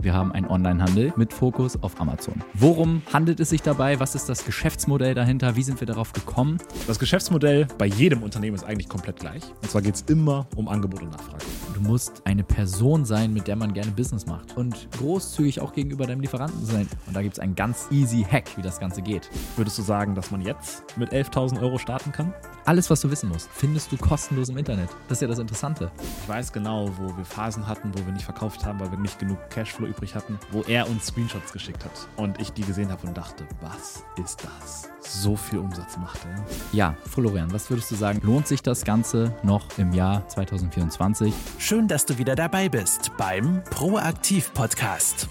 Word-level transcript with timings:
Wir 0.00 0.14
haben 0.14 0.30
einen 0.30 0.46
Onlinehandel 0.46 1.12
mit 1.16 1.32
Fokus 1.32 1.82
auf 1.82 2.00
Amazon. 2.00 2.40
Worum 2.54 3.02
handelt 3.12 3.40
es 3.40 3.50
sich 3.50 3.62
dabei? 3.62 3.98
Was 3.98 4.14
ist 4.14 4.28
das 4.28 4.44
Geschäftsmodell 4.44 5.12
dahinter? 5.12 5.56
Wie 5.56 5.64
sind 5.64 5.80
wir 5.80 5.88
darauf 5.88 6.12
gekommen? 6.12 6.58
Das 6.86 7.00
Geschäftsmodell 7.00 7.66
bei 7.78 7.86
jedem 7.86 8.22
Unternehmen 8.22 8.54
ist 8.54 8.62
eigentlich 8.62 8.88
komplett 8.88 9.18
gleich. 9.18 9.42
Und 9.60 9.68
zwar 9.68 9.82
geht 9.82 9.96
es 9.96 10.02
immer 10.02 10.46
um 10.54 10.68
Angebot 10.68 11.02
und 11.02 11.10
Nachfrage. 11.10 11.44
Du 11.74 11.80
musst 11.80 12.22
eine 12.24 12.44
Person 12.44 13.04
sein, 13.04 13.32
mit 13.32 13.48
der 13.48 13.56
man 13.56 13.74
gerne 13.74 13.90
Business 13.90 14.24
macht. 14.24 14.56
Und 14.56 14.88
großzügig 14.98 15.60
auch 15.60 15.72
gegenüber 15.72 16.06
deinem 16.06 16.20
Lieferanten 16.20 16.64
sein. 16.64 16.88
Und 17.08 17.16
da 17.16 17.20
gibt 17.20 17.34
es 17.34 17.40
einen 17.40 17.56
ganz 17.56 17.88
easy 17.90 18.22
Hack, 18.22 18.56
wie 18.56 18.62
das 18.62 18.78
Ganze 18.78 19.02
geht. 19.02 19.28
Würdest 19.56 19.78
du 19.78 19.82
sagen, 19.82 20.14
dass 20.14 20.30
man 20.30 20.42
jetzt 20.42 20.96
mit 20.96 21.12
11.000 21.12 21.60
Euro 21.60 21.76
starten 21.76 22.12
kann? 22.12 22.32
Alles, 22.66 22.88
was 22.88 23.00
du 23.00 23.10
wissen 23.10 23.30
musst, 23.30 23.48
findest 23.52 23.90
du 23.90 23.96
kostenlos 23.96 24.48
im 24.48 24.58
Internet. 24.58 24.90
Das 25.08 25.18
ist 25.18 25.22
ja 25.22 25.28
das 25.28 25.40
Interessante. 25.40 25.90
Ich 26.22 26.28
weiß 26.28 26.52
genau, 26.52 26.88
wo 26.98 27.16
wir 27.16 27.24
Phasen 27.24 27.66
hatten, 27.66 27.90
wo 27.94 28.06
wir 28.06 28.12
nicht 28.12 28.24
verkauft 28.24 28.64
haben, 28.64 28.78
weil 28.78 28.92
wir 28.92 28.98
nicht 28.98 29.18
genug 29.18 29.38
Cashflow 29.50 29.87
übrig 29.88 30.14
hatten, 30.14 30.38
wo 30.52 30.62
er 30.62 30.88
uns 30.88 31.06
Screenshots 31.06 31.52
geschickt 31.52 31.84
hat 31.84 32.08
und 32.16 32.40
ich 32.40 32.50
die 32.50 32.62
gesehen 32.62 32.90
habe 32.90 33.06
und 33.06 33.16
dachte, 33.16 33.46
was 33.60 34.04
ist 34.22 34.44
das? 34.44 34.88
So 35.00 35.34
viel 35.34 35.58
Umsatz 35.58 35.96
macht 35.96 36.20
er. 36.24 36.44
Ja, 36.72 36.96
Florian, 37.06 37.52
was 37.52 37.70
würdest 37.70 37.90
du 37.90 37.94
sagen? 37.96 38.20
Lohnt 38.22 38.46
sich 38.46 38.62
das 38.62 38.84
Ganze 38.84 39.34
noch 39.42 39.78
im 39.78 39.92
Jahr 39.92 40.28
2024? 40.28 41.32
Schön, 41.58 41.88
dass 41.88 42.06
du 42.06 42.18
wieder 42.18 42.36
dabei 42.36 42.68
bist 42.68 43.10
beim 43.16 43.64
Proaktiv 43.64 44.52
Podcast. 44.52 45.28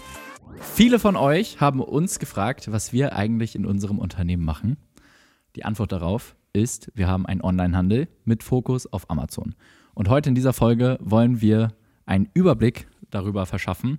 Viele 0.60 0.98
von 0.98 1.16
euch 1.16 1.60
haben 1.60 1.80
uns 1.80 2.18
gefragt, 2.18 2.70
was 2.72 2.92
wir 2.92 3.14
eigentlich 3.14 3.54
in 3.54 3.64
unserem 3.64 3.98
Unternehmen 3.98 4.44
machen. 4.44 4.76
Die 5.56 5.64
Antwort 5.64 5.92
darauf 5.92 6.36
ist, 6.52 6.90
wir 6.94 7.06
haben 7.06 7.26
einen 7.26 7.42
Onlinehandel 7.42 8.08
mit 8.24 8.42
Fokus 8.42 8.92
auf 8.92 9.08
Amazon. 9.10 9.54
Und 9.94 10.08
heute 10.08 10.28
in 10.28 10.34
dieser 10.34 10.52
Folge 10.52 10.98
wollen 11.00 11.40
wir 11.40 11.72
einen 12.06 12.28
Überblick 12.34 12.88
darüber 13.10 13.46
verschaffen, 13.46 13.98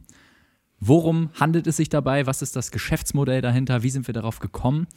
worum 0.79 1.29
handelt 1.39 1.67
es 1.67 1.77
sich 1.77 1.89
dabei, 1.89 2.25
was 2.25 2.41
ist 2.41 2.55
das 2.55 2.71
Geschäftsmodell 2.71 3.41
dahinter, 3.41 3.83
wie 3.83 3.89
sind 3.89 4.07
wir 4.07 4.13
darauf 4.13 4.39
gekommen. 4.39 4.87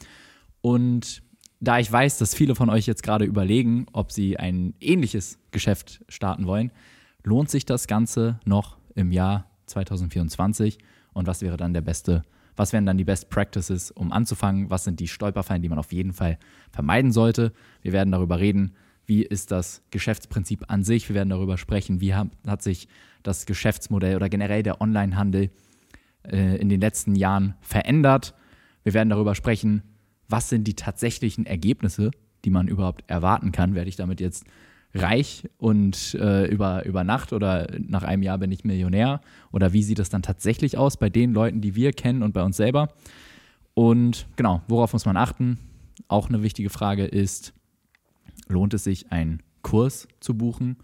Und 0.61 1.23
da 1.59 1.79
ich 1.79 1.91
weiß, 1.91 2.17
dass 2.17 2.35
viele 2.35 2.55
von 2.55 2.69
euch 2.69 2.85
jetzt 2.85 3.03
gerade 3.03 3.25
überlegen, 3.25 3.85
ob 3.93 4.11
sie 4.11 4.37
ein 4.37 4.73
ähnliches 4.79 5.39
Geschäft 5.51 6.03
starten 6.09 6.45
wollen, 6.45 6.71
lohnt 7.23 7.49
sich 7.49 7.65
das 7.65 7.87
Ganze 7.87 8.39
noch 8.45 8.77
im 8.95 9.11
Jahr 9.11 9.45
2024 9.67 10.77
und 11.13 11.27
was 11.27 11.41
wäre 11.41 11.57
dann 11.57 11.73
der 11.73 11.81
beste 11.81 12.23
was 12.55 12.73
wären 12.73 12.85
dann 12.85 12.97
die 12.97 13.03
Best 13.03 13.29
Practices, 13.29 13.91
um 13.91 14.11
anzufangen? 14.11 14.69
Was 14.69 14.83
sind 14.83 14.99
die 14.99 15.07
Stolperfallen, 15.07 15.61
die 15.61 15.69
man 15.69 15.79
auf 15.79 15.91
jeden 15.91 16.13
Fall 16.13 16.37
vermeiden 16.71 17.11
sollte? 17.11 17.51
Wir 17.81 17.93
werden 17.93 18.11
darüber 18.11 18.39
reden, 18.39 18.75
wie 19.05 19.23
ist 19.23 19.51
das 19.51 19.81
Geschäftsprinzip 19.91 20.65
an 20.67 20.83
sich. 20.83 21.09
Wir 21.09 21.15
werden 21.15 21.29
darüber 21.29 21.57
sprechen, 21.57 21.99
wie 21.99 22.13
hat, 22.13 22.27
hat 22.47 22.61
sich 22.61 22.87
das 23.23 23.45
Geschäftsmodell 23.45 24.15
oder 24.15 24.29
generell 24.29 24.63
der 24.63 24.81
Onlinehandel 24.81 25.49
äh, 26.29 26.57
in 26.57 26.69
den 26.69 26.81
letzten 26.81 27.15
Jahren 27.15 27.55
verändert. 27.61 28.33
Wir 28.83 28.93
werden 28.93 29.09
darüber 29.09 29.35
sprechen, 29.35 29.83
was 30.27 30.49
sind 30.49 30.65
die 30.65 30.75
tatsächlichen 30.75 31.45
Ergebnisse, 31.45 32.11
die 32.45 32.49
man 32.49 32.67
überhaupt 32.67 33.03
erwarten 33.07 33.51
kann. 33.51 33.75
Werde 33.75 33.89
ich 33.89 33.95
damit 33.95 34.19
jetzt 34.19 34.45
reich 34.95 35.49
und 35.57 36.15
äh, 36.15 36.45
über, 36.45 36.85
über 36.85 37.03
Nacht 37.03 37.33
oder 37.33 37.67
nach 37.79 38.03
einem 38.03 38.23
Jahr 38.23 38.37
bin 38.37 38.51
ich 38.51 38.63
Millionär? 38.63 39.21
Oder 39.51 39.73
wie 39.73 39.83
sieht 39.83 39.99
es 39.99 40.09
dann 40.09 40.21
tatsächlich 40.21 40.77
aus 40.77 40.97
bei 40.97 41.09
den 41.09 41.33
Leuten, 41.33 41.61
die 41.61 41.75
wir 41.75 41.93
kennen 41.93 42.23
und 42.23 42.33
bei 42.33 42.43
uns 42.43 42.57
selber? 42.57 42.89
Und 43.73 44.27
genau, 44.35 44.61
worauf 44.67 44.93
muss 44.93 45.05
man 45.05 45.17
achten? 45.17 45.57
Auch 46.07 46.29
eine 46.29 46.43
wichtige 46.43 46.69
Frage 46.69 47.05
ist, 47.05 47.53
lohnt 48.47 48.73
es 48.73 48.83
sich, 48.83 49.11
einen 49.11 49.41
Kurs 49.61 50.07
zu 50.19 50.37
buchen 50.37 50.77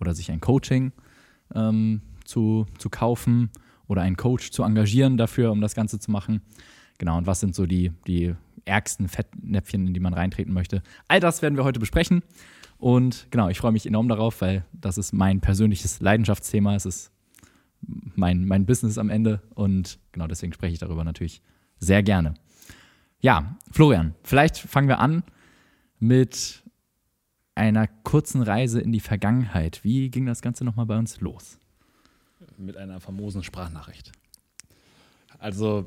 oder 0.00 0.14
sich 0.14 0.30
ein 0.30 0.40
Coaching 0.40 0.92
ähm, 1.54 2.02
zu, 2.24 2.66
zu 2.78 2.90
kaufen 2.90 3.50
oder 3.92 4.02
einen 4.02 4.16
Coach 4.16 4.50
zu 4.50 4.64
engagieren 4.64 5.16
dafür, 5.16 5.52
um 5.52 5.60
das 5.60 5.74
Ganze 5.74 6.00
zu 6.00 6.10
machen? 6.10 6.42
Genau, 6.98 7.16
und 7.18 7.26
was 7.26 7.40
sind 7.40 7.54
so 7.54 7.66
die, 7.66 7.92
die 8.06 8.34
ärgsten 8.64 9.08
Fettnäpfchen, 9.08 9.86
in 9.86 9.94
die 9.94 10.00
man 10.00 10.14
reintreten 10.14 10.52
möchte? 10.52 10.82
All 11.08 11.20
das 11.20 11.42
werden 11.42 11.56
wir 11.56 11.64
heute 11.64 11.80
besprechen. 11.80 12.22
Und 12.78 13.28
genau, 13.30 13.48
ich 13.48 13.58
freue 13.58 13.72
mich 13.72 13.86
enorm 13.86 14.08
darauf, 14.08 14.40
weil 14.40 14.64
das 14.72 14.98
ist 14.98 15.12
mein 15.12 15.40
persönliches 15.40 16.00
Leidenschaftsthema. 16.00 16.74
Es 16.74 16.86
ist 16.86 17.12
mein, 17.80 18.44
mein 18.44 18.66
Business 18.66 18.98
am 18.98 19.10
Ende. 19.10 19.40
Und 19.54 19.98
genau 20.10 20.26
deswegen 20.26 20.52
spreche 20.52 20.72
ich 20.72 20.78
darüber 20.80 21.04
natürlich 21.04 21.42
sehr 21.78 22.02
gerne. 22.02 22.34
Ja, 23.20 23.56
Florian, 23.70 24.14
vielleicht 24.24 24.58
fangen 24.58 24.88
wir 24.88 24.98
an 24.98 25.22
mit 26.00 26.64
einer 27.54 27.86
kurzen 27.86 28.42
Reise 28.42 28.80
in 28.80 28.90
die 28.90 29.00
Vergangenheit. 29.00 29.84
Wie 29.84 30.10
ging 30.10 30.26
das 30.26 30.42
Ganze 30.42 30.64
nochmal 30.64 30.86
bei 30.86 30.98
uns 30.98 31.20
los? 31.20 31.58
Mit 32.62 32.76
einer 32.76 33.00
famosen 33.00 33.42
Sprachnachricht. 33.42 34.12
Also, 35.38 35.84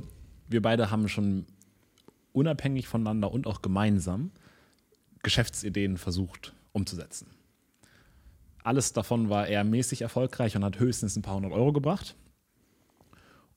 wir 0.47 0.61
beide 0.61 0.91
haben 0.91 1.07
schon 1.07 1.45
unabhängig 2.33 2.87
voneinander 2.87 3.31
und 3.31 3.47
auch 3.47 3.61
gemeinsam 3.61 4.31
Geschäftsideen 5.23 5.97
versucht 5.97 6.53
umzusetzen. 6.73 7.27
Alles 8.63 8.93
davon 8.93 9.29
war 9.29 9.47
eher 9.47 9.63
mäßig 9.63 10.01
erfolgreich 10.01 10.55
und 10.55 10.63
hat 10.65 10.79
höchstens 10.79 11.15
ein 11.15 11.21
paar 11.21 11.35
hundert 11.35 11.53
Euro 11.53 11.71
gebracht. 11.71 12.15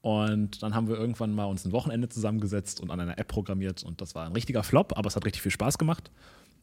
Und 0.00 0.62
dann 0.62 0.74
haben 0.74 0.86
wir 0.86 0.96
irgendwann 0.96 1.32
mal 1.34 1.46
uns 1.46 1.64
ein 1.64 1.72
Wochenende 1.72 2.08
zusammengesetzt 2.08 2.80
und 2.80 2.90
an 2.90 3.00
einer 3.00 3.18
App 3.18 3.28
programmiert 3.28 3.82
und 3.82 4.00
das 4.00 4.14
war 4.14 4.26
ein 4.26 4.32
richtiger 4.32 4.62
Flop, 4.62 4.96
aber 4.96 5.08
es 5.08 5.16
hat 5.16 5.24
richtig 5.26 5.42
viel 5.42 5.50
Spaß 5.50 5.76
gemacht. 5.76 6.10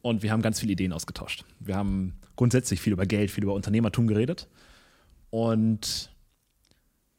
Und 0.02 0.24
wir 0.24 0.32
haben 0.32 0.42
ganz 0.42 0.60
viele 0.60 0.72
Ideen 0.72 0.94
ausgetauscht. 0.94 1.44
Wir 1.60 1.76
haben 1.76 2.14
grundsätzlich 2.36 2.80
viel 2.80 2.94
über 2.94 3.06
Geld, 3.06 3.32
viel 3.32 3.44
über 3.44 3.54
Unternehmertum 3.54 4.08
geredet. 4.08 4.48
Und 5.32 6.15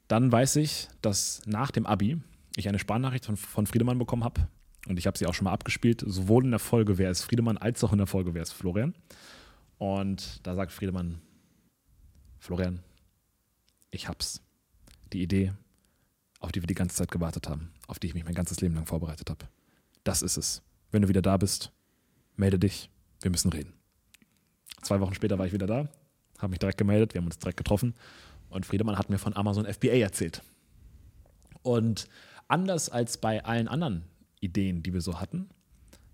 dann 0.09 0.31
weiß 0.31 0.56
ich, 0.56 0.89
dass 1.03 1.43
nach 1.47 1.71
dem 1.71 1.87
Abi 1.87 2.21
ich 2.56 2.69
eine 2.69 2.78
Sparnachricht 2.78 3.27
von, 3.27 3.37
von 3.37 3.67
Friedemann 3.67 3.99
bekommen 3.99 4.25
habe. 4.25 4.49
Und 4.87 4.99
ich 4.99 5.06
habe 5.06 5.19
sie 5.19 5.27
auch 5.27 5.34
schon 5.34 5.44
mal 5.44 5.53
abgespielt, 5.53 6.03
sowohl 6.06 6.44
in 6.44 6.50
der 6.53 6.61
Folge 6.61 6.97
Wer 6.97 7.11
ist 7.11 7.22
Friedemann 7.22 7.59
als 7.59 7.83
auch 7.83 7.93
in 7.93 7.99
der 7.99 8.06
Folge 8.06 8.34
Wer 8.34 8.43
ist 8.43 8.53
Florian. 8.53 8.95
Und 9.78 10.47
da 10.47 10.55
sagt 10.55 10.72
Friedemann, 10.72 11.21
Florian, 12.39 12.81
ich 13.91 14.09
hab's. 14.09 14.43
Die 15.12 15.22
Idee, 15.22 15.53
auf 16.41 16.53
die 16.53 16.62
wir 16.62 16.66
die 16.66 16.75
ganze 16.75 16.97
Zeit 16.97 17.11
gewartet 17.11 17.49
haben, 17.49 17.72
auf 17.87 17.99
die 17.99 18.06
ich 18.09 18.15
mich 18.15 18.25
mein 18.25 18.34
ganzes 18.34 18.61
Leben 18.61 18.75
lang 18.75 18.87
vorbereitet 18.87 19.28
habe. 19.31 19.47
Das 20.05 20.22
ist 20.22 20.37
es. 20.37 20.62
Wenn 20.91 21.03
du 21.03 21.09
wieder 21.09 21.22
da 21.22 21.37
bist, 21.37 21.72
melde 22.37 22.59
dich. 22.59 22.91
Wir 23.21 23.31
müssen 23.31 23.53
reden. 23.53 23.72
Zwei 24.83 25.00
Wochen 25.00 25.15
später 25.15 25.39
war 25.39 25.47
ich 25.47 25.53
wieder 25.53 25.66
da, 25.66 25.89
habe 26.39 26.50
mich 26.50 26.59
direkt 26.59 26.78
gemeldet, 26.78 27.15
wir 27.15 27.21
haben 27.21 27.27
uns 27.27 27.39
direkt 27.39 27.56
getroffen 27.56 27.95
und 28.56 28.67
Friedemann 28.67 28.99
hat 28.99 29.11
mir 29.11 29.19
von 29.19 29.37
Amazon 29.37 29.67
FBA 29.67 29.99
erzählt. 29.99 30.43
Und 31.62 32.09
anders 32.49 32.89
als 32.89 33.19
bei 33.19 33.44
allen 33.44 33.69
anderen 33.69 34.05
Ideen, 34.41 34.83
die 34.83 34.93
wir 34.93 35.00
so 35.00 35.21
hatten, 35.21 35.49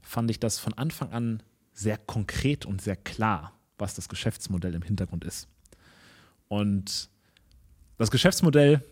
fand 0.00 0.30
ich 0.30 0.40
das 0.40 0.58
von 0.58 0.74
Anfang 0.74 1.12
an 1.12 1.42
sehr 1.72 1.96
konkret 1.96 2.66
und 2.66 2.82
sehr 2.82 2.96
klar, 2.96 3.58
was 3.78 3.94
das 3.94 4.08
Geschäftsmodell 4.08 4.74
im 4.74 4.82
Hintergrund 4.82 5.24
ist. 5.24 5.48
Und 6.48 7.08
das 7.96 8.10
Geschäftsmodell 8.10 8.84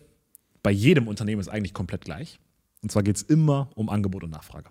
bei 0.63 0.71
jedem 0.71 1.07
Unternehmen 1.07 1.41
ist 1.41 1.49
eigentlich 1.49 1.73
komplett 1.73 2.05
gleich. 2.05 2.39
Und 2.81 2.91
zwar 2.91 3.03
geht 3.03 3.17
es 3.17 3.21
immer 3.21 3.69
um 3.75 3.89
Angebot 3.89 4.23
und 4.23 4.31
Nachfrage. 4.31 4.69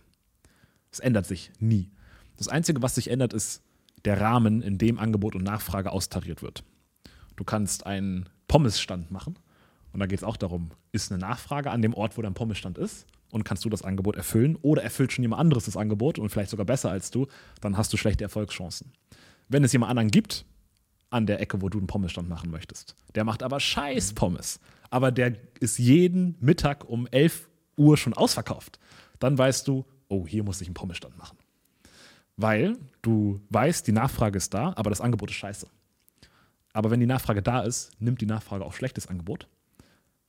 Es 0.90 0.98
ändert 0.98 1.26
sich 1.26 1.52
nie. 1.58 1.90
Das 2.36 2.48
Einzige, 2.48 2.82
was 2.82 2.94
sich 2.94 3.10
ändert, 3.10 3.32
ist 3.32 3.62
der 4.04 4.20
Rahmen, 4.20 4.62
in 4.62 4.78
dem 4.78 4.98
Angebot 4.98 5.34
und 5.34 5.44
Nachfrage 5.44 5.92
austariert 5.92 6.42
wird. 6.42 6.64
Du 7.36 7.44
kannst 7.44 7.86
einen 7.86 8.28
Pommesstand 8.50 9.12
machen 9.12 9.36
und 9.92 10.00
da 10.00 10.06
geht 10.06 10.18
es 10.18 10.24
auch 10.24 10.36
darum, 10.36 10.70
ist 10.90 11.12
eine 11.12 11.20
Nachfrage 11.20 11.70
an 11.70 11.82
dem 11.82 11.94
Ort, 11.94 12.18
wo 12.18 12.22
dein 12.22 12.34
Pommesstand 12.34 12.78
ist 12.78 13.06
und 13.30 13.44
kannst 13.44 13.64
du 13.64 13.68
das 13.68 13.82
Angebot 13.82 14.16
erfüllen 14.16 14.56
oder 14.60 14.82
erfüllt 14.82 15.12
schon 15.12 15.22
jemand 15.22 15.38
anderes 15.38 15.66
das 15.66 15.76
Angebot 15.76 16.18
und 16.18 16.30
vielleicht 16.30 16.50
sogar 16.50 16.66
besser 16.66 16.90
als 16.90 17.12
du, 17.12 17.28
dann 17.60 17.76
hast 17.76 17.92
du 17.92 17.96
schlechte 17.96 18.24
Erfolgschancen. 18.24 18.90
Wenn 19.48 19.62
es 19.62 19.72
jemand 19.72 19.90
anderen 19.90 20.10
gibt, 20.10 20.44
an 21.10 21.26
der 21.26 21.40
Ecke, 21.40 21.62
wo 21.62 21.68
du 21.68 21.78
einen 21.78 21.86
Pommesstand 21.86 22.28
machen 22.28 22.50
möchtest, 22.50 22.96
der 23.14 23.22
macht 23.22 23.44
aber 23.44 23.60
scheiß 23.60 24.14
Pommes, 24.14 24.58
aber 24.90 25.12
der 25.12 25.36
ist 25.60 25.78
jeden 25.78 26.34
Mittag 26.40 26.88
um 26.88 27.06
11 27.06 27.48
Uhr 27.76 27.96
schon 27.96 28.14
ausverkauft, 28.14 28.80
dann 29.20 29.38
weißt 29.38 29.68
du, 29.68 29.84
oh, 30.08 30.26
hier 30.26 30.42
muss 30.42 30.60
ich 30.60 30.66
einen 30.66 30.74
Pommesstand 30.74 31.16
machen. 31.16 31.38
Weil 32.36 32.76
du 33.02 33.40
weißt, 33.50 33.86
die 33.86 33.92
Nachfrage 33.92 34.38
ist 34.38 34.52
da, 34.54 34.72
aber 34.74 34.90
das 34.90 35.00
Angebot 35.00 35.30
ist 35.30 35.36
scheiße. 35.36 35.68
Aber 36.72 36.90
wenn 36.90 37.00
die 37.00 37.06
Nachfrage 37.06 37.42
da 37.42 37.60
ist, 37.60 37.90
nimmt 38.00 38.20
die 38.20 38.26
Nachfrage 38.26 38.64
auch 38.64 38.72
schlechtes 38.72 39.06
Angebot, 39.08 39.48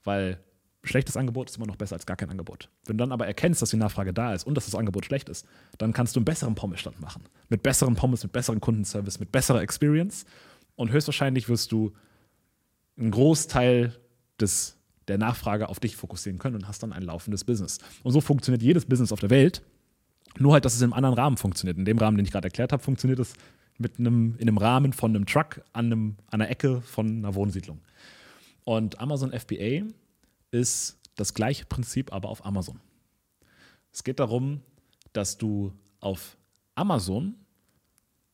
weil 0.04 0.40
schlechtes 0.84 1.16
Angebot 1.16 1.50
ist 1.50 1.58
immer 1.58 1.68
noch 1.68 1.76
besser 1.76 1.96
als 1.96 2.06
gar 2.06 2.18
kein 2.18 2.30
Angebot. 2.30 2.70
Wenn 2.86 2.98
du 2.98 3.04
dann 3.04 3.12
aber 3.12 3.28
erkennst, 3.28 3.62
dass 3.62 3.70
die 3.70 3.78
Nachfrage 3.78 4.14
da 4.14 4.34
ist 4.34 4.46
und 4.46 4.56
dass 4.56 4.66
das 4.66 4.76
Angebot 4.76 5.06
schlecht 5.06 5.30
ist, 5.30 5.46
dann 5.78 5.94
kannst 5.94 6.16
du 6.16 6.20
einen 6.20 6.26
besseren 6.26 6.56
Pommesstand 6.56 7.00
machen. 7.00 7.24
Mit 7.50 7.62
besseren 7.62 7.96
Pommes, 7.96 8.24
mit 8.24 8.32
besseren 8.32 8.60
Kundenservice, 8.60 9.20
mit 9.20 9.32
besserer 9.32 9.62
Experience. 9.62 10.26
Und 10.76 10.92
höchstwahrscheinlich 10.92 11.50
wirst 11.50 11.72
du 11.72 11.94
einen 12.98 13.12
Großteil 13.12 13.96
des, 14.40 14.78
der 15.08 15.20
Nachfrage 15.20 15.70
auf 15.70 15.80
dich 15.80 15.96
fokussieren 15.96 16.40
können 16.40 16.56
und 16.56 16.68
hast 16.68 16.82
dann 16.82 16.94
ein 16.94 17.04
laufendes 17.04 17.44
Business. 17.44 17.78
Und 18.02 18.14
so 18.14 18.22
funktioniert 18.22 18.64
jedes 18.64 18.86
Business 18.86 19.12
auf 19.12 19.20
der 19.20 19.30
Welt. 19.30 19.62
Nur 20.40 20.54
halt, 20.54 20.66
dass 20.66 20.74
es 20.76 20.82
einem 20.82 20.94
anderen 20.94 21.16
Rahmen 21.16 21.38
funktioniert. 21.38 21.78
In 21.78 21.86
dem 21.86 22.00
Rahmen, 22.00 22.18
den 22.18 22.26
ich 22.26 22.32
gerade 22.32 22.48
erklärt 22.48 22.72
habe, 22.72 22.82
funktioniert 22.82 23.20
es 23.20 23.34
mit 23.78 24.00
einem, 24.00 24.36
in 24.38 24.48
einem 24.48 24.58
Rahmen 24.58 24.94
von 24.94 25.16
einem 25.16 25.26
Truck 25.26 25.64
an, 25.74 25.86
einem, 25.88 26.16
an 26.28 26.42
einer 26.42 26.50
Ecke 26.50 26.82
von 26.82 27.08
einer 27.08 27.36
Wohnsiedlung. 27.36 27.82
Und 28.64 29.00
Amazon 29.00 29.32
FBA 29.32 29.88
ist 30.52 31.00
das 31.16 31.34
gleiche 31.34 31.66
Prinzip 31.66 32.14
aber 32.14 32.30
auf 32.30 32.46
Amazon. 32.46 32.80
Es 33.92 34.04
geht 34.04 34.20
darum, 34.20 34.62
dass 35.14 35.38
du 35.38 35.74
auf 36.00 36.38
Amazon 36.76 37.36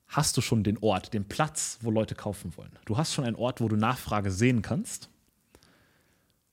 hast 0.07 0.37
du 0.37 0.41
schon 0.41 0.63
den 0.63 0.77
Ort, 0.77 1.13
den 1.13 1.27
Platz, 1.27 1.79
wo 1.81 1.91
Leute 1.91 2.15
kaufen 2.15 2.55
wollen. 2.55 2.71
Du 2.85 2.97
hast 2.97 3.13
schon 3.13 3.25
einen 3.25 3.35
Ort, 3.35 3.59
wo 3.59 3.67
du 3.67 3.75
Nachfrage 3.75 4.31
sehen 4.31 4.61
kannst 4.61 5.09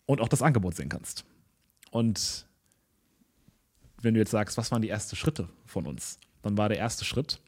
und 0.07 0.21
auch 0.21 0.29
das 0.29 0.43
Angebot 0.43 0.75
sehen 0.75 0.89
kannst. 0.89 1.25
Und 1.91 2.47
wenn 4.03 4.15
du 4.15 4.21
jetzt 4.21 4.33
sagst, 4.33 4.57
was 4.57 4.71
waren 4.73 4.83
die 4.83 4.89
ersten 4.89 5.17
Schritte 5.17 5.49
von 5.67 5.87
uns, 5.87 6.19
dann 6.43 6.59
war 6.59 6.69
der 6.69 6.79
erste 6.79 7.05
Schritt 7.05 7.41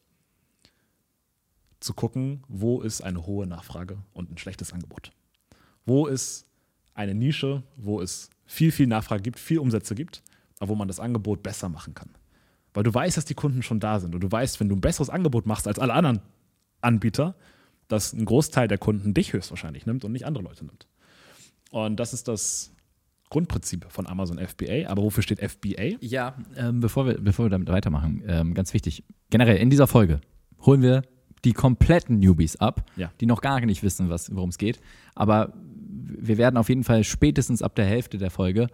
zu 1.81 1.94
gucken, 1.94 2.43
wo 2.49 2.81
ist 2.81 3.02
eine 3.02 3.26
hohe 3.26 3.46
Nachfrage 3.46 3.99
und 4.12 4.31
ein 4.31 4.38
schlechtes 4.38 4.73
Angebot. 4.73 5.12
Wo 5.84 6.06
ist 6.06 6.46
eine 6.94 7.14
Nische, 7.14 7.62
wo 7.76 8.00
es 8.00 8.31
viel, 8.44 8.73
viel 8.73 8.87
Nachfrage 8.87 9.23
gibt, 9.23 9.38
viel 9.38 9.58
Umsätze 9.58 9.94
gibt, 9.94 10.23
aber 10.58 10.70
wo 10.70 10.75
man 10.75 10.88
das 10.88 11.00
Angebot 11.00 11.43
besser 11.43 11.69
machen 11.69 11.94
kann. 11.94 12.11
Weil 12.75 12.82
du 12.82 12.93
weißt, 12.93 13.17
dass 13.17 13.25
die 13.25 13.34
Kunden 13.34 13.62
schon 13.62 13.81
da 13.81 14.00
sind 14.00 14.14
und 14.14 14.20
du 14.20 14.31
weißt, 14.31 14.61
wenn 14.61 14.69
du 14.69 14.76
ein 14.76 14.81
besseres 14.81 15.11
Angebot 15.11 15.46
machst 15.46 15.69
als 15.69 15.78
alle 15.78 15.94
anderen 15.94 16.20
Anbieter, 16.81 17.37
dass 17.88 18.12
ein 18.12 18.25
Großteil 18.25 18.69
der 18.69 18.78
Kunden 18.78 19.14
dich 19.14 19.32
höchstwahrscheinlich 19.32 19.87
nimmt 19.87 20.05
und 20.05 20.12
nicht 20.12 20.26
andere 20.26 20.44
Leute 20.44 20.64
nimmt. 20.64 20.87
Und 21.70 21.96
das 21.96 22.12
ist 22.12 22.28
das 22.28 22.73
Grundprinzip 23.31 23.87
von 23.90 24.06
Amazon 24.06 24.38
FBA. 24.38 24.88
Aber 24.88 25.02
wofür 25.02 25.23
steht 25.23 25.40
FBA? 25.40 25.96
Ja, 26.00 26.37
ähm, 26.56 26.81
bevor, 26.81 27.06
wir, 27.06 27.20
bevor 27.20 27.46
wir 27.46 27.50
damit 27.50 27.69
weitermachen, 27.69 28.23
ähm, 28.26 28.55
ganz 28.55 28.73
wichtig. 28.73 29.05
Generell 29.31 29.56
in 29.56 29.70
dieser 29.70 29.87
Folge 29.87 30.20
holen 30.61 30.82
wir 30.82 31.02
die 31.44 31.53
kompletten 31.53 32.19
Newbies 32.19 32.56
ab, 32.56 32.85
Ja. 32.97 33.11
die 33.21 33.27
noch 33.27 33.41
gar 33.41 33.61
nicht 33.61 33.83
wissen, 33.83 34.09
worum 34.09 34.50
es 34.50 34.59
geht. 34.59 34.81
Aber 35.15 35.53
wir 35.55 36.38
werden 36.38 36.56
auf 36.56 36.69
jeden 36.69 36.85
Fall 36.85 37.05
spätestens 37.05 37.62
ab 37.62 37.75
der 37.75 37.85
Hälfte 37.87 38.19
der 38.19 38.31
Folge 38.31 38.69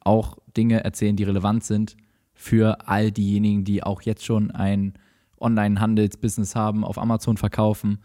auch 0.00 0.38
Dinge 0.56 0.84
erzählen, 0.84 1.16
die 1.16 1.24
relevant 1.24 1.64
sind 1.64 1.96
für 2.34 2.88
all 2.88 3.10
diejenigen, 3.10 3.64
die 3.64 3.82
auch 3.82 4.02
jetzt 4.02 4.24
schon 4.24 4.50
ein 4.50 4.94
Online-Handelsbusiness 5.40 6.54
haben, 6.54 6.84
auf 6.84 6.98
Amazon 6.98 7.36
verkaufen. 7.36 7.98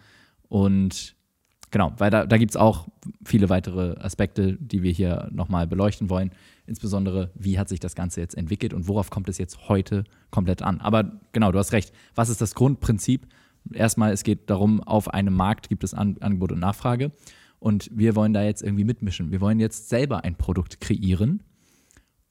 Und 0.49 1.15
genau, 1.71 1.93
weil 1.97 2.09
da, 2.09 2.25
da 2.25 2.37
gibt 2.37 2.51
es 2.51 2.57
auch 2.57 2.87
viele 3.23 3.49
weitere 3.49 3.95
Aspekte, 3.99 4.57
die 4.59 4.83
wir 4.83 4.91
hier 4.91 5.29
nochmal 5.31 5.67
beleuchten 5.67 6.09
wollen. 6.09 6.31
Insbesondere, 6.65 7.31
wie 7.35 7.59
hat 7.59 7.69
sich 7.69 7.79
das 7.79 7.95
Ganze 7.95 8.21
jetzt 8.21 8.35
entwickelt 8.35 8.73
und 8.73 8.87
worauf 8.87 9.09
kommt 9.09 9.29
es 9.29 9.37
jetzt 9.37 9.67
heute 9.69 10.03
komplett 10.31 10.61
an. 10.61 10.79
Aber 10.81 11.11
genau, 11.31 11.51
du 11.51 11.59
hast 11.59 11.73
recht. 11.73 11.93
Was 12.15 12.29
ist 12.29 12.41
das 12.41 12.55
Grundprinzip? 12.55 13.27
Erstmal, 13.71 14.11
es 14.11 14.23
geht 14.23 14.49
darum, 14.49 14.81
auf 14.81 15.13
einem 15.13 15.35
Markt 15.35 15.69
gibt 15.69 15.83
es 15.83 15.93
An 15.93 16.17
Angebot 16.19 16.51
und 16.51 16.59
Nachfrage. 16.59 17.11
Und 17.59 17.89
wir 17.93 18.15
wollen 18.15 18.33
da 18.33 18.43
jetzt 18.43 18.61
irgendwie 18.61 18.83
mitmischen. 18.83 19.31
Wir 19.31 19.39
wollen 19.39 19.59
jetzt 19.59 19.87
selber 19.87 20.25
ein 20.25 20.35
Produkt 20.35 20.81
kreieren 20.81 21.43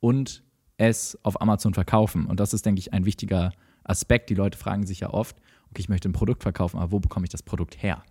und 0.01 0.43
es 0.77 1.19
auf 1.23 1.41
Amazon 1.41 1.73
verkaufen. 1.73 2.27
Und 2.27 2.39
das 2.39 2.53
ist, 2.53 2.67
denke 2.67 2.81
ich, 2.81 2.93
ein 2.93 3.07
wichtiger 3.07 3.53
Aspekt. 3.85 4.29
Die 4.31 4.35
Leute 4.35 4.59
fragen 4.59 4.85
sich 4.85 5.01
ja 5.01 5.11
oft, 5.11 5.37
okay, 5.71 5.81
ich 5.81 5.89
möchte 5.89 6.09
ein 6.09 6.13
Produkt 6.13 6.43
verkaufen, 6.43 6.79
aber 6.79 6.93
wo 6.93 7.01
bekomme 7.01 7.25
ich 7.25 7.31
das 7.31 7.43
Produkt 7.43 7.83
her? 7.83 8.03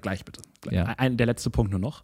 Gleich, 0.00 0.24
bitte. 0.24 0.42
Gleich. 0.60 0.74
Ja. 0.74 0.84
Ein, 0.84 1.16
der 1.16 1.26
letzte 1.26 1.50
Punkt 1.50 1.70
nur 1.70 1.80
noch. 1.80 2.02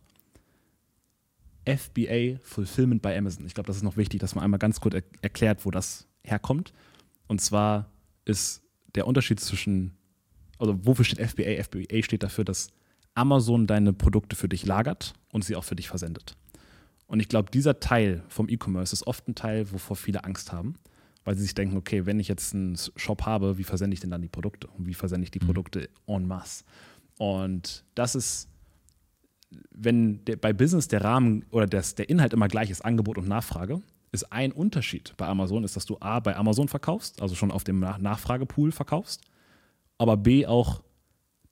FBA 1.66 2.38
Fulfillment 2.42 3.02
bei 3.02 3.16
Amazon. 3.16 3.46
Ich 3.46 3.54
glaube, 3.54 3.66
das 3.66 3.76
ist 3.76 3.82
noch 3.82 3.96
wichtig, 3.96 4.20
dass 4.20 4.34
man 4.34 4.44
einmal 4.44 4.58
ganz 4.58 4.80
kurz 4.80 4.94
er 4.94 5.02
erklärt, 5.22 5.64
wo 5.66 5.70
das 5.70 6.06
herkommt. 6.22 6.72
Und 7.26 7.40
zwar 7.40 7.90
ist 8.24 8.62
der 8.94 9.06
Unterschied 9.06 9.40
zwischen, 9.40 9.96
also 10.58 10.78
wofür 10.84 11.04
steht 11.04 11.20
FBA? 11.20 11.62
FBA 11.62 12.02
steht 12.02 12.22
dafür, 12.22 12.44
dass 12.44 12.68
Amazon 13.14 13.66
deine 13.66 13.92
Produkte 13.92 14.36
für 14.36 14.48
dich 14.48 14.66
lagert 14.66 15.14
und 15.32 15.44
sie 15.44 15.56
auch 15.56 15.64
für 15.64 15.76
dich 15.76 15.88
versendet. 15.88 16.36
Und 17.06 17.20
ich 17.20 17.28
glaube, 17.28 17.50
dieser 17.50 17.80
Teil 17.80 18.22
vom 18.28 18.48
E-Commerce 18.48 18.92
ist 18.92 19.06
oft 19.06 19.26
ein 19.26 19.34
Teil, 19.34 19.72
wovor 19.72 19.96
viele 19.96 20.24
Angst 20.24 20.52
haben, 20.52 20.76
weil 21.24 21.34
sie 21.34 21.42
sich 21.42 21.54
denken, 21.54 21.76
okay, 21.76 22.06
wenn 22.06 22.20
ich 22.20 22.28
jetzt 22.28 22.54
einen 22.54 22.76
Shop 22.96 23.26
habe, 23.26 23.58
wie 23.58 23.64
versende 23.64 23.94
ich 23.94 24.00
denn 24.00 24.10
dann 24.10 24.22
die 24.22 24.28
Produkte? 24.28 24.68
Und 24.68 24.86
wie 24.86 24.94
versende 24.94 25.24
ich 25.24 25.30
die 25.32 25.40
Produkte 25.40 25.88
en 26.06 26.26
masse? 26.26 26.64
Und 27.18 27.84
das 27.96 28.14
ist, 28.14 28.48
wenn 29.72 30.24
der, 30.24 30.36
bei 30.36 30.52
Business 30.52 30.86
der 30.86 31.02
Rahmen 31.02 31.44
oder 31.50 31.66
das, 31.66 31.96
der 31.96 32.08
Inhalt 32.08 32.32
immer 32.32 32.48
gleich 32.48 32.70
ist, 32.70 32.84
Angebot 32.84 33.18
und 33.18 33.26
Nachfrage, 33.26 33.82
ist 34.12 34.32
ein 34.32 34.52
Unterschied 34.52 35.14
bei 35.16 35.26
Amazon, 35.26 35.64
ist, 35.64 35.76
dass 35.76 35.86
du 35.86 35.96
A, 36.00 36.20
bei 36.20 36.36
Amazon 36.36 36.68
verkaufst, 36.68 37.22
also 37.22 37.34
schon 37.34 37.50
auf 37.50 37.64
dem 37.64 37.78
Nach 37.78 37.98
Nachfragepool 37.98 38.72
verkaufst, 38.72 39.22
aber 39.98 40.16
B, 40.16 40.46
auch 40.46 40.82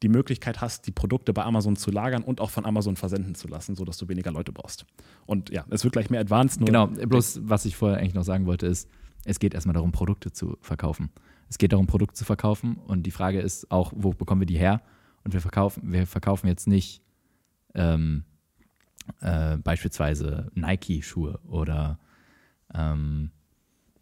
die 0.02 0.08
Möglichkeit 0.08 0.60
hast, 0.60 0.86
die 0.86 0.92
Produkte 0.92 1.32
bei 1.32 1.44
Amazon 1.44 1.76
zu 1.76 1.90
lagern 1.90 2.22
und 2.22 2.40
auch 2.40 2.50
von 2.50 2.64
Amazon 2.64 2.96
versenden 2.96 3.34
zu 3.34 3.48
lassen, 3.48 3.74
sodass 3.74 3.98
du 3.98 4.08
weniger 4.08 4.30
Leute 4.30 4.52
brauchst. 4.52 4.86
Und 5.26 5.50
ja, 5.50 5.64
es 5.70 5.82
wird 5.82 5.92
gleich 5.92 6.08
mehr 6.08 6.20
advanced. 6.20 6.60
Nur 6.60 6.66
Genau, 6.66 6.86
bloß 6.86 7.40
was 7.42 7.64
ich 7.64 7.76
vorher 7.76 7.98
eigentlich 7.98 8.14
noch 8.14 8.22
sagen 8.22 8.46
wollte, 8.46 8.66
ist, 8.66 8.88
es 9.24 9.40
geht 9.40 9.54
erstmal 9.54 9.74
darum, 9.74 9.90
Produkte 9.90 10.30
zu 10.30 10.56
verkaufen. 10.60 11.10
Es 11.48 11.58
geht 11.58 11.72
darum, 11.72 11.86
Produkte 11.86 12.14
zu 12.14 12.24
verkaufen 12.24 12.76
und 12.76 13.04
die 13.04 13.10
Frage 13.10 13.40
ist 13.40 13.70
auch, 13.70 13.92
wo 13.96 14.10
bekommen 14.10 14.40
wir 14.40 14.46
die 14.46 14.58
her? 14.58 14.82
Und 15.24 15.32
wir 15.32 15.40
verkaufen, 15.40 15.92
wir 15.92 16.06
verkaufen 16.06 16.46
jetzt 16.46 16.68
nicht 16.68 17.02
ähm, 17.74 18.24
äh, 19.20 19.56
beispielsweise 19.56 20.50
Nike-Schuhe 20.54 21.40
oder 21.48 21.98
ähm, 22.74 23.30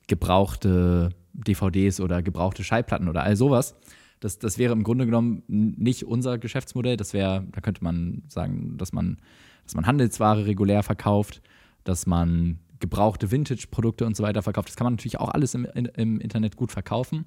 gebrauchte 0.06 1.10
DVDs 1.32 2.00
oder 2.00 2.22
gebrauchte 2.22 2.64
Schallplatten 2.64 3.08
oder 3.08 3.22
all 3.22 3.36
sowas. 3.36 3.74
Das, 4.20 4.38
das 4.38 4.58
wäre 4.58 4.72
im 4.72 4.82
Grunde 4.82 5.04
genommen 5.04 5.42
nicht 5.46 6.04
unser 6.04 6.38
Geschäftsmodell. 6.38 6.96
Das 6.96 7.12
wäre, 7.12 7.46
da 7.52 7.60
könnte 7.60 7.84
man 7.84 8.22
sagen, 8.28 8.78
dass 8.78 8.92
man, 8.92 9.18
dass 9.64 9.74
man 9.74 9.86
Handelsware 9.86 10.46
regulär 10.46 10.82
verkauft, 10.82 11.42
dass 11.84 12.06
man 12.06 12.60
gebrauchte 12.80 13.30
Vintage-Produkte 13.30 14.06
und 14.06 14.16
so 14.16 14.22
weiter 14.22 14.42
verkauft. 14.42 14.68
Das 14.68 14.76
kann 14.76 14.86
man 14.86 14.94
natürlich 14.94 15.20
auch 15.20 15.28
alles 15.28 15.54
im, 15.54 15.64
im 15.64 16.20
Internet 16.20 16.56
gut 16.56 16.72
verkaufen. 16.72 17.26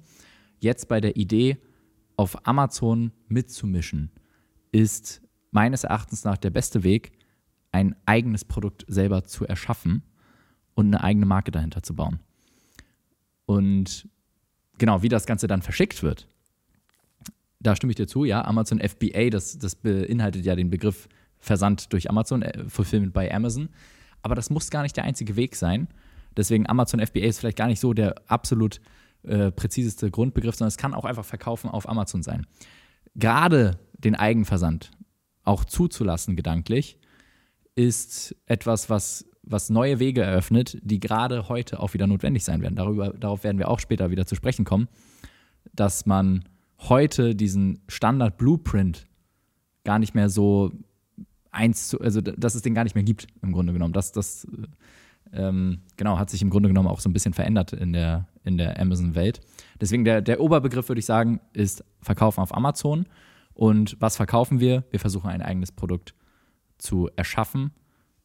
Jetzt 0.58 0.88
bei 0.88 1.00
der 1.00 1.16
Idee, 1.16 1.58
auf 2.16 2.46
Amazon 2.46 3.12
mitzumischen, 3.28 4.10
ist 4.72 5.22
meines 5.52 5.84
Erachtens 5.84 6.24
nach 6.24 6.36
der 6.36 6.50
beste 6.50 6.82
Weg, 6.82 7.12
ein 7.72 7.96
eigenes 8.04 8.44
Produkt 8.44 8.84
selber 8.88 9.24
zu 9.24 9.46
erschaffen 9.46 10.02
und 10.74 10.86
eine 10.86 11.02
eigene 11.02 11.26
Marke 11.26 11.50
dahinter 11.50 11.82
zu 11.82 11.94
bauen. 11.94 12.20
Und 13.46 14.08
genau, 14.78 15.02
wie 15.02 15.08
das 15.08 15.26
Ganze 15.26 15.46
dann 15.46 15.62
verschickt 15.62 16.02
wird, 16.02 16.28
da 17.58 17.76
stimme 17.76 17.90
ich 17.90 17.96
dir 17.96 18.06
zu, 18.06 18.24
ja, 18.24 18.44
Amazon 18.44 18.80
FBA, 18.80 19.30
das, 19.30 19.58
das 19.58 19.74
beinhaltet 19.74 20.44
ja 20.44 20.56
den 20.56 20.70
Begriff 20.70 21.08
Versand 21.38 21.92
durch 21.92 22.08
Amazon, 22.08 22.42
äh, 22.42 22.68
Fulfillment 22.68 23.12
by 23.12 23.30
Amazon. 23.30 23.70
Aber 24.22 24.34
das 24.34 24.50
muss 24.50 24.70
gar 24.70 24.82
nicht 24.82 24.96
der 24.96 25.04
einzige 25.04 25.36
Weg 25.36 25.56
sein. 25.56 25.88
Deswegen 26.36 26.68
Amazon 26.68 27.04
FBA 27.04 27.20
ist 27.20 27.40
vielleicht 27.40 27.56
gar 27.56 27.66
nicht 27.66 27.80
so 27.80 27.92
der 27.92 28.14
absolut 28.28 28.80
äh, 29.22 29.50
präziseste 29.50 30.10
Grundbegriff, 30.10 30.54
sondern 30.54 30.68
es 30.68 30.76
kann 30.76 30.94
auch 30.94 31.04
einfach 31.04 31.24
Verkaufen 31.24 31.68
auf 31.68 31.88
Amazon 31.88 32.22
sein. 32.22 32.46
Gerade 33.16 33.78
den 33.98 34.14
Eigenversand 34.14 34.90
auch 35.42 35.64
zuzulassen, 35.64 36.36
gedanklich, 36.36 36.98
ist 37.74 38.36
etwas, 38.46 38.90
was, 38.90 39.26
was 39.50 39.70
neue 39.70 39.98
Wege 39.98 40.22
eröffnet, 40.22 40.78
die 40.82 41.00
gerade 41.00 41.48
heute 41.48 41.80
auch 41.80 41.94
wieder 41.94 42.06
notwendig 42.06 42.44
sein 42.44 42.62
werden. 42.62 42.76
Darüber, 42.76 43.10
darauf 43.10 43.44
werden 43.44 43.58
wir 43.58 43.68
auch 43.68 43.80
später 43.80 44.10
wieder 44.10 44.26
zu 44.26 44.34
sprechen 44.34 44.64
kommen, 44.64 44.88
dass 45.74 46.06
man 46.06 46.44
heute 46.78 47.34
diesen 47.34 47.80
Standard-Blueprint 47.88 49.06
gar 49.84 49.98
nicht 49.98 50.14
mehr 50.14 50.28
so 50.28 50.72
eins 51.50 51.88
zu, 51.88 52.00
also 52.00 52.20
dass 52.20 52.54
es 52.54 52.62
den 52.62 52.74
gar 52.74 52.84
nicht 52.84 52.94
mehr 52.94 53.04
gibt, 53.04 53.26
im 53.42 53.52
Grunde 53.52 53.72
genommen. 53.72 53.92
Das, 53.92 54.12
das 54.12 54.46
ähm, 55.32 55.80
genau, 55.96 56.18
hat 56.18 56.30
sich 56.30 56.42
im 56.42 56.50
Grunde 56.50 56.68
genommen 56.68 56.88
auch 56.88 57.00
so 57.00 57.08
ein 57.08 57.12
bisschen 57.12 57.34
verändert 57.34 57.72
in 57.72 57.92
der, 57.92 58.28
in 58.44 58.56
der 58.56 58.80
Amazon-Welt. 58.80 59.40
Deswegen 59.80 60.04
der, 60.04 60.22
der 60.22 60.40
Oberbegriff, 60.40 60.88
würde 60.88 61.00
ich 61.00 61.06
sagen, 61.06 61.40
ist 61.52 61.84
Verkaufen 62.00 62.40
auf 62.40 62.54
Amazon. 62.54 63.06
Und 63.52 63.96
was 64.00 64.16
verkaufen 64.16 64.60
wir? 64.60 64.84
Wir 64.90 65.00
versuchen 65.00 65.28
ein 65.28 65.42
eigenes 65.42 65.72
Produkt 65.72 66.14
zu 66.78 67.10
erschaffen 67.16 67.72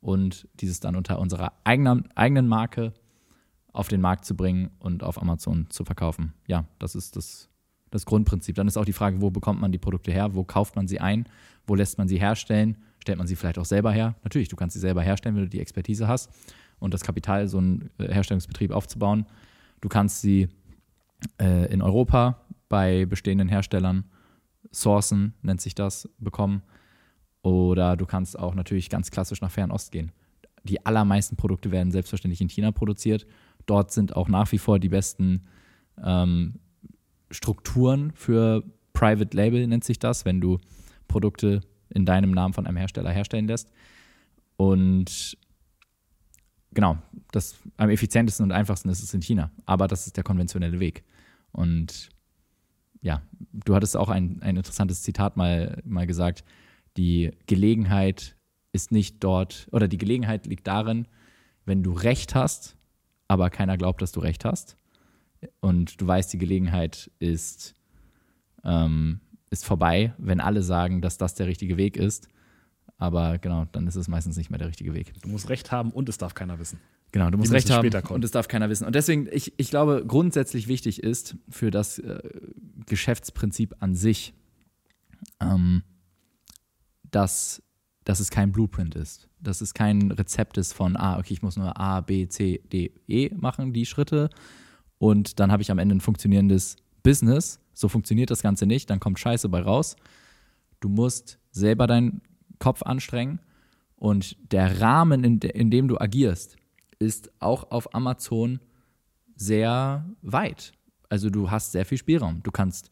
und 0.06 0.48
dieses 0.62 0.80
dann 0.80 0.96
unter 0.96 1.18
unserer 1.18 1.54
eigenen, 1.64 2.08
eigenen 2.16 2.48
Marke 2.48 2.94
auf 3.74 3.88
den 3.88 4.02
Markt 4.02 4.24
zu 4.24 4.36
bringen 4.36 4.70
und 4.78 5.04
auf 5.04 5.20
Amazon 5.20 5.66
zu 5.72 5.84
verkaufen. 5.84 6.34
Ja, 6.46 6.66
das 6.78 6.94
ist 6.94 7.16
das, 7.16 7.50
das 7.90 8.06
Grundprinzip. 8.06 8.56
Dann 8.56 8.68
ist 8.68 8.78
auch 8.78 8.86
die 8.86 8.94
Frage, 8.94 9.20
wo 9.20 9.32
bekommt 9.32 9.60
man 9.60 9.72
die 9.72 9.80
Produkte 9.80 10.12
her? 10.12 10.36
Wo 10.36 10.44
kauft 10.44 10.76
man 10.76 10.88
sie 10.88 11.00
ein? 11.00 11.28
Wo 11.66 11.74
lässt 11.74 11.98
man 11.98 12.08
sie 12.08 12.20
herstellen? 12.20 12.78
Stellt 13.00 13.18
man 13.18 13.26
sie 13.26 13.36
vielleicht 13.36 13.58
auch 13.58 13.66
selber 13.66 13.92
her? 13.92 14.14
Natürlich, 14.24 14.48
du 14.48 14.56
kannst 14.56 14.76
sie 14.76 14.80
selber 14.80 15.02
herstellen, 15.02 15.36
wenn 15.36 15.46
du 15.46 15.50
die 15.50 15.60
Expertise 15.60 16.08
hast 16.08 16.30
und 16.78 16.94
das 16.94 17.02
Kapital, 17.02 17.48
so 17.48 17.58
einen 17.58 17.90
Herstellungsbetrieb 17.98 18.70
aufzubauen. 18.70 19.26
Du 19.82 19.90
kannst 19.90 20.22
sie 20.22 20.50
äh, 21.42 21.74
in 21.74 21.82
Europa 21.82 22.42
bei 22.70 23.08
bestehenden 23.08 23.50
Herstellern 23.50 24.04
sourcen, 24.70 25.34
nennt 25.42 25.62
sich 25.62 25.74
das, 25.74 26.08
bekommen. 26.20 26.62
Oder 27.46 27.96
du 27.96 28.08
kannst 28.08 28.40
auch 28.40 28.56
natürlich 28.56 28.90
ganz 28.90 29.12
klassisch 29.12 29.40
nach 29.40 29.52
Fernost 29.52 29.92
gehen. 29.92 30.12
Die 30.64 30.84
allermeisten 30.84 31.36
Produkte 31.36 31.70
werden 31.70 31.92
selbstverständlich 31.92 32.42
in 32.42 32.50
China 32.50 32.72
produziert. 32.72 33.28
Dort 33.68 33.92
sind 33.92 34.16
auch 34.16 34.28
nach 34.28 34.52
wie 34.52 34.58
vor 34.58 34.80
die 34.80 34.90
besten 34.90 35.46
ähm, 36.04 36.56
Strukturen 37.30 38.12
für 38.16 38.64
Private 38.94 39.38
Label, 39.38 39.68
nennt 39.68 39.84
sich 39.84 40.00
das, 40.00 40.26
wenn 40.26 40.42
du 40.42 40.58
Produkte 41.08 41.62
in 41.90 42.04
deinem 42.04 42.32
Namen 42.32 42.56
von 42.56 42.66
einem 42.66 42.78
Hersteller 42.78 43.12
herstellen 43.12 43.46
lässt. 43.46 43.72
Und 44.58 45.38
genau, 46.74 46.98
das 47.32 47.58
am 47.78 47.92
effizientesten 47.92 48.44
und 48.44 48.54
einfachsten 48.54 48.90
ist 48.90 49.04
es 49.04 49.14
in 49.14 49.22
China. 49.22 49.52
Aber 49.68 49.88
das 49.88 50.08
ist 50.08 50.18
der 50.18 50.24
konventionelle 50.24 50.80
Weg. 50.80 51.04
Und 51.52 52.10
ja, 53.02 53.22
du 53.54 53.76
hattest 53.76 53.96
auch 53.98 54.10
ein, 54.10 54.42
ein 54.42 54.58
interessantes 54.58 55.04
Zitat 55.04 55.38
mal, 55.38 55.84
mal 55.86 56.08
gesagt. 56.08 56.44
Die 56.98 57.32
Gelegenheit 57.48 58.36
ist 58.72 58.92
nicht 58.92 59.24
dort, 59.24 59.68
oder 59.72 59.88
die 59.88 59.98
Gelegenheit 59.98 60.46
liegt 60.46 60.68
darin, 60.68 61.08
wenn 61.66 61.84
du 61.84 61.94
Recht 61.94 62.36
hast, 62.36 62.78
aber 63.28 63.50
keiner 63.50 63.78
glaubt, 63.78 64.02
dass 64.02 64.12
du 64.12 64.20
Recht 64.20 64.46
hast. 64.46 64.78
Und 65.60 66.00
du 66.02 66.08
weißt, 66.08 66.32
die 66.32 66.38
Gelegenheit 66.38 67.12
ist, 67.20 67.74
ähm, 68.64 69.20
ist 69.50 69.66
vorbei, 69.66 70.14
wenn 70.18 70.40
alle 70.40 70.62
sagen, 70.62 71.02
dass 71.02 71.18
das 71.18 71.36
der 71.36 71.48
richtige 71.48 71.78
Weg 71.78 71.98
ist. 71.98 72.30
Aber 72.98 73.40
genau, 73.40 73.66
dann 73.72 73.88
ist 73.88 73.96
es 73.96 74.08
meistens 74.08 74.38
nicht 74.38 74.50
mehr 74.50 74.60
der 74.60 74.70
richtige 74.70 74.94
Weg. 74.94 75.14
Du 75.22 75.30
musst 75.30 75.50
Recht 75.50 75.72
haben 75.72 75.92
und 75.92 76.08
es 76.08 76.18
darf 76.18 76.34
keiner 76.34 76.60
wissen. 76.60 76.80
Genau, 77.12 77.30
du 77.30 77.38
musst 77.38 77.54
recht 77.54 77.70
haben 77.70 77.90
und 78.10 78.24
das 78.26 78.32
darf 78.32 78.50
keiner 78.50 78.70
wissen. 78.70 78.86
Und 78.86 78.94
deswegen, 78.94 79.30
ich, 79.32 79.54
ich 79.56 79.70
glaube, 79.70 80.04
grundsätzlich 80.06 80.68
wichtig 80.68 81.02
ist 81.02 81.38
für 81.48 81.72
das 81.72 81.98
äh, 81.98 82.20
Geschäftsprinzip 82.88 83.74
an 83.80 83.96
sich, 83.96 84.34
ähm, 85.40 85.84
dass, 87.16 87.64
dass 88.04 88.20
es 88.20 88.30
kein 88.30 88.52
Blueprint 88.52 88.96
ist. 88.96 89.30
Dass 89.40 89.62
es 89.62 89.74
kein 89.74 90.12
Rezept 90.12 90.58
ist 90.58 90.74
von, 90.74 90.98
ah, 90.98 91.18
okay, 91.18 91.34
ich 91.34 91.42
muss 91.42 91.56
nur 91.56 91.80
A, 91.80 92.02
B, 92.02 92.28
C, 92.28 92.62
D, 92.72 92.92
E 93.08 93.30
machen, 93.34 93.72
die 93.72 93.86
Schritte. 93.86 94.30
Und 94.98 95.40
dann 95.40 95.52
habe 95.52 95.62
ich 95.62 95.72
am 95.72 95.80
Ende 95.80 95.96
ein 95.96 96.02
funktionierendes 96.02 96.76
Business. 97.04 97.60
So 97.74 97.88
funktioniert 97.88 98.32
das 98.32 98.42
Ganze 98.42 98.66
nicht, 98.66 98.90
dann 98.90 99.00
kommt 99.00 99.20
Scheiße 99.20 99.48
bei 99.48 99.62
raus. 99.62 99.96
Du 100.82 100.90
musst 100.90 101.40
selber 101.52 101.88
deinen 101.88 102.22
Kopf 102.60 102.84
anstrengen 102.84 103.40
und 103.96 104.38
der 104.52 104.82
Rahmen, 104.82 105.24
in, 105.24 105.40
de, 105.40 105.52
in 105.52 105.72
dem 105.72 105.88
du 105.88 105.98
agierst, 105.98 106.58
ist 107.00 107.32
auch 107.40 107.72
auf 107.72 107.94
Amazon 107.96 108.60
sehr 109.36 110.06
weit. 110.22 110.74
Also 111.10 111.30
du 111.30 111.50
hast 111.50 111.72
sehr 111.72 111.86
viel 111.86 111.98
Spielraum. 111.98 112.44
Du 112.44 112.52
kannst 112.52 112.92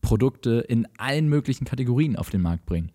Produkte 0.00 0.64
in 0.68 0.86
allen 0.98 1.28
möglichen 1.28 1.64
Kategorien 1.64 2.16
auf 2.16 2.30
den 2.30 2.40
Markt 2.40 2.66
bringen. 2.66 2.92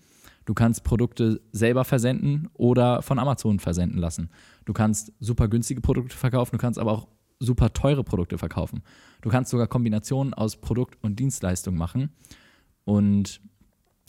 Du 0.48 0.54
kannst 0.54 0.86
Produkte 0.86 1.42
selber 1.52 1.84
versenden 1.84 2.48
oder 2.54 3.02
von 3.02 3.20
Amazon 3.20 3.60
versenden 3.60 4.00
lassen. 4.00 4.30
Du 4.64 4.72
kannst 4.72 5.12
super 5.20 5.50
günstige 5.50 5.82
Produkte 5.82 6.16
verkaufen, 6.16 6.52
du 6.54 6.58
kannst 6.58 6.80
aber 6.80 6.94
auch 6.94 7.10
super 7.38 7.74
teure 7.74 8.06
Produkte 8.06 8.38
verkaufen. 8.38 8.82
Du 9.20 9.30
kannst 9.30 9.52
sogar 9.52 9.68
Kombinationen 9.68 10.34
aus 10.34 10.56
Produkt 10.56 10.98
und 11.04 11.20
Dienstleistung 11.20 11.76
machen. 11.76 12.12
Und 12.86 13.42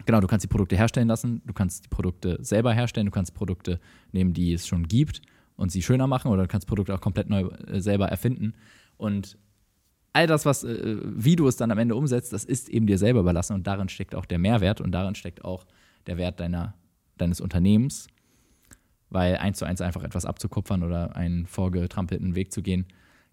genau, 0.07 0.21
du 0.21 0.29
kannst 0.29 0.45
die 0.45 0.49
Produkte 0.49 0.77
herstellen 0.77 1.09
lassen, 1.09 1.43
du 1.45 1.53
kannst 1.53 1.87
die 1.87 1.89
Produkte 1.89 2.39
selber 2.41 2.73
herstellen, 2.73 3.07
du 3.07 3.13
kannst 3.13 3.35
Produkte 3.35 3.81
nehmen, 4.13 4.33
die 4.33 4.53
es 4.53 4.65
schon 4.69 4.87
gibt 4.87 5.23
und 5.57 5.73
sie 5.73 5.83
schöner 5.83 6.07
machen 6.07 6.31
oder 6.31 6.43
du 6.43 6.49
kannst 6.49 6.69
Produkte 6.69 6.95
auch 6.95 7.01
komplett 7.01 7.29
neu 7.29 7.49
äh, 7.67 7.81
selber 7.81 8.07
erfinden. 8.07 8.55
Und 8.97 9.37
all 10.13 10.29
das, 10.29 10.47
was, 10.47 10.63
äh, 10.63 10.99
wie 11.03 11.35
du 11.35 11.49
es 11.49 11.57
dann 11.57 11.73
am 11.73 11.79
Ende 11.79 11.97
umsetzt, 11.97 12.33
das 12.33 12.45
ist 12.45 12.69
eben 12.69 12.87
dir 12.87 12.97
selber 12.97 13.19
überlassen 13.19 13.55
und 13.55 13.67
darin 13.67 13.89
steckt 13.89 14.15
auch 14.15 14.25
der 14.25 14.39
Mehrwert 14.39 14.81
und 14.81 14.93
darin 14.93 15.17
steckt 15.17 15.45
auch 15.45 15.67
der 16.09 16.17
Wert 16.17 16.41
deiner, 16.41 16.75
deines 17.17 17.41
Unternehmens, 17.41 18.09
weil 19.11 19.37
eins 19.37 19.59
zu 19.59 19.65
eins 19.65 19.81
einfach 19.81 20.03
etwas 20.03 20.25
abzukupfern 20.25 20.83
oder 20.83 21.15
einen 21.15 21.47
vorgetrampelten 21.47 22.35
Weg 22.35 22.53
zu 22.53 22.63
gehen, 22.63 22.87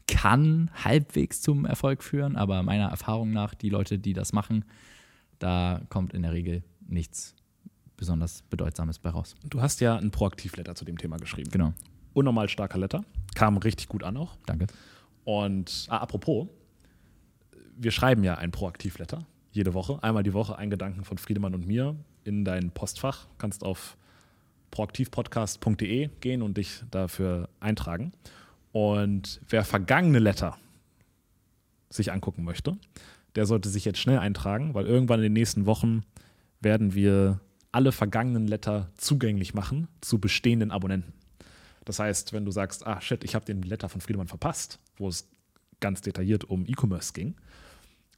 kann 0.08 0.70
halbwegs 0.84 1.42
zum 1.42 1.66
Erfolg 1.66 2.04
führen, 2.04 2.36
aber 2.36 2.62
meiner 2.62 2.90
Erfahrung 2.90 3.32
nach, 3.32 3.56
die 3.56 3.70
Leute, 3.70 3.98
die 3.98 4.14
das 4.14 4.34
machen, 4.34 4.66
da 5.40 5.82
kommt 5.90 6.14
in 6.14 6.22
der 6.22 6.34
Regel 6.34 6.64
nichts 6.88 7.36
besonders 7.98 8.44
Bedeutsames 8.44 9.00
bei 9.00 9.10
raus. 9.10 9.36
Du 9.50 9.62
hast 9.62 9.82
ja 9.82 9.96
ein 9.98 10.12
Proaktivletter 10.12 10.76
zu 10.76 10.86
dem 10.86 10.98
Thema 10.98 11.18
geschrieben. 11.18 11.50
Genau, 11.50 11.74
Unnormal 12.14 12.48
starker 12.48 12.78
Letter. 12.78 13.04
Kam 13.36 13.58
richtig 13.58 13.90
gut 13.90 14.04
an 14.04 14.16
auch. 14.16 14.38
danke. 14.46 14.68
Und 15.26 15.88
ah, 15.90 15.98
apropos, 15.98 16.48
wir 17.76 17.92
schreiben 17.92 18.24
ja 18.24 18.36
ein 18.36 18.52
Proaktivletter 18.52 19.26
jede 19.52 19.74
Woche. 19.74 20.02
Einmal 20.02 20.24
die 20.24 20.34
Woche 20.34 20.58
ein 20.58 20.70
Gedanken 20.70 21.04
von 21.04 21.18
Friedemann 21.18 21.54
und 21.54 21.68
mir 21.68 21.96
in 22.26 22.44
dein 22.44 22.72
Postfach. 22.72 23.28
Kannst 23.38 23.64
auf 23.64 23.96
proaktivpodcast.de 24.72 26.10
gehen 26.20 26.42
und 26.42 26.58
dich 26.58 26.84
dafür 26.92 27.48
eintragen. 27.62 28.12
Und 28.74 29.40
wer 29.48 29.64
vergangene 29.64 30.20
Letter 30.20 30.58
sich 31.90 32.12
angucken 32.12 32.44
möchte, 32.44 32.78
der 33.36 33.46
sollte 33.46 33.70
sich 33.70 33.86
jetzt 33.86 34.00
schnell 34.00 34.20
eintragen, 34.20 34.74
weil 34.74 34.86
irgendwann 34.86 35.20
in 35.20 35.24
den 35.24 35.34
nächsten 35.34 35.66
Wochen 35.66 36.04
werden 36.60 36.94
wir 36.94 37.40
alle 37.72 37.92
vergangenen 37.92 38.48
Letter 38.48 38.90
zugänglich 38.98 39.54
machen 39.54 39.88
zu 40.02 40.20
bestehenden 40.20 40.72
Abonnenten. 40.72 41.14
Das 41.86 42.00
heißt, 42.00 42.34
wenn 42.34 42.46
du 42.46 42.52
sagst, 42.52 42.86
ah 42.88 43.00
shit, 43.00 43.24
ich 43.24 43.36
habe 43.36 43.46
den 43.46 43.62
Letter 43.62 43.90
von 43.90 44.02
Friedemann 44.02 44.28
verpasst, 44.28 44.80
wo 44.98 45.08
es 45.08 45.28
ganz 45.80 46.02
detailliert 46.02 46.46
um 46.46 46.66
E-Commerce 46.66 47.14
ging, 47.14 47.36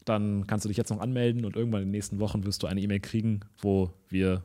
dann 0.09 0.47
kannst 0.47 0.65
du 0.65 0.67
dich 0.69 0.77
jetzt 0.77 0.89
noch 0.89 0.99
anmelden 0.99 1.45
und 1.45 1.55
irgendwann 1.55 1.81
in 1.81 1.87
den 1.87 1.91
nächsten 1.91 2.19
Wochen 2.19 2.45
wirst 2.45 2.63
du 2.63 2.67
eine 2.67 2.81
E-Mail 2.81 2.99
kriegen, 2.99 3.41
wo 3.59 3.91
wir 4.09 4.43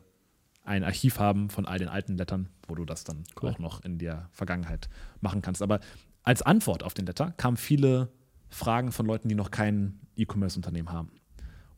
ein 0.65 0.85
Archiv 0.85 1.19
haben 1.19 1.51
von 1.51 1.67
all 1.67 1.79
den 1.79 1.89
alten 1.89 2.17
Lettern, 2.17 2.49
wo 2.69 2.75
du 2.75 2.85
das 2.85 3.05
dann 3.05 3.25
Cool. 3.41 3.51
auch 3.51 3.59
noch 3.59 3.85
in 3.85 3.99
der 3.99 4.29
Vergangenheit 4.33 4.89
machen 5.21 5.43
kannst. 5.43 5.63
Aber 5.63 5.81
als 6.23 6.43
Antwort 6.43 6.83
auf 6.83 6.95
den 6.95 7.07
Letter 7.07 7.33
kamen 7.33 7.57
viele 7.57 8.13
Fragen 8.49 8.93
von 8.93 9.07
Leuten, 9.07 9.29
die 9.29 9.35
noch 9.35 9.51
kein 9.51 10.01
E-Commerce-Unternehmen 10.17 10.91
haben. 10.91 11.11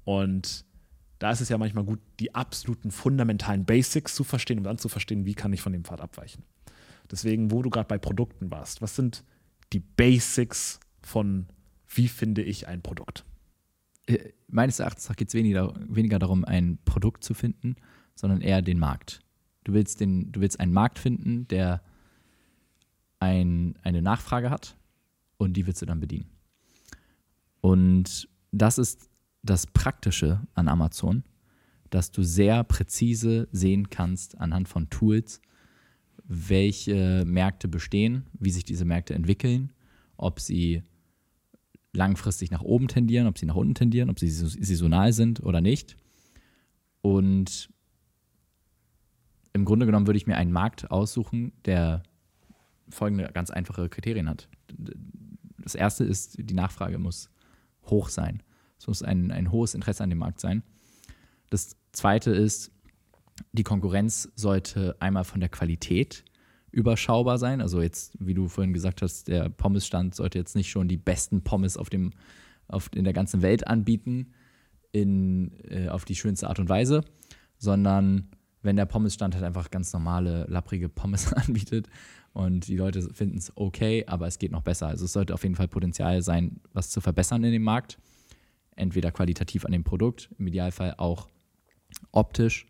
Und 0.04 0.64
da 1.18 1.30
ist 1.30 1.40
es 1.40 1.48
ja 1.48 1.56
manchmal 1.56 1.84
gut, 1.84 2.00
die 2.20 2.34
absoluten 2.34 2.90
fundamentalen 2.90 3.64
Basics 3.64 4.14
zu 4.14 4.24
verstehen, 4.24 4.58
um 4.58 4.64
dann 4.64 4.78
zu 4.78 4.88
verstehen, 4.88 5.24
wie 5.24 5.34
kann 5.34 5.52
ich 5.52 5.62
von 5.62 5.72
dem 5.72 5.84
Pfad 5.84 6.00
abweichen. 6.00 6.42
Deswegen, 7.10 7.50
wo 7.50 7.62
du 7.62 7.70
gerade 7.70 7.88
bei 7.88 7.98
Produkten 7.98 8.50
warst, 8.50 8.82
was 8.82 8.96
sind 8.96 9.24
die 9.72 9.80
Basics 9.80 10.80
von 11.00 11.46
wie 11.88 12.08
finde 12.08 12.42
ich 12.42 12.66
ein 12.66 12.82
Produkt? 12.82 13.24
Äh, 14.06 14.30
meines 14.48 14.78
Erachtens 14.78 15.08
geht 15.16 15.28
es 15.28 15.34
weniger, 15.34 15.74
weniger 15.88 16.18
darum, 16.18 16.44
ein 16.44 16.78
Produkt 16.84 17.24
zu 17.24 17.34
finden, 17.34 17.76
sondern 18.14 18.40
eher 18.40 18.62
den 18.62 18.78
Markt. 18.78 19.20
Du 19.64 19.72
willst, 19.72 20.00
den, 20.00 20.30
du 20.30 20.40
willst 20.40 20.60
einen 20.60 20.72
Markt 20.72 20.98
finden, 20.98 21.48
der 21.48 21.82
ein, 23.18 23.76
eine 23.82 24.02
Nachfrage 24.02 24.50
hat 24.50 24.76
und 25.38 25.54
die 25.54 25.66
willst 25.66 25.82
du 25.82 25.86
dann 25.86 26.00
bedienen. 26.00 26.30
Und 27.60 28.28
das 28.52 28.78
ist 28.78 29.08
das 29.42 29.66
Praktische 29.66 30.46
an 30.54 30.68
Amazon, 30.68 31.24
dass 31.90 32.10
du 32.10 32.22
sehr 32.22 32.64
präzise 32.64 33.48
sehen 33.52 33.88
kannst 33.88 34.38
anhand 34.38 34.68
von 34.68 34.90
Tools, 34.90 35.40
welche 36.24 37.24
Märkte 37.26 37.68
bestehen, 37.68 38.26
wie 38.34 38.50
sich 38.50 38.64
diese 38.64 38.84
Märkte 38.84 39.14
entwickeln, 39.14 39.72
ob 40.16 40.40
sie 40.40 40.82
langfristig 41.94 42.50
nach 42.50 42.62
oben 42.62 42.88
tendieren, 42.88 43.26
ob 43.26 43.38
sie 43.38 43.46
nach 43.46 43.54
unten 43.54 43.74
tendieren, 43.74 44.10
ob 44.10 44.18
sie 44.18 44.28
sais- 44.28 44.58
saisonal 44.60 45.12
sind 45.12 45.42
oder 45.42 45.60
nicht. 45.60 45.96
Und 47.00 47.70
im 49.52 49.64
Grunde 49.64 49.86
genommen 49.86 50.06
würde 50.06 50.16
ich 50.16 50.26
mir 50.26 50.36
einen 50.36 50.52
Markt 50.52 50.90
aussuchen, 50.90 51.52
der 51.64 52.02
folgende 52.88 53.30
ganz 53.32 53.50
einfache 53.50 53.88
Kriterien 53.88 54.28
hat. 54.28 54.48
Das 55.58 55.74
erste 55.74 56.04
ist, 56.04 56.36
die 56.38 56.54
Nachfrage 56.54 56.98
muss 56.98 57.30
hoch 57.86 58.08
sein. 58.08 58.42
Es 58.78 58.86
muss 58.86 59.02
ein, 59.02 59.30
ein 59.30 59.50
hohes 59.50 59.74
Interesse 59.74 60.02
an 60.02 60.10
dem 60.10 60.18
Markt 60.18 60.40
sein. 60.40 60.62
Das 61.50 61.76
zweite 61.92 62.32
ist, 62.32 62.72
die 63.52 63.62
Konkurrenz 63.62 64.30
sollte 64.34 64.96
einmal 65.00 65.24
von 65.24 65.40
der 65.40 65.48
Qualität 65.48 66.24
überschaubar 66.74 67.38
sein. 67.38 67.60
Also 67.60 67.80
jetzt, 67.80 68.16
wie 68.18 68.34
du 68.34 68.48
vorhin 68.48 68.72
gesagt 68.72 69.00
hast, 69.00 69.28
der 69.28 69.48
Pommesstand 69.48 70.14
sollte 70.14 70.38
jetzt 70.38 70.56
nicht 70.56 70.70
schon 70.70 70.88
die 70.88 70.96
besten 70.96 71.42
Pommes 71.42 71.76
auf 71.76 71.88
dem, 71.88 72.12
auf, 72.68 72.90
in 72.94 73.04
der 73.04 73.12
ganzen 73.12 73.42
Welt 73.42 73.66
anbieten, 73.66 74.32
in, 74.92 75.52
äh, 75.68 75.88
auf 75.88 76.04
die 76.04 76.16
schönste 76.16 76.48
Art 76.48 76.58
und 76.58 76.68
Weise, 76.68 77.04
sondern 77.58 78.30
wenn 78.62 78.76
der 78.76 78.86
Pommesstand 78.86 79.34
halt 79.34 79.44
einfach 79.44 79.70
ganz 79.70 79.92
normale, 79.92 80.46
lapprige 80.48 80.88
Pommes 80.88 81.32
anbietet 81.32 81.88
und 82.32 82.66
die 82.66 82.76
Leute 82.76 83.02
finden 83.14 83.38
es 83.38 83.52
okay, 83.56 84.04
aber 84.06 84.26
es 84.26 84.38
geht 84.38 84.50
noch 84.50 84.62
besser. 84.62 84.88
Also 84.88 85.04
es 85.04 85.12
sollte 85.12 85.34
auf 85.34 85.42
jeden 85.44 85.54
Fall 85.54 85.68
Potenzial 85.68 86.22
sein, 86.22 86.60
was 86.72 86.90
zu 86.90 87.00
verbessern 87.00 87.44
in 87.44 87.52
dem 87.52 87.62
Markt. 87.62 87.98
Entweder 88.74 89.12
qualitativ 89.12 89.64
an 89.64 89.70
dem 89.70 89.84
Produkt, 89.84 90.30
im 90.38 90.48
Idealfall 90.48 90.94
auch 90.96 91.28
optisch 92.10 92.66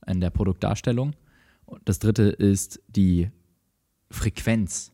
an 0.00 0.20
der 0.20 0.30
Produktdarstellung. 0.30 1.14
Und 1.66 1.82
das 1.84 1.98
dritte 1.98 2.22
ist 2.24 2.80
die 2.88 3.30
Frequenz, 4.12 4.92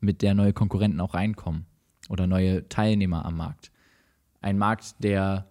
mit 0.00 0.22
der 0.22 0.34
neue 0.34 0.52
Konkurrenten 0.52 1.00
auch 1.00 1.14
reinkommen 1.14 1.66
oder 2.08 2.26
neue 2.26 2.68
Teilnehmer 2.68 3.24
am 3.24 3.36
Markt. 3.36 3.72
Ein 4.40 4.58
Markt, 4.58 5.02
der 5.02 5.50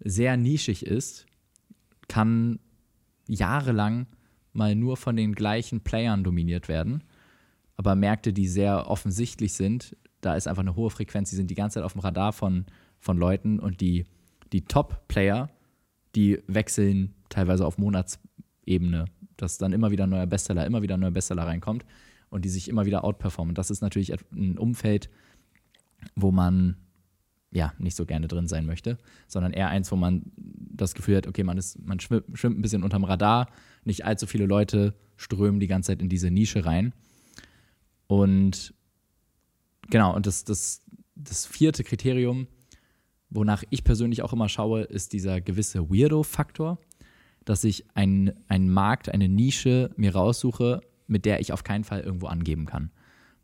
sehr 0.00 0.36
nischig 0.36 0.86
ist, 0.86 1.26
kann 2.06 2.60
jahrelang 3.26 4.06
mal 4.52 4.74
nur 4.74 4.96
von 4.96 5.16
den 5.16 5.34
gleichen 5.34 5.80
Playern 5.80 6.24
dominiert 6.24 6.68
werden. 6.68 7.04
Aber 7.76 7.94
Märkte, 7.94 8.32
die 8.32 8.48
sehr 8.48 8.88
offensichtlich 8.88 9.52
sind, 9.52 9.96
da 10.20 10.34
ist 10.34 10.48
einfach 10.48 10.62
eine 10.62 10.74
hohe 10.74 10.90
Frequenz, 10.90 11.30
die 11.30 11.36
sind 11.36 11.50
die 11.50 11.54
ganze 11.54 11.74
Zeit 11.74 11.84
auf 11.84 11.92
dem 11.92 12.00
Radar 12.00 12.32
von, 12.32 12.66
von 12.98 13.18
Leuten 13.18 13.60
und 13.60 13.80
die, 13.80 14.04
die 14.52 14.64
Top-Player, 14.64 15.48
die 16.16 16.42
wechseln 16.48 17.14
teilweise 17.28 17.64
auf 17.66 17.78
Monatsebene, 17.78 19.04
dass 19.36 19.58
dann 19.58 19.72
immer 19.72 19.90
wieder 19.90 20.04
ein 20.04 20.10
neuer 20.10 20.26
Bestseller, 20.26 20.66
immer 20.66 20.82
wieder 20.82 20.96
ein 20.96 21.00
neuer 21.00 21.12
Bestseller 21.12 21.46
reinkommt. 21.46 21.84
Und 22.30 22.44
die 22.44 22.48
sich 22.48 22.68
immer 22.68 22.86
wieder 22.86 23.04
outperformen. 23.04 23.54
Das 23.54 23.70
ist 23.70 23.80
natürlich 23.80 24.12
ein 24.32 24.58
Umfeld, 24.58 25.10
wo 26.14 26.30
man 26.30 26.76
ja 27.50 27.72
nicht 27.78 27.96
so 27.96 28.04
gerne 28.04 28.28
drin 28.28 28.46
sein 28.46 28.66
möchte, 28.66 28.98
sondern 29.26 29.52
eher 29.52 29.68
eins, 29.68 29.90
wo 29.90 29.96
man 29.96 30.30
das 30.36 30.94
Gefühl 30.94 31.16
hat, 31.16 31.26
okay, 31.26 31.44
man 31.44 31.56
ist, 31.56 31.78
man 31.84 31.98
schwimmt, 32.00 32.38
schwimmt 32.38 32.58
ein 32.58 32.62
bisschen 32.62 32.84
unterm 32.84 33.04
Radar, 33.04 33.48
nicht 33.84 34.04
allzu 34.04 34.26
viele 34.26 34.46
Leute 34.46 34.94
strömen 35.16 35.60
die 35.60 35.66
ganze 35.66 35.88
Zeit 35.88 36.02
in 36.02 36.08
diese 36.08 36.30
Nische 36.30 36.64
rein. 36.64 36.92
Und 38.06 38.74
genau, 39.90 40.14
und 40.14 40.26
das, 40.26 40.44
das, 40.44 40.82
das 41.14 41.46
vierte 41.46 41.84
Kriterium, 41.84 42.46
wonach 43.30 43.64
ich 43.70 43.84
persönlich 43.84 44.22
auch 44.22 44.32
immer 44.32 44.48
schaue, 44.48 44.82
ist 44.82 45.12
dieser 45.12 45.40
gewisse 45.40 45.90
Weirdo-Faktor, 45.90 46.78
dass 47.44 47.64
ich 47.64 47.86
einen 47.94 48.34
Markt, 48.48 49.08
eine 49.08 49.28
Nische 49.28 49.90
mir 49.96 50.14
raussuche, 50.14 50.82
mit 51.08 51.24
der 51.24 51.40
ich 51.40 51.52
auf 51.52 51.64
keinen 51.64 51.84
Fall 51.84 52.00
irgendwo 52.00 52.26
angeben 52.26 52.66
kann. 52.66 52.92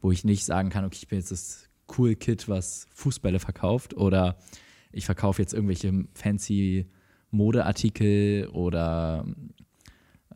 Wo 0.01 0.13
ich 0.13 0.25
nicht 0.25 0.45
sagen 0.45 0.71
kann, 0.71 0.85
okay, 0.85 0.99
ich 1.01 1.09
bin 1.09 1.19
jetzt 1.19 1.33
das 1.33 1.69
cool 1.99 2.15
Kid, 2.15 2.49
was 2.49 2.87
Fußbälle 2.95 3.41
verkauft 3.41 3.95
oder 3.95 4.37
ich 4.93 5.07
verkaufe 5.07 5.43
jetzt 5.43 5.53
irgendwelche 5.53 6.05
fancy 6.15 6.87
Modeartikel 7.31 8.49
oder 8.53 9.27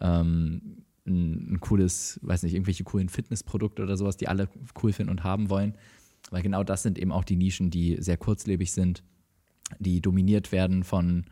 ähm, 0.01 0.85
ein, 1.07 1.53
ein, 1.53 1.61
cooles, 1.61 2.19
weiß 2.23 2.43
nicht, 2.43 2.55
irgendwelche 2.55 2.85
coolen 2.85 3.09
Fitnessprodukte 3.09 3.83
oder 3.83 3.97
sowas, 3.97 4.17
die 4.17 4.29
alle 4.29 4.49
cool 4.83 4.93
finden 4.93 5.11
und 5.11 5.25
haben 5.25 5.49
wollen. 5.49 5.75
Weil 6.31 6.43
genau 6.43 6.65
das 6.65 6.83
sind 6.83 6.99
eben 6.99 7.13
auch 7.13 7.25
die 7.25 7.37
Nischen, 7.37 7.71
die 7.71 7.97
sehr 8.01 8.17
kurzlebig 8.17 8.73
sind, 8.73 9.03
die 9.79 10.01
dominiert 10.01 10.53
werden 10.53 10.83
von 10.83 11.25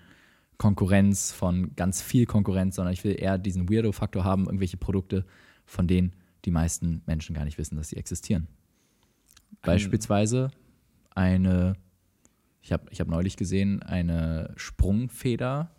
Konkurrenz, 0.56 1.32
von 1.32 1.74
ganz 1.76 2.00
viel 2.00 2.26
Konkurrenz, 2.26 2.76
sondern 2.76 2.94
ich 2.94 3.04
will 3.04 3.16
eher 3.18 3.36
diesen 3.36 3.68
Weirdo-Faktor 3.68 4.24
haben, 4.24 4.46
irgendwelche 4.46 4.78
Produkte, 4.78 5.26
von 5.66 5.86
denen 5.86 6.12
die 6.44 6.50
meisten 6.50 7.02
Menschen 7.06 7.34
gar 7.34 7.44
nicht 7.44 7.58
wissen, 7.58 7.76
dass 7.76 7.88
sie 7.88 7.96
existieren. 7.96 8.46
Beispielsweise 9.62 10.50
eine, 11.14 11.74
ich 12.62 12.72
habe 12.72 12.84
ich 12.90 13.00
hab 13.00 13.08
neulich 13.08 13.36
gesehen, 13.36 13.82
eine 13.82 14.52
Sprungfeder, 14.56 15.70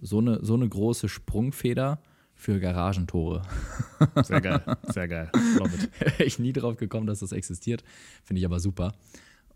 so 0.00 0.18
eine, 0.18 0.42
so 0.42 0.54
eine 0.54 0.68
große 0.68 1.08
Sprungfeder 1.08 2.00
für 2.34 2.58
Garagentore. 2.58 3.42
Sehr 4.24 4.40
geil, 4.40 4.62
sehr 4.88 5.08
geil. 5.08 5.30
ich 6.18 6.38
nie 6.38 6.52
drauf 6.52 6.76
gekommen, 6.76 7.06
dass 7.06 7.20
das 7.20 7.32
existiert. 7.32 7.84
Finde 8.24 8.40
ich 8.40 8.46
aber 8.46 8.58
super. 8.58 8.92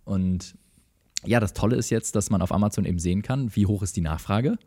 Und 0.05 0.57
ja, 1.25 1.41
das 1.41 1.53
Tolle 1.53 1.77
ist 1.77 1.91
jetzt, 1.91 2.15
dass 2.15 2.31
man 2.31 2.41
auf 2.41 2.53
Amazon 2.53 2.85
eben 2.85 2.99
sehen 2.99 3.23
kann, 3.23 3.55
wie 3.57 3.67
hoch 3.67 3.83
ist 3.83 3.97
die 3.97 4.01
Nachfrage 4.01 4.59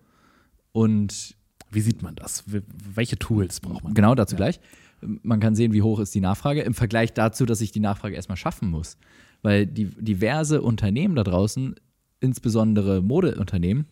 und 0.74 1.36
wie 1.72 1.82
sieht 1.82 2.02
man 2.02 2.16
das? 2.16 2.44
Welche 2.46 3.18
Tools 3.18 3.62
braucht 3.62 3.84
man? 3.84 3.94
Genau, 3.94 4.14
dazu 4.14 4.36
ja. 4.36 4.38
gleich. 4.38 4.60
Man 5.02 5.40
kann 5.40 5.56
sehen, 5.56 5.74
wie 5.74 5.82
hoch 5.82 6.00
ist 6.00 6.14
die 6.14 6.22
Nachfrage 6.22 6.62
im 6.62 6.74
Vergleich 6.74 7.14
dazu, 7.14 7.46
dass 7.46 7.62
ich 7.62 7.72
die 7.72 7.80
Nachfrage 7.80 8.16
erstmal 8.16 8.38
schaffen 8.38 8.70
muss. 8.70 8.98
Weil 9.42 9.66
die 9.66 9.86
diverse 9.86 10.62
Unternehmen 10.62 11.16
da 11.16 11.24
draußen, 11.24 11.76
insbesondere 12.20 13.02
Modeunternehmen, 13.02 13.86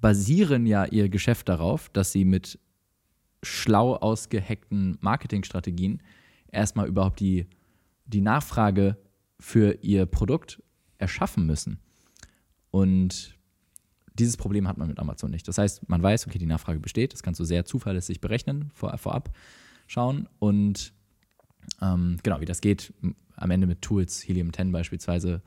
basieren 0.00 0.66
ja 0.66 0.84
ihr 0.84 1.08
Geschäft 1.08 1.48
darauf, 1.48 1.88
dass 1.88 2.12
sie 2.12 2.24
mit 2.24 2.58
schlau 3.42 3.96
ausgehackten 3.96 4.98
Marketingstrategien 5.00 6.02
erstmal 6.50 6.86
überhaupt 6.86 7.20
die, 7.20 7.46
die 8.06 8.20
Nachfrage 8.20 8.96
für 9.40 9.78
ihr 9.82 10.06
Produkt 10.06 10.62
erschaffen 10.98 11.46
müssen. 11.46 11.78
Und 12.70 13.36
dieses 14.14 14.36
Problem 14.36 14.66
hat 14.66 14.78
man 14.78 14.88
mit 14.88 14.98
Amazon 14.98 15.30
nicht. 15.30 15.46
Das 15.46 15.58
heißt, 15.58 15.88
man 15.88 16.02
weiß, 16.02 16.26
okay, 16.26 16.38
die 16.38 16.46
Nachfrage 16.46 16.80
besteht, 16.80 17.12
das 17.12 17.22
kannst 17.22 17.40
du 17.40 17.44
sehr 17.44 17.64
zuverlässig 17.64 18.20
berechnen, 18.20 18.70
vor, 18.72 18.96
vorab 18.98 19.30
schauen. 19.86 20.28
Und 20.38 20.92
ähm, 21.82 22.18
genau, 22.22 22.40
wie 22.40 22.44
das 22.44 22.60
geht, 22.60 22.92
am 23.36 23.50
Ende 23.50 23.66
mit 23.66 23.82
Tools, 23.82 24.26
Helium 24.26 24.52
10 24.52 24.72
beispielsweise, 24.72 25.42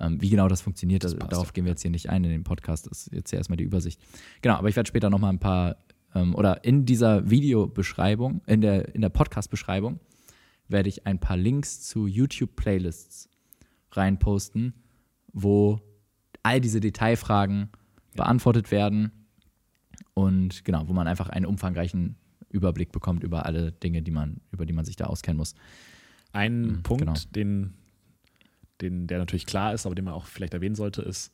ähm, 0.00 0.20
wie 0.20 0.30
genau 0.30 0.48
das 0.48 0.60
funktioniert, 0.60 1.04
das 1.04 1.16
darauf 1.16 1.52
gehen 1.52 1.64
wir 1.64 1.72
jetzt 1.72 1.82
hier 1.82 1.90
nicht 1.90 2.08
ein 2.08 2.24
in 2.24 2.30
den 2.30 2.44
Podcast. 2.44 2.86
Das 2.90 3.06
ist 3.06 3.12
jetzt 3.12 3.32
erstmal 3.32 3.56
die 3.56 3.64
Übersicht. 3.64 4.00
Genau, 4.42 4.56
aber 4.56 4.68
ich 4.68 4.76
werde 4.76 4.88
später 4.88 5.10
nochmal 5.10 5.32
ein 5.32 5.40
paar 5.40 5.76
ähm, 6.14 6.34
oder 6.34 6.64
in 6.64 6.84
dieser 6.84 7.30
Videobeschreibung, 7.30 8.42
in 8.46 8.60
der, 8.60 8.94
in 8.94 9.00
der 9.00 9.08
Podcast-Beschreibung, 9.08 10.00
werde 10.68 10.88
ich 10.88 11.06
ein 11.06 11.18
paar 11.18 11.36
Links 11.36 11.82
zu 11.82 12.06
YouTube-Playlists 12.06 13.28
reinposten, 13.92 14.74
wo 15.32 15.80
all 16.42 16.60
diese 16.60 16.80
Detailfragen 16.80 17.70
beantwortet 18.14 18.70
werden 18.70 19.12
und 20.14 20.64
genau, 20.64 20.88
wo 20.88 20.92
man 20.92 21.06
einfach 21.06 21.28
einen 21.28 21.46
umfangreichen 21.46 22.16
Überblick 22.50 22.92
bekommt 22.92 23.22
über 23.22 23.46
alle 23.46 23.72
Dinge, 23.72 24.02
die 24.02 24.10
man, 24.10 24.40
über 24.50 24.66
die 24.66 24.72
man 24.72 24.84
sich 24.84 24.96
da 24.96 25.06
auskennen 25.06 25.38
muss. 25.38 25.54
Ein 26.32 26.62
mhm, 26.62 26.82
Punkt, 26.82 27.04
genau. 27.04 27.14
den, 27.34 27.74
den, 28.80 29.06
der 29.06 29.18
natürlich 29.18 29.46
klar 29.46 29.74
ist, 29.74 29.86
aber 29.86 29.94
den 29.94 30.04
man 30.04 30.14
auch 30.14 30.26
vielleicht 30.26 30.54
erwähnen 30.54 30.74
sollte, 30.74 31.02
ist, 31.02 31.32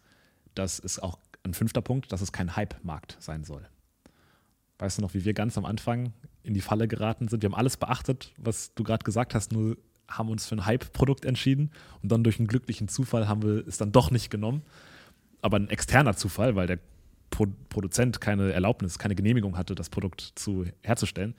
dass 0.54 0.78
es 0.78 0.98
auch 0.98 1.18
ein 1.42 1.54
fünfter 1.54 1.82
Punkt, 1.82 2.12
dass 2.12 2.20
es 2.20 2.32
kein 2.32 2.56
Hype-Markt 2.56 3.16
sein 3.20 3.44
soll. 3.44 3.68
Weißt 4.78 4.98
du 4.98 5.02
noch, 5.02 5.14
wie 5.14 5.24
wir 5.24 5.34
ganz 5.34 5.56
am 5.56 5.64
Anfang 5.64 6.12
in 6.42 6.54
die 6.54 6.60
Falle 6.60 6.88
geraten 6.88 7.28
sind? 7.28 7.42
Wir 7.42 7.50
haben 7.50 7.56
alles 7.56 7.76
beachtet, 7.76 8.32
was 8.36 8.74
du 8.74 8.82
gerade 8.82 9.04
gesagt 9.04 9.34
hast, 9.34 9.52
nur 9.52 9.76
haben 10.08 10.28
uns 10.28 10.46
für 10.46 10.56
ein 10.56 10.66
Hype-Produkt 10.66 11.24
entschieden 11.24 11.70
und 12.02 12.12
dann 12.12 12.24
durch 12.24 12.38
einen 12.38 12.48
glücklichen 12.48 12.88
Zufall 12.88 13.28
haben 13.28 13.42
wir 13.42 13.66
es 13.66 13.78
dann 13.78 13.92
doch 13.92 14.10
nicht 14.10 14.30
genommen. 14.30 14.62
Aber 15.40 15.58
ein 15.58 15.68
externer 15.68 16.16
Zufall, 16.16 16.56
weil 16.56 16.66
der 16.66 16.78
Pro 17.34 17.46
Produzent 17.68 18.20
keine 18.20 18.52
Erlaubnis, 18.52 18.98
keine 18.98 19.16
Genehmigung 19.16 19.58
hatte, 19.58 19.74
das 19.74 19.90
Produkt 19.90 20.32
zu, 20.36 20.66
herzustellen. 20.82 21.34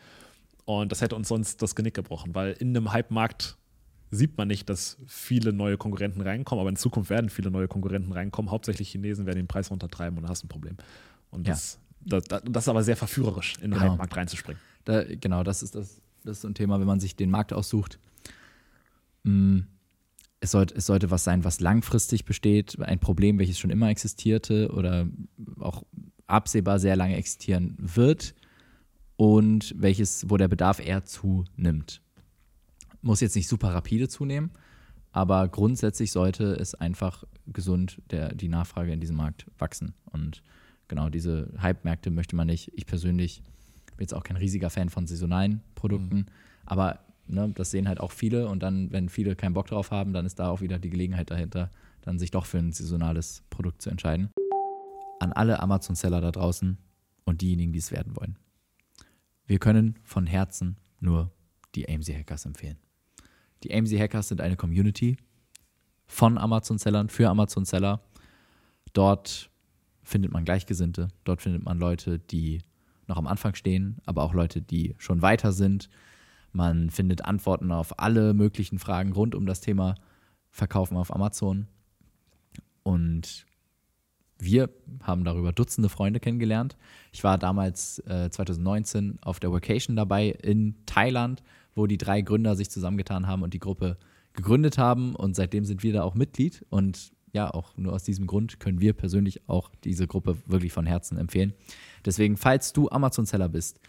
Und 0.66 0.92
das 0.92 1.02
hätte 1.02 1.16
uns 1.16 1.30
sonst 1.30 1.62
das 1.62 1.74
Genick 1.74 1.94
gebrochen, 1.94 2.36
weil 2.36 2.52
in 2.54 2.70
einem 2.70 2.92
Hype-Markt 2.92 3.58
sieht 4.12 4.38
man 4.38 4.48
nicht, 4.48 4.70
dass 4.70 4.98
viele 5.08 5.54
neue 5.54 5.78
Konkurrenten 5.78 6.22
reinkommen, 6.22 6.60
aber 6.60 6.70
in 6.70 6.76
Zukunft 6.76 7.10
werden 7.10 7.30
viele 7.30 7.50
neue 7.50 7.68
Konkurrenten 7.68 8.12
reinkommen. 8.12 8.52
Hauptsächlich 8.52 8.90
Chinesen 8.90 9.26
werden 9.26 9.38
den 9.38 9.48
Preis 9.48 9.72
runtertreiben 9.72 10.18
und 10.18 10.24
dann 10.24 10.32
hast 10.32 10.44
du 10.44 10.48
ein 10.48 10.50
Problem. 10.50 10.76
Und 11.32 11.48
das, 11.48 11.80
ja. 12.02 12.20
das, 12.20 12.24
das, 12.26 12.42
das, 12.46 12.64
ist 12.66 12.70
aber 12.70 12.84
sehr 12.84 12.98
verführerisch, 12.98 13.56
in 13.56 13.72
den 13.72 13.80
genau. 13.80 13.92
Hype-Markt 13.92 14.18
reinzuspringen. 14.18 14.62
Da, 14.84 15.04
genau, 15.04 15.44
das 15.44 15.64
ist, 15.64 15.76
das, 15.76 16.02
das 16.24 16.38
ist 16.38 16.42
so 16.42 16.50
ein 16.50 16.56
Thema, 16.56 16.80
wenn 16.80 16.88
man 16.88 17.00
sich 17.00 17.16
den 17.16 17.30
Markt 17.30 17.54
aussucht. 17.54 18.00
Mh, 19.24 19.32
mm, 19.32 19.68
es, 20.40 20.52
sollte, 20.52 20.76
es 20.76 20.86
sollte 20.86 21.12
was 21.12 21.24
sein, 21.24 21.44
was 21.44 21.60
langfristig 21.60 22.26
besteht, 22.26 22.80
ein 22.80 23.00
Problem, 23.00 23.40
welches 23.40 23.60
schon 23.60 23.70
immer 23.70 23.90
existierte 23.90 24.72
oder 24.72 25.08
auch 25.60 25.84
absehbar 26.28 26.80
sehr 26.80 26.96
lange 26.96 27.16
existieren 27.16 27.76
wird 27.78 28.36
und 29.16 29.74
welches, 29.78 30.30
wo 30.30 30.38
der 30.38 30.48
Bedarf 30.48 30.80
eher 30.80 31.06
zunimmt. 31.06 32.02
Muss 33.02 33.22
jetzt 33.22 33.36
nicht 33.36 33.48
super 33.48 33.70
rapide 33.70 34.08
zunehmen, 34.08 34.52
aber 35.12 35.48
grundsätzlich 35.48 36.12
sollte 36.12 36.54
es 36.56 36.76
einfach 36.76 37.24
gesund 37.48 38.02
der, 38.12 38.34
die 38.34 38.50
Nachfrage 38.50 38.92
in 38.92 39.00
diesem 39.00 39.16
Markt 39.16 39.46
wachsen. 39.58 39.94
Und 40.12 40.42
genau 40.88 41.10
diese 41.10 41.54
Hype-Märkte 41.62 42.10
möchte 42.10 42.36
man 42.36 42.48
nicht. 42.48 42.72
Ich 42.76 42.86
persönlich 42.86 43.42
bin 43.96 44.04
jetzt 44.04 44.14
auch 44.14 44.24
kein 44.24 44.38
riesiger 44.38 44.70
Fan 44.70 44.90
von 44.90 45.08
saisonalen 45.08 45.62
Produkten, 45.76 46.18
mhm. 46.18 46.26
aber 46.66 47.00
ne, 47.28 47.52
das 47.56 47.72
sehen 47.72 47.88
halt 47.88 48.00
auch 48.00 48.12
viele 48.12 48.48
und 48.48 48.62
dann, 48.62 48.92
wenn 48.92 49.10
viele 49.10 49.36
keinen 49.36 49.54
Bock 49.54 49.68
drauf 49.68 49.92
haben, 49.92 50.14
dann 50.14 50.26
ist 50.26 50.40
da 50.40 50.50
auch 50.50 50.62
wieder 50.62 50.80
die 50.80 50.90
Gelegenheit 50.90 51.32
dahinter, 51.32 51.72
dann 52.02 52.20
sich 52.20 52.32
doch 52.32 52.46
für 52.46 52.58
ein 52.58 52.72
saisonales 52.72 53.44
Produkt 53.50 53.82
zu 53.82 53.90
entscheiden. 53.90 54.30
An 55.20 55.34
alle 55.34 55.60
Amazon-Seller 55.60 56.22
da 56.22 56.32
draußen 56.32 56.78
und 57.26 57.42
diejenigen, 57.42 57.74
die 57.74 57.80
es 57.80 57.92
werden 57.92 58.16
wollen. 58.16 58.38
Wir 59.48 59.60
können 59.60 60.00
von 60.04 60.26
Herzen 60.26 60.78
nur 61.00 61.32
die 61.76 61.88
AMZ 61.90 62.10
Hackers 62.10 62.46
empfehlen. 62.46 62.78
Die 63.64 63.74
AMZ 63.74 63.94
Hackers 63.94 64.28
sind 64.30 64.42
eine 64.42 64.56
Community 64.56 65.18
von 66.08 66.38
Amazon-Sellern 66.38 67.10
für 67.10 67.30
Amazon-Seller. 67.30 68.02
Dort 68.94 69.50
findet 70.04 70.32
man 70.32 70.46
Gleichgesinnte, 70.46 71.10
dort 71.24 71.42
findet 71.42 71.64
man 71.64 71.80
Leute, 71.80 72.20
die 72.20 72.62
noch 73.08 73.18
am 73.18 73.28
Anfang 73.28 73.56
stehen, 73.56 73.98
aber 74.06 74.24
auch 74.24 74.34
Leute, 74.34 74.62
die 74.62 74.96
schon 74.98 75.22
weiter 75.22 75.52
sind. 75.52 75.90
Man 76.56 76.90
findet 76.90 77.26
Antworten 77.26 77.70
auf 77.74 78.00
alle 78.00 78.34
möglichen 78.34 78.80
Fragen 78.80 79.12
rund 79.12 79.36
um 79.36 79.46
das 79.46 79.60
Thema 79.60 79.96
Verkaufen 80.52 80.96
auf 80.96 81.14
Amazon. 81.14 81.68
Und 82.82 83.46
wir 84.40 84.70
haben 85.04 85.26
darüber 85.26 85.52
Dutzende 85.52 85.90
Freunde 85.90 86.22
kennengelernt. 86.22 86.78
Ich 87.12 87.26
war 87.26 87.38
damals 87.38 88.00
äh, 88.08 88.30
2019 88.30 89.20
auf 89.22 89.42
der 89.42 89.52
Vacation 89.52 89.98
dabei 89.98 90.30
in 90.30 90.76
Thailand, 90.86 91.44
wo 91.76 91.88
die 91.88 91.98
drei 91.98 92.22
Gründer 92.22 92.56
sich 92.56 92.70
zusammengetan 92.70 93.28
haben 93.28 93.44
und 93.44 93.54
die 93.54 93.60
Gruppe 93.60 93.98
gegründet 94.32 94.78
haben. 94.78 95.14
Und 95.14 95.36
seitdem 95.36 95.66
sind 95.66 95.84
wir 95.84 95.92
da 95.92 96.04
auch 96.04 96.16
Mitglied. 96.16 96.66
Und 96.70 97.12
ja, 97.34 97.54
auch 97.54 97.76
nur 97.76 97.92
aus 97.92 98.04
diesem 98.04 98.28
Grund 98.28 98.62
können 98.62 98.80
wir 98.80 98.94
persönlich 98.94 99.50
auch 99.50 99.72
diese 99.84 100.08
Gruppe 100.08 100.38
wirklich 100.46 100.72
von 100.72 100.86
Herzen 100.86 101.18
empfehlen. 101.18 101.54
Deswegen, 102.06 102.38
falls 102.38 102.72
du 102.72 102.90
Amazon-Seller 102.90 103.50
bist 103.50 103.82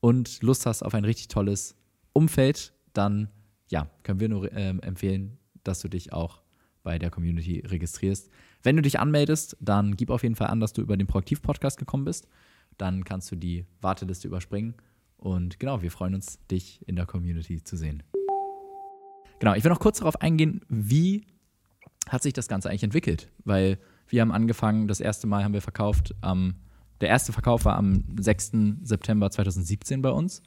und 0.00 0.40
Lust 0.40 0.64
hast 0.64 0.82
auf 0.82 0.94
ein 0.94 1.04
richtig 1.04 1.28
tolles 1.28 1.76
Umfeld, 2.16 2.72
dann 2.94 3.28
ja, 3.68 3.90
können 4.02 4.20
wir 4.20 4.28
nur 4.28 4.50
äh, 4.52 4.70
empfehlen, 4.70 5.38
dass 5.64 5.80
du 5.80 5.88
dich 5.88 6.12
auch 6.12 6.42
bei 6.82 6.98
der 6.98 7.10
Community 7.10 7.62
registrierst. 7.66 8.30
Wenn 8.62 8.76
du 8.76 8.82
dich 8.82 8.98
anmeldest, 8.98 9.56
dann 9.60 9.96
gib 9.96 10.10
auf 10.10 10.22
jeden 10.22 10.36
Fall 10.36 10.48
an, 10.48 10.60
dass 10.60 10.72
du 10.72 10.80
über 10.82 10.96
den 10.96 11.06
Proaktiv-Podcast 11.06 11.78
gekommen 11.78 12.04
bist. 12.04 12.28
Dann 12.78 13.04
kannst 13.04 13.30
du 13.30 13.36
die 13.36 13.66
Warteliste 13.80 14.28
überspringen. 14.28 14.74
Und 15.16 15.58
genau, 15.58 15.82
wir 15.82 15.90
freuen 15.90 16.14
uns, 16.14 16.38
dich 16.46 16.86
in 16.86 16.96
der 16.96 17.06
Community 17.06 17.62
zu 17.62 17.76
sehen. 17.76 18.02
genau, 19.40 19.54
ich 19.54 19.64
will 19.64 19.70
noch 19.70 19.80
kurz 19.80 19.98
darauf 19.98 20.20
eingehen, 20.20 20.60
wie 20.68 21.26
hat 22.08 22.22
sich 22.22 22.32
das 22.32 22.48
Ganze 22.48 22.70
eigentlich 22.70 22.84
entwickelt? 22.84 23.30
Weil 23.44 23.78
wir 24.08 24.20
haben 24.20 24.32
angefangen, 24.32 24.88
das 24.88 25.00
erste 25.00 25.26
Mal 25.26 25.42
haben 25.42 25.54
wir 25.54 25.62
verkauft 25.62 26.14
am, 26.20 26.54
der 27.00 27.08
erste 27.08 27.32
Verkauf 27.32 27.64
war 27.64 27.76
am 27.76 28.04
6. 28.18 28.52
September 28.82 29.30
2017 29.30 30.02
bei 30.02 30.10
uns. 30.10 30.42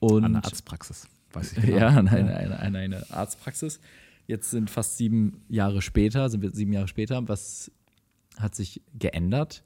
Und 0.00 0.32
der 0.32 0.44
Arztpraxis, 0.44 1.08
weiß 1.32 1.52
ich 1.52 1.62
genau. 1.64 1.78
ja, 1.78 1.88
an 1.88 2.08
eine, 2.08 2.36
eine, 2.36 2.58
eine, 2.58 2.78
eine 2.78 3.10
Arztpraxis. 3.10 3.80
Jetzt 4.26 4.50
sind 4.50 4.70
fast 4.70 4.98
sieben 4.98 5.42
Jahre 5.48 5.82
später, 5.82 6.28
sind 6.28 6.42
wir 6.42 6.50
sieben 6.50 6.72
Jahre 6.72 6.88
später. 6.88 7.26
Was 7.28 7.70
hat 8.38 8.54
sich 8.54 8.82
geändert? 8.94 9.64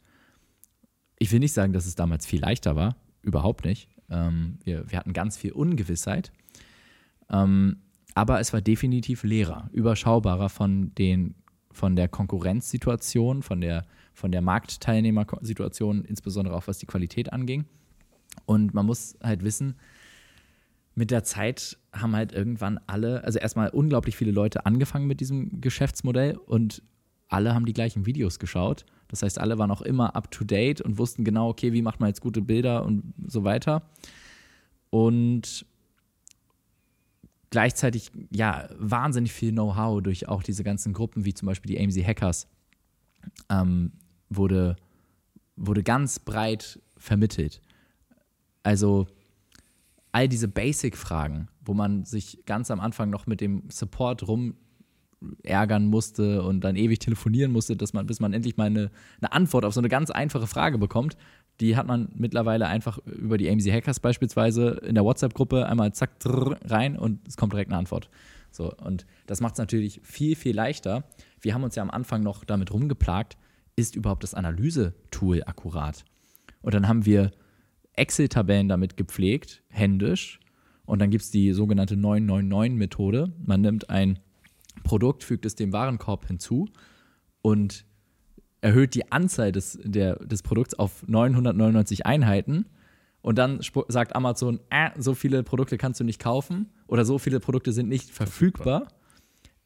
Ich 1.19 1.33
will 1.33 1.41
nicht 1.41 1.53
sagen, 1.53 1.73
dass 1.73 1.87
es 1.87 1.95
damals 1.95 2.27
viel 2.27 2.41
leichter 2.41 2.77
war. 2.77 2.97
Überhaupt 3.23 3.65
nicht. 3.65 3.89
Ähm, 4.09 4.59
wir, 4.65 4.91
wir 4.91 4.99
hatten 4.99 5.13
ganz 5.13 5.37
viel 5.37 5.53
Ungewissheit. 5.53 6.33
Ähm, 7.31 7.79
aber 8.15 8.41
es 8.41 8.53
war 8.53 8.61
definitiv 8.61 9.23
leerer, 9.25 9.71
überschaubarer 9.73 10.49
von, 10.49 10.95
den, 10.95 11.35
von 11.71 11.97
der 11.97 12.09
Konkurrenzsituation, 12.09 13.43
von 13.43 13.61
der, 13.61 13.87
von 14.13 14.31
der 14.33 14.43
Marktteilnehmersituation, 14.43 16.05
insbesondere 16.05 16.55
auch 16.55 16.67
was 16.67 16.79
die 16.79 16.87
Qualität 16.87 17.33
anging. 17.33 17.65
Und 18.45 18.75
man 18.75 18.87
muss 18.87 19.17
halt 19.23 19.43
wissen, 19.43 19.77
mit 20.95 21.11
der 21.11 21.25
Zeit 21.25 21.79
haben 21.93 22.15
halt 22.15 22.33
irgendwann 22.33 22.79
alle, 22.87 23.25
also 23.25 23.39
erstmal 23.39 23.71
unglaublich 23.71 24.17
viele 24.17 24.33
Leute 24.33 24.67
angefangen 24.67 25.07
mit 25.07 25.21
diesem 25.21 25.61
Geschäftsmodell 25.61 26.37
und 26.37 26.83
alle 27.29 27.55
haben 27.55 27.65
die 27.65 27.73
gleichen 27.73 28.05
Videos 28.05 28.39
geschaut. 28.39 28.85
Das 29.09 29.23
heißt, 29.23 29.39
alle 29.39 29.59
waren 29.59 29.71
auch 29.71 29.83
immer 29.83 30.15
up 30.17 30.31
to 30.31 30.45
date 30.45 30.81
und 30.81 30.99
wussten 30.99 31.25
genau, 31.25 31.49
okay, 31.49 31.73
wie 31.73 31.83
macht 31.83 32.01
man 32.01 32.09
jetzt 32.09 32.21
gute 32.21 32.43
Bilder 32.43 32.85
und 32.85 33.15
so 33.27 33.45
weiter. 33.45 33.83
Und 34.91 35.65
gleichzeitig, 37.49 38.11
ja, 38.31 38.69
wahnsinnig 38.79 39.33
viel 39.33 39.53
Know-how 39.53 40.03
durch 40.03 40.29
auch 40.29 40.43
diese 40.43 40.65
ganzen 40.65 40.93
Gruppen, 40.93 41.25
wie 41.25 41.35
zum 41.35 41.47
Beispiel 41.47 41.75
die 41.75 41.83
AMZ 41.83 41.97
Hackers, 42.07 42.49
ähm, 43.51 43.93
wurde, 44.29 44.77
wurde 45.57 45.83
ganz 45.83 46.19
breit 46.19 46.81
vermittelt. 46.97 47.63
Also 48.63 49.07
all 50.13 50.29
diese 50.29 50.49
Basic-Fragen, 50.49 51.49
wo 51.65 51.75
man 51.75 52.05
sich 52.05 52.45
ganz 52.47 52.71
am 52.71 52.81
Anfang 52.81 53.11
noch 53.11 53.27
mit 53.27 53.41
dem 53.41 53.65
Support 53.71 54.29
rum 54.29 54.55
ärgern 55.43 55.87
musste 55.87 56.43
und 56.43 56.63
dann 56.63 56.77
ewig 56.77 56.99
telefonieren 56.99 57.53
musste, 57.53 57.77
dass 57.77 57.93
man, 57.93 58.07
bis 58.07 58.21
man 58.21 58.33
endlich 58.33 58.57
mal 58.57 58.67
eine, 58.67 58.91
eine 59.21 59.33
Antwort 59.33 59.65
auf 59.65 59.75
so 59.75 59.81
eine 59.81 59.89
ganz 59.89 60.11
einfache 60.11 60.47
Frage 60.47 60.79
bekommt. 60.79 61.17
Die 61.61 61.77
hat 61.77 61.87
man 61.87 62.09
mittlerweile 62.15 62.67
einfach 62.67 62.99
über 63.07 63.39
die 63.39 63.49
AMZ 63.49 63.67
Hackers 63.69 64.01
beispielsweise 64.01 64.71
in 64.85 64.95
der 64.95 65.05
WhatsApp-Gruppe 65.05 65.67
einmal 65.67 65.93
zack 65.93 66.19
drrr, 66.21 66.59
rein 66.65 66.99
und 66.99 67.27
es 67.27 67.37
kommt 67.37 67.53
direkt 67.53 67.71
eine 67.71 67.79
Antwort. 67.79 68.11
So, 68.51 68.73
und 68.75 69.07
das 69.27 69.41
macht 69.41 69.55
es 69.55 69.59
natürlich 69.59 70.01
viel, 70.03 70.37
viel 70.37 70.55
leichter. 70.55 71.05
Wir 71.41 71.55
haben 71.55 71.63
uns 71.63 71.75
ja 71.75 71.83
am 71.83 71.91
Anfang 71.91 72.23
noch 72.23 72.45
damit 72.45 72.73
rumgeplagt, 72.73 73.37
ist 73.77 73.97
überhaupt 73.97 74.23
das 74.23 74.35
Analyse-Tool 74.35 75.45
akkurat? 75.45 76.05
Und 76.61 76.75
dann 76.75 76.89
haben 76.89 77.07
wir 77.07 77.31
Excel-Tabellen 77.95 78.69
damit 78.69 78.97
gepflegt, 78.97 79.63
händisch. 79.69 80.41
Und 80.85 81.01
dann 81.01 81.11
gibt 81.11 81.25
es 81.25 81.31
die 81.31 81.53
sogenannte 81.53 81.95
999-Methode. 81.95 83.33
Man 83.45 83.61
nimmt 83.61 83.91
ein 83.91 84.19
Produkt, 84.83 85.25
fügt 85.25 85.47
es 85.47 85.55
dem 85.55 85.73
Warenkorb 85.73 86.27
hinzu 86.27 86.69
und 87.41 87.85
erhöht 88.61 88.95
die 88.95 89.11
Anzahl 89.13 89.53
des, 89.53 89.79
der, 89.83 90.17
des 90.17 90.43
Produkts 90.43 90.75
auf 90.75 91.07
999 91.07 92.07
Einheiten. 92.07 92.67
Und 93.21 93.39
dann 93.39 93.61
sagt 93.89 94.17
Amazon, 94.17 94.61
äh, 94.71 94.91
so 94.99 95.15
viele 95.15 95.43
Produkte 95.43 95.79
kannst 95.79 96.01
du 96.01 96.05
nicht 96.05 96.21
kaufen 96.21 96.71
oder 96.87 97.05
so 97.05 97.19
viele 97.19 97.39
Produkte 97.39 97.73
sind 97.73 97.89
nicht 97.89 98.11
verfügbar. 98.11 98.89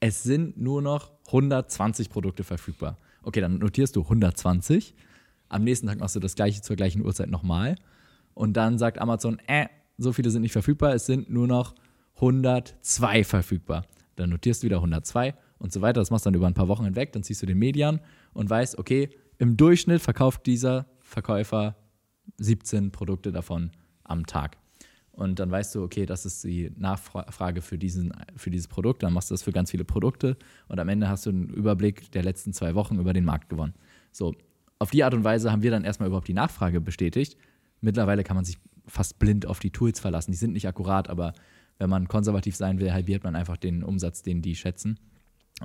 Es 0.00 0.22
sind 0.22 0.58
nur 0.58 0.82
noch 0.82 1.12
120 1.28 2.10
Produkte 2.10 2.44
verfügbar. 2.44 2.98
Okay, 3.22 3.40
dann 3.40 3.58
notierst 3.58 3.96
du 3.96 4.02
120. 4.02 4.94
Am 5.48 5.64
nächsten 5.64 5.86
Tag 5.86 6.00
machst 6.00 6.16
du 6.16 6.20
das 6.20 6.34
gleiche 6.34 6.60
zur 6.60 6.76
gleichen 6.76 7.04
Uhrzeit 7.04 7.30
nochmal. 7.30 7.76
Und 8.36 8.52
dann 8.52 8.78
sagt 8.78 9.00
Amazon, 9.00 9.40
äh, 9.48 9.66
so 9.98 10.12
viele 10.12 10.30
sind 10.30 10.42
nicht 10.42 10.52
verfügbar, 10.52 10.94
es 10.94 11.06
sind 11.06 11.28
nur 11.30 11.48
noch 11.48 11.74
102 12.14 13.24
verfügbar 13.24 13.84
dann 14.16 14.30
notierst 14.30 14.62
du 14.62 14.66
wieder 14.66 14.76
102 14.76 15.34
und 15.58 15.72
so 15.72 15.80
weiter. 15.82 16.00
Das 16.00 16.10
machst 16.10 16.26
du 16.26 16.30
dann 16.30 16.34
über 16.34 16.46
ein 16.46 16.54
paar 16.54 16.68
Wochen 16.68 16.84
hinweg, 16.84 17.12
dann 17.12 17.22
ziehst 17.22 17.42
du 17.42 17.46
den 17.46 17.58
Median 17.58 18.00
und 18.32 18.50
weißt, 18.50 18.78
okay, 18.78 19.10
im 19.38 19.56
Durchschnitt 19.56 20.00
verkauft 20.00 20.46
dieser 20.46 20.86
Verkäufer 21.00 21.76
17 22.38 22.90
Produkte 22.90 23.30
davon 23.30 23.70
am 24.02 24.26
Tag. 24.26 24.56
Und 25.12 25.38
dann 25.38 25.50
weißt 25.50 25.74
du, 25.74 25.82
okay, 25.82 26.04
das 26.04 26.26
ist 26.26 26.44
die 26.44 26.70
Nachfrage 26.76 27.62
für, 27.62 27.78
diesen, 27.78 28.12
für 28.36 28.50
dieses 28.50 28.68
Produkt. 28.68 29.02
Dann 29.02 29.14
machst 29.14 29.30
du 29.30 29.34
das 29.34 29.42
für 29.42 29.52
ganz 29.52 29.70
viele 29.70 29.84
Produkte 29.84 30.36
und 30.68 30.78
am 30.78 30.88
Ende 30.88 31.08
hast 31.08 31.24
du 31.24 31.30
einen 31.30 31.48
Überblick 31.48 32.10
der 32.12 32.22
letzten 32.22 32.52
zwei 32.52 32.74
Wochen 32.74 32.98
über 32.98 33.14
den 33.14 33.24
Markt 33.24 33.48
gewonnen. 33.48 33.74
So, 34.12 34.34
auf 34.78 34.90
die 34.90 35.04
Art 35.04 35.14
und 35.14 35.24
Weise 35.24 35.50
haben 35.50 35.62
wir 35.62 35.70
dann 35.70 35.84
erstmal 35.84 36.08
überhaupt 36.08 36.28
die 36.28 36.34
Nachfrage 36.34 36.82
bestätigt. 36.82 37.38
Mittlerweile 37.80 38.24
kann 38.24 38.36
man 38.36 38.44
sich 38.44 38.58
fast 38.86 39.18
blind 39.18 39.46
auf 39.46 39.58
die 39.58 39.70
Tools 39.70 40.00
verlassen. 40.00 40.30
Die 40.30 40.36
sind 40.36 40.52
nicht 40.52 40.68
akkurat, 40.68 41.08
aber 41.08 41.32
wenn 41.78 41.90
man 41.90 42.08
konservativ 42.08 42.56
sein 42.56 42.78
will, 42.78 42.92
halbiert 42.92 43.24
man 43.24 43.36
einfach 43.36 43.56
den 43.56 43.82
Umsatz, 43.82 44.22
den 44.22 44.42
die 44.42 44.54
schätzen. 44.54 44.98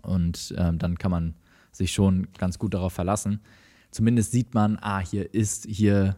Und 0.01 0.53
ähm, 0.57 0.79
dann 0.79 0.97
kann 0.97 1.11
man 1.11 1.35
sich 1.71 1.93
schon 1.93 2.27
ganz 2.37 2.59
gut 2.59 2.73
darauf 2.73 2.93
verlassen. 2.93 3.41
Zumindest 3.91 4.31
sieht 4.31 4.53
man, 4.53 4.77
ah, 4.81 4.99
hier 4.99 5.33
ist, 5.33 5.65
hier 5.65 6.17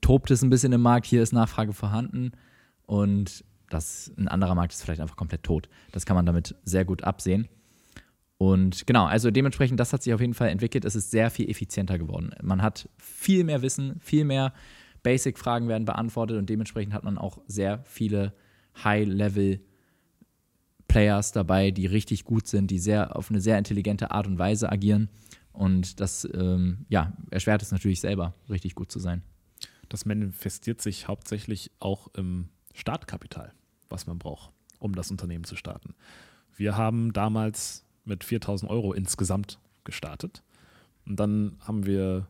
tobt 0.00 0.30
es 0.30 0.42
ein 0.42 0.50
bisschen 0.50 0.72
im 0.72 0.80
Markt, 0.80 1.06
hier 1.06 1.22
ist 1.22 1.32
Nachfrage 1.32 1.72
vorhanden 1.72 2.32
und 2.86 3.44
das, 3.68 4.12
ein 4.16 4.28
anderer 4.28 4.54
Markt 4.54 4.72
ist 4.72 4.82
vielleicht 4.82 5.00
einfach 5.00 5.16
komplett 5.16 5.42
tot. 5.42 5.68
Das 5.92 6.06
kann 6.06 6.16
man 6.16 6.26
damit 6.26 6.56
sehr 6.64 6.84
gut 6.84 7.04
absehen. 7.04 7.48
Und 8.36 8.86
genau, 8.86 9.04
also 9.04 9.30
dementsprechend, 9.30 9.78
das 9.78 9.92
hat 9.92 10.02
sich 10.02 10.14
auf 10.14 10.20
jeden 10.20 10.34
Fall 10.34 10.48
entwickelt. 10.48 10.84
Es 10.84 10.96
ist 10.96 11.10
sehr 11.10 11.30
viel 11.30 11.48
effizienter 11.48 11.98
geworden. 11.98 12.30
Man 12.42 12.62
hat 12.62 12.88
viel 12.96 13.44
mehr 13.44 13.62
Wissen, 13.62 14.00
viel 14.00 14.24
mehr 14.24 14.52
Basic-Fragen 15.02 15.68
werden 15.68 15.84
beantwortet 15.84 16.38
und 16.38 16.48
dementsprechend 16.48 16.94
hat 16.94 17.04
man 17.04 17.18
auch 17.18 17.38
sehr 17.46 17.84
viele 17.84 18.32
High-Level-Players 18.82 21.32
dabei, 21.32 21.70
die 21.70 21.86
richtig 21.86 22.24
gut 22.24 22.46
sind, 22.46 22.70
die 22.70 22.78
sehr 22.78 23.16
auf 23.16 23.30
eine 23.30 23.40
sehr 23.40 23.58
intelligente 23.58 24.10
Art 24.10 24.26
und 24.26 24.38
Weise 24.38 24.70
agieren. 24.70 25.08
Und 25.52 26.00
das 26.00 26.28
ähm, 26.32 26.86
ja, 26.88 27.12
erschwert 27.30 27.62
es 27.62 27.72
natürlich 27.72 28.00
selber, 28.00 28.34
richtig 28.48 28.74
gut 28.74 28.92
zu 28.92 28.98
sein. 28.98 29.22
Das 29.88 30.06
manifestiert 30.06 30.80
sich 30.80 31.08
hauptsächlich 31.08 31.70
auch 31.80 32.08
im 32.14 32.48
Startkapital, 32.72 33.52
was 33.88 34.06
man 34.06 34.18
braucht, 34.18 34.52
um 34.78 34.94
das 34.94 35.10
Unternehmen 35.10 35.44
zu 35.44 35.56
starten. 35.56 35.94
Wir 36.56 36.76
haben 36.76 37.12
damals 37.12 37.84
mit 38.04 38.24
4000 38.24 38.70
Euro 38.70 38.92
insgesamt 38.92 39.58
gestartet. 39.84 40.42
Und 41.06 41.18
dann 41.18 41.56
haben 41.60 41.86
wir, 41.86 42.28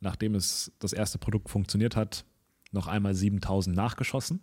nachdem 0.00 0.34
es 0.34 0.72
das 0.78 0.92
erste 0.92 1.18
Produkt 1.18 1.48
funktioniert 1.48 1.96
hat, 1.96 2.24
noch 2.72 2.86
einmal 2.86 3.14
7000 3.14 3.74
nachgeschossen 3.74 4.40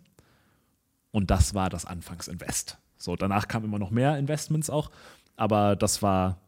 und 1.10 1.30
das 1.30 1.54
war 1.54 1.70
das 1.70 1.84
Anfangsinvest. 1.84 2.78
So, 2.96 3.16
danach 3.16 3.48
kamen 3.48 3.66
immer 3.66 3.78
noch 3.78 3.90
mehr 3.90 4.18
Investments 4.18 4.70
auch, 4.70 4.90
aber 5.36 5.76
das 5.76 6.02
war, 6.02 6.40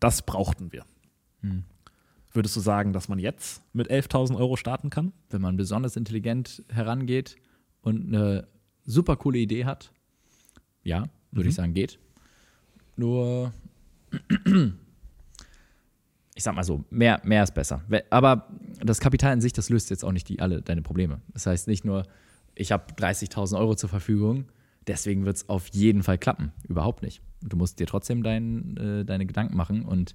das 0.00 0.22
brauchten 0.22 0.72
wir. 0.72 0.84
Hm. 1.40 1.64
Würdest 2.32 2.56
du 2.56 2.60
sagen, 2.60 2.92
dass 2.92 3.08
man 3.08 3.18
jetzt 3.18 3.62
mit 3.72 3.90
11.000 3.90 4.36
Euro 4.36 4.56
starten 4.56 4.90
kann? 4.90 5.12
Wenn 5.30 5.40
man 5.40 5.56
besonders 5.56 5.96
intelligent 5.96 6.64
herangeht 6.68 7.36
und 7.80 8.08
eine 8.08 8.48
super 8.84 9.16
coole 9.16 9.38
Idee 9.38 9.64
hat, 9.64 9.92
ja, 10.82 11.08
würde 11.30 11.44
mhm. 11.44 11.50
ich 11.50 11.54
sagen, 11.54 11.74
geht. 11.74 11.98
Nur, 12.96 13.52
ich 16.38 16.44
sag 16.44 16.54
mal 16.54 16.62
so, 16.62 16.84
mehr, 16.88 17.20
mehr 17.24 17.42
ist 17.42 17.52
besser. 17.52 17.82
Aber 18.10 18.46
das 18.80 19.00
Kapital 19.00 19.32
in 19.32 19.40
sich, 19.40 19.52
das 19.52 19.70
löst 19.70 19.90
jetzt 19.90 20.04
auch 20.04 20.12
nicht 20.12 20.28
die, 20.28 20.38
alle 20.38 20.62
deine 20.62 20.82
Probleme. 20.82 21.20
Das 21.32 21.46
heißt 21.46 21.66
nicht 21.66 21.84
nur, 21.84 22.04
ich 22.54 22.70
habe 22.70 22.92
30.000 22.94 23.58
Euro 23.58 23.74
zur 23.74 23.88
Verfügung, 23.88 24.44
deswegen 24.86 25.26
wird 25.26 25.38
es 25.38 25.48
auf 25.48 25.66
jeden 25.66 26.04
Fall 26.04 26.16
klappen. 26.16 26.52
Überhaupt 26.68 27.02
nicht. 27.02 27.22
Du 27.42 27.56
musst 27.56 27.80
dir 27.80 27.88
trotzdem 27.88 28.22
dein, 28.22 28.76
äh, 28.76 29.04
deine 29.04 29.26
Gedanken 29.26 29.56
machen 29.56 29.84
und 29.84 30.14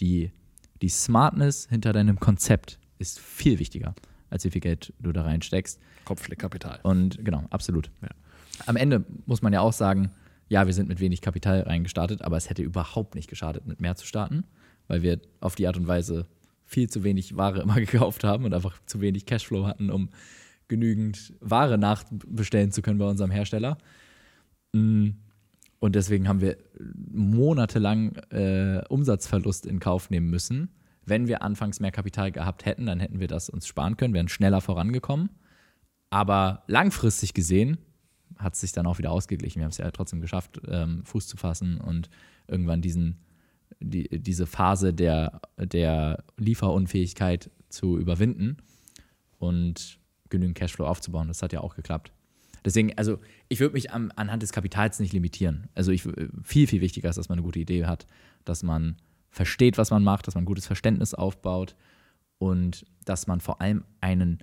die, 0.00 0.32
die 0.82 0.88
Smartness 0.88 1.68
hinter 1.70 1.92
deinem 1.92 2.18
Konzept 2.18 2.80
ist 2.98 3.20
viel 3.20 3.60
wichtiger, 3.60 3.94
als 4.30 4.44
wie 4.44 4.50
viel 4.50 4.60
Geld 4.60 4.92
du 4.98 5.12
da 5.12 5.22
reinsteckst. 5.22 5.78
Kopfschlägkapital. 6.04 6.80
Und 6.82 7.24
genau, 7.24 7.44
absolut. 7.50 7.92
Ja. 8.02 8.08
Am 8.66 8.74
Ende 8.74 9.04
muss 9.26 9.42
man 9.42 9.52
ja 9.52 9.60
auch 9.60 9.72
sagen, 9.72 10.10
ja, 10.48 10.66
wir 10.66 10.74
sind 10.74 10.88
mit 10.88 10.98
wenig 10.98 11.20
Kapital 11.20 11.60
reingestartet, 11.60 12.22
aber 12.22 12.36
es 12.36 12.50
hätte 12.50 12.62
überhaupt 12.62 13.14
nicht 13.14 13.30
geschadet, 13.30 13.64
mit 13.64 13.80
mehr 13.80 13.94
zu 13.94 14.06
starten, 14.06 14.42
weil 14.92 15.00
wir 15.00 15.20
auf 15.40 15.54
die 15.54 15.66
Art 15.66 15.78
und 15.78 15.86
Weise 15.86 16.26
viel 16.66 16.90
zu 16.90 17.02
wenig 17.02 17.34
Ware 17.34 17.62
immer 17.62 17.76
gekauft 17.80 18.24
haben 18.24 18.44
und 18.44 18.52
einfach 18.52 18.78
zu 18.84 19.00
wenig 19.00 19.24
Cashflow 19.24 19.66
hatten, 19.66 19.90
um 19.90 20.10
genügend 20.68 21.32
Ware 21.40 21.78
nachbestellen 21.78 22.72
zu 22.72 22.82
können 22.82 22.98
bei 22.98 23.06
unserem 23.06 23.30
Hersteller. 23.30 23.78
Mm. 24.72 25.12
Und 25.78 25.96
deswegen 25.96 26.28
haben 26.28 26.42
wir 26.42 26.58
monatelang 27.10 28.16
äh, 28.30 28.82
Umsatzverlust 28.88 29.64
in 29.64 29.80
Kauf 29.80 30.10
nehmen 30.10 30.28
müssen. 30.28 30.68
Wenn 31.06 31.26
wir 31.26 31.42
anfangs 31.42 31.80
mehr 31.80 31.90
Kapital 31.90 32.30
gehabt 32.30 32.66
hätten, 32.66 32.84
dann 32.84 33.00
hätten 33.00 33.18
wir 33.18 33.28
das 33.28 33.48
uns 33.48 33.66
sparen 33.66 33.96
können, 33.96 34.12
wären 34.12 34.28
schneller 34.28 34.60
vorangekommen. 34.60 35.30
Aber 36.10 36.64
langfristig 36.66 37.32
gesehen 37.32 37.78
hat 38.36 38.54
es 38.54 38.60
sich 38.60 38.72
dann 38.72 38.86
auch 38.86 38.98
wieder 38.98 39.10
ausgeglichen. 39.10 39.58
Wir 39.58 39.64
haben 39.64 39.70
es 39.70 39.78
ja 39.78 39.90
trotzdem 39.90 40.20
geschafft, 40.20 40.60
ähm, 40.68 41.02
Fuß 41.04 41.26
zu 41.26 41.38
fassen 41.38 41.80
und 41.80 42.10
irgendwann 42.46 42.82
diesen, 42.82 43.16
die, 43.80 44.08
diese 44.20 44.46
Phase 44.46 44.92
der, 44.92 45.40
der 45.58 46.24
Lieferunfähigkeit 46.36 47.50
zu 47.68 47.98
überwinden 47.98 48.58
und 49.38 49.98
genügend 50.28 50.56
Cashflow 50.56 50.86
aufzubauen. 50.86 51.28
Das 51.28 51.42
hat 51.42 51.52
ja 51.52 51.60
auch 51.60 51.74
geklappt. 51.74 52.12
Deswegen, 52.64 52.96
also 52.96 53.18
ich 53.48 53.60
würde 53.60 53.74
mich 53.74 53.90
am, 53.92 54.12
anhand 54.16 54.42
des 54.42 54.52
Kapitals 54.52 55.00
nicht 55.00 55.12
limitieren. 55.12 55.68
Also 55.74 55.90
ich, 55.90 56.02
viel, 56.42 56.66
viel 56.66 56.80
wichtiger 56.80 57.10
ist, 57.10 57.16
dass 57.16 57.28
man 57.28 57.38
eine 57.38 57.44
gute 57.44 57.58
Idee 57.58 57.86
hat, 57.86 58.06
dass 58.44 58.62
man 58.62 58.96
versteht, 59.30 59.78
was 59.78 59.90
man 59.90 60.04
macht, 60.04 60.26
dass 60.26 60.34
man 60.34 60.42
ein 60.42 60.46
gutes 60.46 60.66
Verständnis 60.66 61.14
aufbaut 61.14 61.74
und 62.38 62.84
dass 63.04 63.26
man 63.26 63.40
vor 63.40 63.60
allem 63.60 63.84
einen, 64.00 64.38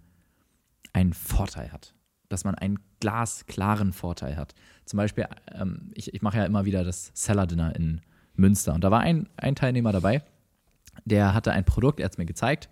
einen 0.94 1.14
Vorteil 1.14 1.72
hat. 1.72 1.94
Dass 2.28 2.44
man 2.44 2.56
einen 2.56 2.80
glasklaren 3.00 3.94
Vorteil 3.94 4.36
hat. 4.36 4.54
Zum 4.86 4.98
Beispiel, 4.98 5.26
ähm, 5.54 5.92
ich, 5.94 6.14
ich 6.14 6.22
mache 6.22 6.38
ja 6.38 6.46
immer 6.46 6.66
wieder 6.66 6.84
das 6.84 7.12
Seller-Dinner 7.14 7.76
in 7.76 8.02
Münster 8.36 8.74
und 8.74 8.84
da 8.84 8.92
war 8.92 9.02
ein, 9.02 9.28
ein 9.38 9.56
Teilnehmer 9.56 9.92
dabei, 9.92 10.24
der 11.06 11.34
hatte 11.34 11.52
ein 11.52 11.66
Produkt, 11.66 12.00
er 12.00 12.06
hat 12.06 12.14
es 12.14 12.18
mir 12.18 12.26
gezeigt 12.26 12.70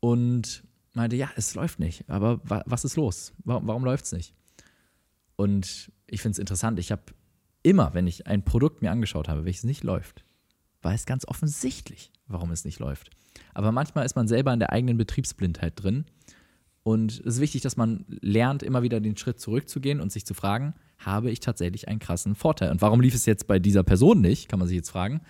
und 0.00 0.64
meinte, 0.94 1.16
ja, 1.16 1.30
es 1.36 1.54
läuft 1.54 1.78
nicht, 1.78 2.08
aber 2.08 2.40
wa 2.44 2.62
was 2.66 2.84
ist 2.84 2.96
los? 2.96 3.32
Warum, 3.44 3.66
warum 3.66 3.84
läuft 3.84 4.04
es 4.04 4.12
nicht? 4.12 4.34
Und 5.36 5.90
ich 6.06 6.20
finde 6.20 6.32
es 6.32 6.38
interessant, 6.38 6.78
ich 6.78 6.92
habe 6.92 7.02
immer, 7.62 7.94
wenn 7.94 8.06
ich 8.06 8.26
ein 8.26 8.44
Produkt 8.44 8.82
mir 8.82 8.90
angeschaut 8.90 9.28
habe, 9.28 9.44
welches 9.44 9.64
nicht 9.64 9.84
läuft, 9.84 10.24
war 10.82 10.92
es 10.92 11.06
ganz 11.06 11.26
offensichtlich, 11.26 12.10
warum 12.26 12.50
es 12.50 12.64
nicht 12.64 12.78
läuft. 12.78 13.10
Aber 13.54 13.72
manchmal 13.72 14.04
ist 14.04 14.16
man 14.16 14.28
selber 14.28 14.52
in 14.52 14.58
der 14.58 14.72
eigenen 14.72 14.96
Betriebsblindheit 14.96 15.82
drin. 15.82 16.04
Und 16.84 17.20
es 17.20 17.36
ist 17.36 17.40
wichtig, 17.40 17.62
dass 17.62 17.76
man 17.76 18.04
lernt, 18.08 18.62
immer 18.62 18.82
wieder 18.82 19.00
den 19.00 19.16
Schritt 19.16 19.38
zurückzugehen 19.38 20.00
und 20.00 20.10
sich 20.10 20.26
zu 20.26 20.34
fragen, 20.34 20.74
habe 20.98 21.30
ich 21.30 21.40
tatsächlich 21.40 21.88
einen 21.88 22.00
krassen 22.00 22.34
Vorteil? 22.34 22.70
Und 22.70 22.82
warum 22.82 23.00
lief 23.00 23.14
es 23.14 23.26
jetzt 23.26 23.46
bei 23.46 23.58
dieser 23.58 23.84
Person 23.84 24.20
nicht, 24.20 24.48
kann 24.48 24.58
man 24.58 24.66
sich 24.66 24.76
jetzt 24.76 24.90
fragen. 24.90 25.20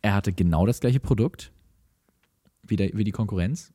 Er 0.00 0.14
hatte 0.14 0.32
genau 0.32 0.66
das 0.66 0.80
gleiche 0.80 1.00
Produkt 1.00 1.52
wie, 2.62 2.76
der, 2.76 2.90
wie 2.94 3.04
die 3.04 3.12
Konkurrenz, 3.12 3.72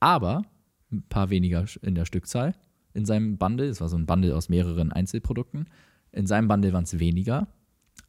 aber 0.00 0.42
ein 0.90 1.02
paar 1.02 1.30
weniger 1.30 1.66
in 1.82 1.94
der 1.94 2.04
Stückzahl 2.04 2.54
in 2.94 3.04
seinem 3.04 3.36
Bundle. 3.38 3.68
Es 3.68 3.80
war 3.80 3.88
so 3.88 3.96
ein 3.96 4.06
Bundle 4.06 4.36
aus 4.36 4.48
mehreren 4.48 4.92
Einzelprodukten. 4.92 5.68
In 6.12 6.26
seinem 6.26 6.48
Bundle 6.48 6.72
waren 6.72 6.84
es 6.84 6.98
weniger, 6.98 7.48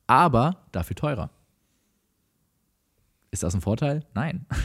aber 0.08 0.66
dafür 0.72 0.96
teurer. 0.96 1.30
Ist 3.32 3.44
das 3.44 3.56
ein 3.56 3.62
Vorteil? 3.62 4.06
Nein. 4.14 4.46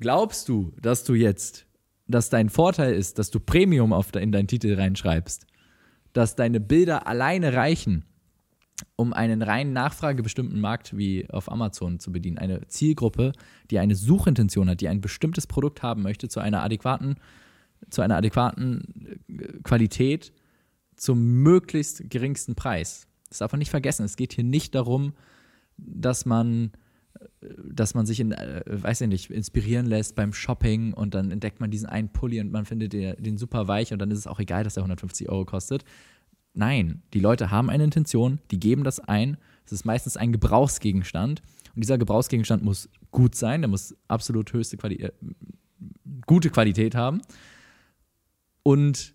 Glaubst 0.00 0.48
du, 0.48 0.72
dass 0.80 1.04
du 1.04 1.14
jetzt, 1.14 1.66
dass 2.06 2.30
dein 2.30 2.50
Vorteil 2.50 2.94
ist, 2.94 3.18
dass 3.18 3.30
du 3.30 3.40
Premium 3.40 3.92
auf 3.92 4.12
de, 4.12 4.22
in 4.22 4.32
deinen 4.32 4.46
Titel 4.46 4.74
reinschreibst, 4.74 5.46
dass 6.12 6.36
deine 6.36 6.60
Bilder 6.60 7.06
alleine 7.06 7.52
reichen, 7.52 8.04
um 8.94 9.12
einen 9.12 9.42
rein 9.42 9.72
nachfragebestimmten 9.72 10.60
Markt 10.60 10.96
wie 10.96 11.28
auf 11.30 11.50
Amazon 11.50 11.98
zu 11.98 12.12
bedienen? 12.12 12.38
Eine 12.38 12.66
Zielgruppe, 12.68 13.32
die 13.70 13.80
eine 13.80 13.96
Suchintention 13.96 14.70
hat, 14.70 14.80
die 14.80 14.88
ein 14.88 15.00
bestimmtes 15.00 15.46
Produkt 15.46 15.82
haben 15.82 16.02
möchte, 16.02 16.28
zu 16.28 16.38
einer 16.38 16.62
adäquaten, 16.62 17.16
zu 17.90 18.02
einer 18.02 18.16
adäquaten 18.16 19.20
äh, 19.28 19.62
Qualität, 19.62 20.32
zum 20.96 21.42
möglichst 21.42 22.08
geringsten 22.08 22.54
Preis. 22.54 23.06
Das 23.28 23.38
darf 23.38 23.52
man 23.52 23.58
nicht 23.58 23.70
vergessen. 23.70 24.04
Es 24.04 24.16
geht 24.16 24.32
hier 24.32 24.44
nicht 24.44 24.74
darum, 24.74 25.12
dass 25.76 26.24
man 26.24 26.72
dass 27.40 27.94
man 27.94 28.06
sich 28.06 28.20
in, 28.20 28.32
äh, 28.32 28.62
weiß 28.66 29.02
ich 29.02 29.08
nicht, 29.08 29.30
inspirieren 29.30 29.86
lässt 29.86 30.14
beim 30.16 30.32
Shopping 30.32 30.92
und 30.92 31.14
dann 31.14 31.30
entdeckt 31.30 31.60
man 31.60 31.70
diesen 31.70 31.88
einen 31.88 32.08
Pulli 32.08 32.40
und 32.40 32.50
man 32.50 32.64
findet 32.64 32.92
den, 32.92 33.22
den 33.22 33.38
super 33.38 33.68
weich 33.68 33.92
und 33.92 34.00
dann 34.00 34.10
ist 34.10 34.18
es 34.18 34.26
auch 34.26 34.40
egal, 34.40 34.64
dass 34.64 34.74
der 34.74 34.82
150 34.82 35.28
Euro 35.28 35.44
kostet. 35.44 35.84
Nein, 36.54 37.02
die 37.14 37.20
Leute 37.20 37.50
haben 37.50 37.70
eine 37.70 37.84
Intention, 37.84 38.40
die 38.50 38.58
geben 38.58 38.82
das 38.82 38.98
ein. 38.98 39.36
Es 39.64 39.72
ist 39.72 39.84
meistens 39.84 40.16
ein 40.16 40.32
Gebrauchsgegenstand 40.32 41.42
und 41.74 41.84
dieser 41.84 41.98
Gebrauchsgegenstand 41.98 42.64
muss 42.64 42.88
gut 43.12 43.34
sein, 43.34 43.62
der 43.62 43.68
muss 43.68 43.94
absolut 44.08 44.52
höchste 44.52 44.76
Qualität, 44.76 45.10
äh, 45.10 45.12
gute 46.26 46.50
Qualität 46.50 46.96
haben 46.96 47.22
und 48.64 49.14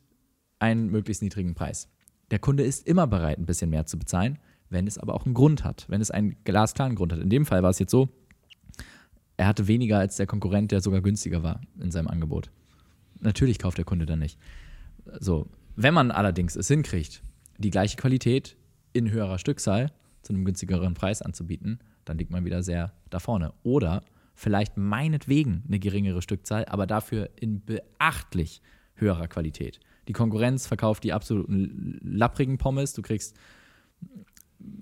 einen 0.60 0.90
möglichst 0.90 1.22
niedrigen 1.22 1.56
Preis. 1.56 1.90
Der 2.32 2.40
Kunde 2.40 2.64
ist 2.64 2.88
immer 2.88 3.06
bereit, 3.06 3.38
ein 3.38 3.46
bisschen 3.46 3.70
mehr 3.70 3.86
zu 3.86 4.00
bezahlen, 4.00 4.40
wenn 4.74 4.88
es 4.88 4.98
aber 4.98 5.14
auch 5.14 5.26
einen 5.26 5.34
Grund 5.34 5.64
hat, 5.64 5.86
wenn 5.88 6.02
es 6.02 6.12
einen 6.12 6.36
glasklaren 6.44 6.96
Grund 6.96 7.14
hat. 7.14 7.20
In 7.20 7.30
dem 7.30 7.46
Fall 7.46 7.64
war 7.64 7.70
es 7.70 7.80
jetzt 7.80 7.92
so, 7.92 8.10
er 9.38 9.48
hatte 9.48 9.68
weniger 9.68 10.00
als 10.00 10.18
der 10.18 10.28
Konkurrent, 10.28 10.72
der 10.72 10.82
sogar 10.82 11.02
günstiger 11.02 11.44
war 11.44 11.62
in 11.80 11.92
seinem 11.92 12.08
Angebot. 12.08 12.52
Natürlich 13.20 13.60
kauft 13.60 13.78
der 13.78 13.86
Kunde 13.86 14.06
dann 14.06 14.20
nicht. 14.20 14.38
So, 15.20 15.48
wenn 15.76 15.94
man 15.94 16.12
allerdings 16.12 16.56
es 16.56 16.68
hinkriegt, 16.68 17.24
die 17.58 17.70
gleiche 17.70 17.98
Qualität 17.98 18.58
in 18.92 19.10
höherer 19.10 19.40
Stückzahl 19.40 19.92
zu 20.22 20.34
einem 20.34 20.46
günstigeren 20.46 20.94
Preis 20.94 21.22
anzubieten, 21.22 21.80
dann 22.06 22.18
liegt 22.18 22.32
man 22.32 22.46
wieder 22.46 22.64
sehr 22.64 22.94
da 23.10 23.20
vorne. 23.20 23.54
Oder 23.64 24.04
vielleicht 24.36 24.78
meinetwegen 24.78 25.64
eine 25.68 25.80
geringere 25.80 26.22
Stückzahl, 26.22 26.66
aber 26.66 26.88
dafür 26.88 27.30
in 27.36 27.64
beachtlich 27.64 28.62
höherer 28.96 29.28
Qualität. 29.28 29.80
Die 30.08 30.14
Konkurrenz 30.14 30.68
verkauft 30.68 31.04
die 31.04 31.14
absoluten 31.14 32.00
lapprigen 32.04 32.58
Pommes. 32.58 32.94
Du 32.94 33.02
kriegst 33.02 33.36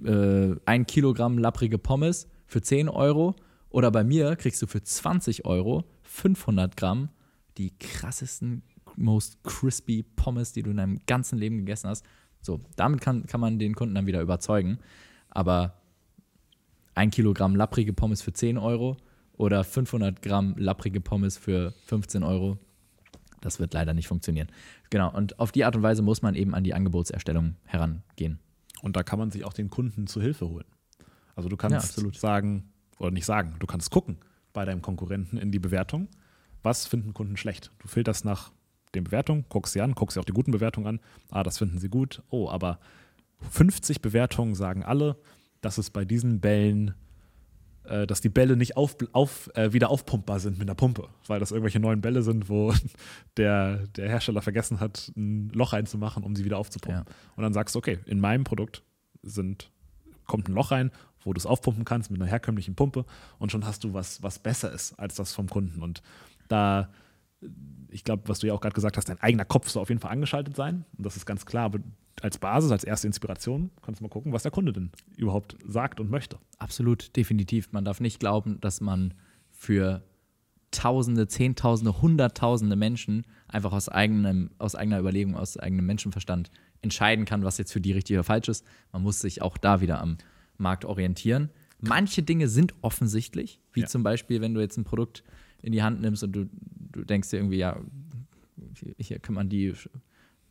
äh, 0.03 0.55
ein 0.65 0.85
Kilogramm 0.85 1.37
lapprige 1.37 1.77
Pommes 1.77 2.27
für 2.47 2.61
10 2.61 2.89
Euro 2.89 3.35
oder 3.69 3.91
bei 3.91 4.03
mir 4.03 4.35
kriegst 4.35 4.61
du 4.61 4.67
für 4.67 4.83
20 4.83 5.45
Euro 5.45 5.85
500 6.03 6.75
Gramm 6.75 7.09
die 7.57 7.77
krassesten, 7.77 8.63
most 8.95 9.43
crispy 9.43 10.03
Pommes, 10.03 10.53
die 10.53 10.63
du 10.63 10.71
in 10.71 10.77
deinem 10.77 10.99
ganzen 11.05 11.37
Leben 11.37 11.57
gegessen 11.57 11.89
hast. 11.89 12.05
So, 12.41 12.61
damit 12.75 13.01
kann, 13.01 13.25
kann 13.27 13.39
man 13.39 13.59
den 13.59 13.75
Kunden 13.75 13.95
dann 13.95 14.07
wieder 14.07 14.21
überzeugen. 14.21 14.79
Aber 15.29 15.75
ein 16.95 17.11
Kilogramm 17.11 17.55
lapprige 17.55 17.93
Pommes 17.93 18.21
für 18.21 18.33
10 18.33 18.57
Euro 18.57 18.97
oder 19.37 19.63
500 19.63 20.21
Gramm 20.21 20.55
lapprige 20.57 21.01
Pommes 21.01 21.37
für 21.37 21.73
15 21.85 22.23
Euro, 22.23 22.57
das 23.39 23.59
wird 23.59 23.73
leider 23.73 23.93
nicht 23.93 24.07
funktionieren. 24.07 24.49
Genau, 24.89 25.11
und 25.15 25.39
auf 25.39 25.51
die 25.51 25.65
Art 25.65 25.75
und 25.75 25.83
Weise 25.83 26.01
muss 26.01 26.21
man 26.21 26.35
eben 26.35 26.53
an 26.53 26.63
die 26.63 26.73
Angebotserstellung 26.73 27.55
herangehen. 27.65 28.39
Und 28.81 28.95
da 28.95 29.03
kann 29.03 29.19
man 29.19 29.31
sich 29.31 29.43
auch 29.45 29.53
den 29.53 29.69
Kunden 29.69 30.07
zu 30.07 30.21
Hilfe 30.21 30.47
holen. 30.47 30.65
Also 31.35 31.49
du 31.49 31.57
kannst 31.57 31.97
ja, 31.97 32.11
sagen, 32.13 32.71
oder 32.97 33.11
nicht 33.11 33.25
sagen, 33.25 33.55
du 33.59 33.67
kannst 33.67 33.91
gucken 33.91 34.17
bei 34.53 34.65
deinem 34.65 34.81
Konkurrenten 34.81 35.37
in 35.37 35.51
die 35.51 35.59
Bewertung, 35.59 36.07
was 36.63 36.87
finden 36.87 37.13
Kunden 37.13 37.37
schlecht. 37.37 37.71
Du 37.79 37.87
filterst 37.87 38.25
nach 38.25 38.51
den 38.93 39.05
Bewertungen, 39.05 39.45
guckst 39.49 39.73
sie 39.73 39.81
an, 39.81 39.93
guckst 39.93 40.17
dir 40.17 40.21
auch 40.21 40.25
die 40.25 40.33
guten 40.33 40.51
Bewertungen 40.51 40.87
an. 40.87 40.99
Ah, 41.29 41.43
das 41.43 41.57
finden 41.57 41.79
sie 41.79 41.89
gut. 41.89 42.21
Oh, 42.29 42.49
aber 42.49 42.79
50 43.49 44.01
Bewertungen 44.01 44.55
sagen 44.55 44.83
alle, 44.83 45.17
dass 45.61 45.77
es 45.77 45.89
bei 45.89 46.05
diesen 46.05 46.41
Bällen, 46.41 46.93
äh, 47.85 48.05
dass 48.05 48.21
die 48.21 48.29
Bälle 48.29 48.55
nicht 48.55 48.77
auf, 48.77 48.95
auf, 49.11 49.49
äh, 49.55 49.73
wieder 49.73 49.89
aufpumpbar 49.89 50.39
sind 50.39 50.59
mit 50.59 50.67
einer 50.67 50.75
Pumpe, 50.75 51.07
weil 51.27 51.39
das 51.39 51.51
irgendwelche 51.51 51.79
neuen 51.79 52.01
Bälle 52.01 52.21
sind, 52.21 52.49
wo 52.49 52.73
der, 53.37 53.87
der 53.87 54.09
Hersteller 54.09 54.41
vergessen 54.41 54.79
hat, 54.79 55.11
ein 55.15 55.49
Loch 55.49 55.73
reinzumachen, 55.73 56.23
um 56.23 56.35
sie 56.35 56.45
wieder 56.45 56.57
aufzupumpen. 56.57 57.05
Ja. 57.07 57.13
Und 57.35 57.43
dann 57.43 57.53
sagst 57.53 57.75
du, 57.75 57.79
okay, 57.79 57.99
in 58.05 58.19
meinem 58.19 58.43
Produkt 58.43 58.83
sind, 59.23 59.71
kommt 60.25 60.47
ein 60.47 60.53
Loch 60.53 60.71
rein, 60.71 60.91
wo 61.23 61.33
du 61.33 61.37
es 61.37 61.45
aufpumpen 61.45 61.85
kannst 61.85 62.11
mit 62.11 62.21
einer 62.21 62.29
herkömmlichen 62.29 62.75
Pumpe 62.75 63.05
und 63.39 63.51
schon 63.51 63.65
hast 63.65 63.83
du 63.83 63.93
was, 63.93 64.21
was 64.23 64.39
besser 64.39 64.71
ist 64.71 64.97
als 64.99 65.15
das 65.15 65.33
vom 65.33 65.47
Kunden. 65.49 65.81
Und 65.81 66.01
da, 66.47 66.89
ich 67.89 68.03
glaube, 68.03 68.23
was 68.27 68.39
du 68.39 68.47
ja 68.47 68.53
auch 68.53 68.61
gerade 68.61 68.75
gesagt 68.75 68.97
hast, 68.97 69.09
dein 69.09 69.19
eigener 69.19 69.45
Kopf 69.45 69.69
soll 69.69 69.81
auf 69.81 69.89
jeden 69.89 70.01
Fall 70.01 70.11
angeschaltet 70.11 70.55
sein. 70.55 70.85
Und 70.97 71.05
das 71.05 71.15
ist 71.15 71.25
ganz 71.25 71.45
klar. 71.45 71.71
Als 72.21 72.37
Basis, 72.37 72.71
als 72.71 72.83
erste 72.83 73.07
Inspiration, 73.07 73.71
kannst 73.81 73.99
du 73.99 74.03
mal 74.03 74.09
gucken, 74.09 74.33
was 74.33 74.43
der 74.43 74.51
Kunde 74.51 74.73
denn 74.73 74.91
überhaupt 75.17 75.55
sagt 75.65 75.99
und 75.99 76.09
möchte. 76.11 76.37
Absolut, 76.59 77.15
definitiv. 77.15 77.71
Man 77.71 77.85
darf 77.85 77.99
nicht 77.99 78.19
glauben, 78.19 78.59
dass 78.61 78.81
man 78.81 79.13
für 79.49 80.03
Tausende, 80.71 81.27
Zehntausende, 81.27 82.01
Hunderttausende 82.01 82.77
Menschen 82.77 83.25
einfach 83.47 83.73
aus, 83.73 83.89
eigenem, 83.89 84.51
aus 84.57 84.73
eigener 84.73 84.99
Überlegung, 84.99 85.35
aus 85.35 85.57
eigenem 85.57 85.85
Menschenverstand 85.85 86.49
entscheiden 86.81 87.25
kann, 87.25 87.43
was 87.43 87.57
jetzt 87.57 87.73
für 87.73 87.81
die 87.81 87.91
richtig 87.91 88.15
oder 88.15 88.23
falsch 88.23 88.47
ist. 88.47 88.65
Man 88.93 89.03
muss 89.03 89.19
sich 89.19 89.41
auch 89.41 89.57
da 89.57 89.81
wieder 89.81 89.99
am 89.99 90.17
Markt 90.57 90.85
orientieren. 90.85 91.49
Manche 91.79 92.23
Dinge 92.23 92.47
sind 92.47 92.73
offensichtlich, 92.81 93.59
wie 93.73 93.81
ja. 93.81 93.87
zum 93.87 94.03
Beispiel, 94.03 94.39
wenn 94.39 94.53
du 94.53 94.61
jetzt 94.61 94.77
ein 94.77 94.83
Produkt 94.83 95.23
in 95.61 95.73
die 95.73 95.83
Hand 95.83 95.99
nimmst 95.99 96.23
und 96.23 96.31
du, 96.31 96.49
du 96.91 97.03
denkst 97.03 97.29
dir 97.29 97.37
irgendwie, 97.37 97.57
ja, 97.57 97.79
hier 98.97 99.19
kann 99.19 99.35
man 99.35 99.49
die 99.49 99.73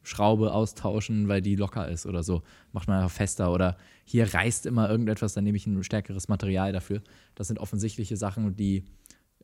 Schraube 0.02 0.52
austauschen, 0.52 1.28
weil 1.28 1.42
die 1.42 1.56
locker 1.56 1.88
ist 1.88 2.06
oder 2.06 2.22
so. 2.22 2.42
Macht 2.72 2.88
man 2.88 3.02
einfach 3.02 3.14
fester 3.14 3.52
oder 3.52 3.76
hier 4.04 4.32
reißt 4.32 4.66
immer 4.66 4.90
irgendetwas, 4.90 5.34
dann 5.34 5.44
nehme 5.44 5.56
ich 5.56 5.66
ein 5.66 5.82
stärkeres 5.82 6.28
Material 6.28 6.72
dafür. 6.72 7.02
Das 7.34 7.48
sind 7.48 7.58
offensichtliche 7.58 8.16
Sachen, 8.16 8.56
die, 8.56 8.84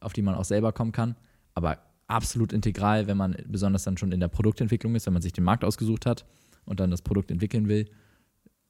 auf 0.01 0.13
die 0.13 0.23
man 0.23 0.35
auch 0.35 0.45
selber 0.45 0.73
kommen 0.73 0.93
kann. 0.93 1.17
Aber 1.55 1.79
absolut 2.07 2.53
integral, 2.53 3.07
wenn 3.07 3.17
man 3.17 3.37
besonders 3.47 3.85
dann 3.85 3.97
schon 3.97 4.13
in 4.13 4.21
der 4.21 4.29
Produktentwicklung 4.29 4.95
ist, 4.95 5.07
wenn 5.07 5.13
man 5.13 5.23
sich 5.23 5.33
den 5.33 5.45
Markt 5.45 5.65
ausgesucht 5.65 6.07
hat 6.07 6.25
und 6.65 6.81
dann 6.81 6.91
das 6.91 7.03
Produkt 7.03 7.31
entwickeln 7.31 7.69
will, 7.69 7.91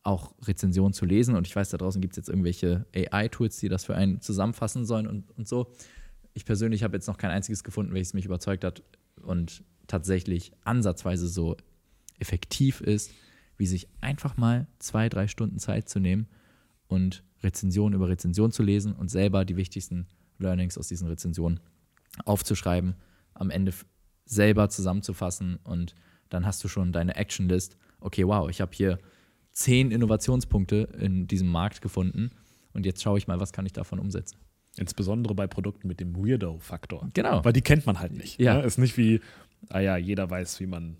auch 0.03 0.35
Rezensionen 0.43 0.93
zu 0.93 1.05
lesen. 1.05 1.35
Und 1.35 1.47
ich 1.47 1.55
weiß, 1.55 1.71
da 1.71 1.79
draußen 1.79 2.01
gibt 2.01 2.13
es 2.13 2.17
jetzt 2.17 2.29
irgendwelche 2.29 2.87
AI-Tools, 2.95 3.59
die 3.59 3.69
das 3.69 3.85
für 3.85 3.95
einen 3.95 4.21
zusammenfassen 4.21 4.87
sollen 4.87 5.07
und, 5.07 5.37
und 5.37 5.49
so. 5.49 5.73
Ich 6.35 6.45
persönlich 6.45 6.83
habe 6.85 6.97
jetzt 6.97 7.07
noch 7.07 7.17
kein 7.17 7.31
einziges 7.31 7.65
gefunden, 7.65 7.95
welches 7.95 8.15
mich 8.15 8.25
überzeugt 8.25 8.65
hat 8.65 8.83
und 9.23 9.65
tatsächlich 9.87 10.53
ansatzweise 10.65 11.29
so 11.29 11.57
effektiv 12.19 12.81
ist, 12.81 13.13
wie 13.57 13.67
sich 13.67 13.89
einfach 14.01 14.37
mal 14.37 14.67
zwei, 14.79 15.09
drei 15.09 15.29
Stunden 15.29 15.59
Zeit 15.59 15.89
zu 15.89 15.99
nehmen 15.99 16.27
und 16.89 17.25
Rezension 17.43 17.93
über 17.93 18.09
Rezension 18.09 18.53
zu 18.53 18.63
lesen 18.63 18.93
und 18.93 19.11
selber 19.11 19.45
die 19.45 19.57
wichtigsten 19.57 20.07
Learnings 20.39 20.79
aus 20.79 20.89
diesen 20.89 21.09
Rezensionen 21.09 21.61
aufzuschreiben, 22.25 22.95
am 23.35 23.51
Ende 23.51 23.73
selber 24.25 24.69
zusammenzufassen 24.69 25.59
und 25.63 25.95
dann 26.29 26.47
hast 26.47 26.63
du 26.65 26.69
schon 26.69 26.93
deine 26.93 27.17
Action-List. 27.17 27.77
Okay, 28.01 28.27
wow, 28.27 28.49
ich 28.51 28.61
habe 28.61 28.73
hier 28.75 28.99
zehn 29.53 29.91
Innovationspunkte 29.91 30.89
in 30.99 31.27
diesem 31.27 31.49
Markt 31.49 31.81
gefunden 31.81 32.31
und 32.73 32.85
jetzt 32.85 33.03
schaue 33.03 33.19
ich 33.19 33.27
mal, 33.27 33.41
was 33.41 33.53
kann 33.53 33.67
ich 33.67 33.73
davon 33.73 33.99
umsetzen. 33.99 34.39
Insbesondere 34.77 35.35
bei 35.35 35.47
Produkten 35.47 35.89
mit 35.89 36.01
dem 36.01 36.15
Weirdo-Faktor. 36.15 37.09
Genau. 37.15 37.43
Weil 37.45 37.55
die 37.55 37.63
kennt 37.63 37.87
man 37.87 37.99
halt 37.99 38.13
nicht. 38.13 38.39
Ja. 38.39 38.59
Ne? 38.59 38.65
Ist 38.65 38.77
nicht 38.77 38.99
wie, 38.99 39.21
ah 39.71 39.81
ja, 39.81 39.97
jeder 39.97 40.29
weiß, 40.29 40.61
wie 40.61 40.67
man, 40.67 40.99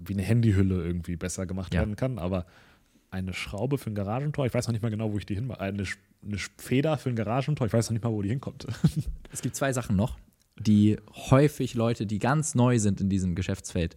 wie 0.00 0.12
eine 0.14 0.22
Handyhülle 0.22 0.84
irgendwie 0.84 1.16
besser 1.16 1.46
gemacht 1.46 1.74
Ja. 1.74 1.80
werden 1.80 1.96
kann, 1.96 2.18
aber 2.18 2.46
eine 3.10 3.32
Schraube 3.32 3.78
für 3.78 3.90
ein 3.90 3.94
Garagentor, 3.94 4.44
ich 4.46 4.52
weiß 4.54 4.66
noch 4.66 4.72
nicht 4.72 4.82
mal 4.82 4.90
genau, 4.90 5.12
wo 5.12 5.18
ich 5.18 5.24
die 5.26 5.34
hinmache. 5.34 5.60
Eine, 5.60 5.84
eine 6.22 6.38
Feder 6.58 6.98
für 6.98 7.08
ein 7.08 7.16
Garagentor, 7.16 7.66
ich 7.66 7.72
weiß 7.72 7.88
noch 7.88 7.92
nicht 7.94 8.04
mal, 8.04 8.12
wo 8.12 8.20
die 8.22 8.28
hinkommt. 8.28 8.66
Es 9.32 9.40
gibt 9.42 9.56
zwei 9.56 9.72
Sachen 9.72 9.96
noch, 9.96 10.18
die 10.58 10.96
häufig 11.30 11.74
Leute, 11.74 12.06
die 12.06 12.18
ganz 12.18 12.54
neu 12.54 12.78
sind 12.78 13.00
in 13.00 13.08
diesem 13.08 13.34
Geschäftsfeld, 13.34 13.96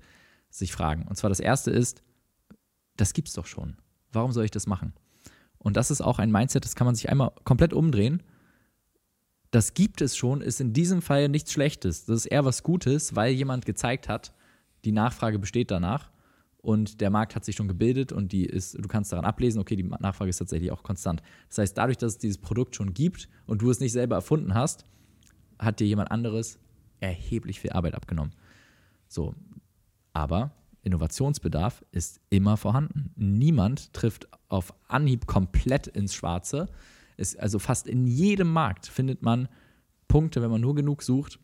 sich 0.50 0.72
fragen. 0.72 1.06
Und 1.08 1.16
zwar 1.18 1.30
das 1.30 1.40
erste 1.40 1.72
ist, 1.72 2.04
das 2.98 3.14
gibt's 3.14 3.34
doch 3.34 3.46
schon. 3.46 3.78
Warum 4.12 4.32
soll 4.32 4.46
ich 4.46 4.52
das 4.52 4.68
machen? 4.68 4.94
Und 5.58 5.78
das 5.78 5.92
ist 5.92 6.02
auch 6.02 6.20
ein 6.20 6.32
Mindset, 6.32 6.66
das 6.66 6.76
kann 6.76 6.86
man 6.86 6.96
sich 6.96 7.10
einmal 7.10 7.32
komplett 7.44 7.74
umdrehen. 7.74 8.24
Das 9.52 9.74
gibt 9.74 10.02
es 10.02 10.16
schon, 10.16 10.42
ist 10.42 10.62
in 10.62 10.72
diesem 10.74 11.02
Fall 11.02 11.28
nichts 11.28 11.52
Schlechtes. 11.52 12.06
Das 12.06 12.18
ist 12.18 12.26
eher 12.28 12.46
was 12.46 12.64
Gutes, 12.64 13.16
weil 13.16 13.34
jemand 13.34 13.66
gezeigt 13.66 14.08
hat, 14.08 14.34
die 14.86 14.92
Nachfrage 14.92 15.40
besteht 15.40 15.72
danach 15.72 16.12
und 16.58 17.02
der 17.02 17.10
Markt 17.10 17.36
hat 17.36 17.44
sich 17.44 17.56
schon 17.56 17.68
gebildet 17.68 18.12
und 18.12 18.32
die 18.32 18.46
ist, 18.46 18.76
du 18.78 18.88
kannst 18.88 19.12
daran 19.12 19.26
ablesen, 19.26 19.60
okay, 19.60 19.76
die 19.76 19.84
Nachfrage 19.84 20.30
ist 20.30 20.38
tatsächlich 20.38 20.72
auch 20.72 20.84
konstant. 20.84 21.22
Das 21.50 21.58
heißt, 21.58 21.78
dadurch, 21.78 21.98
dass 21.98 22.14
es 22.14 22.18
dieses 22.20 22.38
Produkt 22.38 22.76
schon 22.76 22.94
gibt 22.94 23.30
und 23.48 23.62
du 23.62 23.70
es 23.70 23.80
nicht 23.80 23.92
selber 23.92 24.16
erfunden 24.16 24.54
hast, 24.54 24.86
hat 25.60 25.80
dir 25.80 25.88
jemand 25.88 26.12
anderes 26.12 26.60
erheblich 27.00 27.60
viel 27.60 27.72
Arbeit 27.72 27.96
abgenommen. 27.96 28.34
So, 29.08 29.36
aber 30.14 30.52
Innovationsbedarf 30.84 31.84
ist 31.92 32.22
immer 32.30 32.58
vorhanden. 32.58 33.12
Niemand 33.16 33.94
trifft 33.94 34.28
auf 34.50 34.74
Anhieb 34.88 35.28
komplett 35.28 35.88
ins 35.88 36.14
Schwarze. 36.14 36.70
Es, 37.18 37.36
also 37.36 37.60
fast 37.60 37.88
in 37.88 38.08
jedem 38.08 38.52
Markt 38.52 38.88
findet 38.88 39.22
man 39.22 39.48
Punkte, 40.08 40.42
wenn 40.42 40.52
man 40.52 40.62
nur 40.62 40.76
genug 40.76 41.04
sucht, 41.04 41.40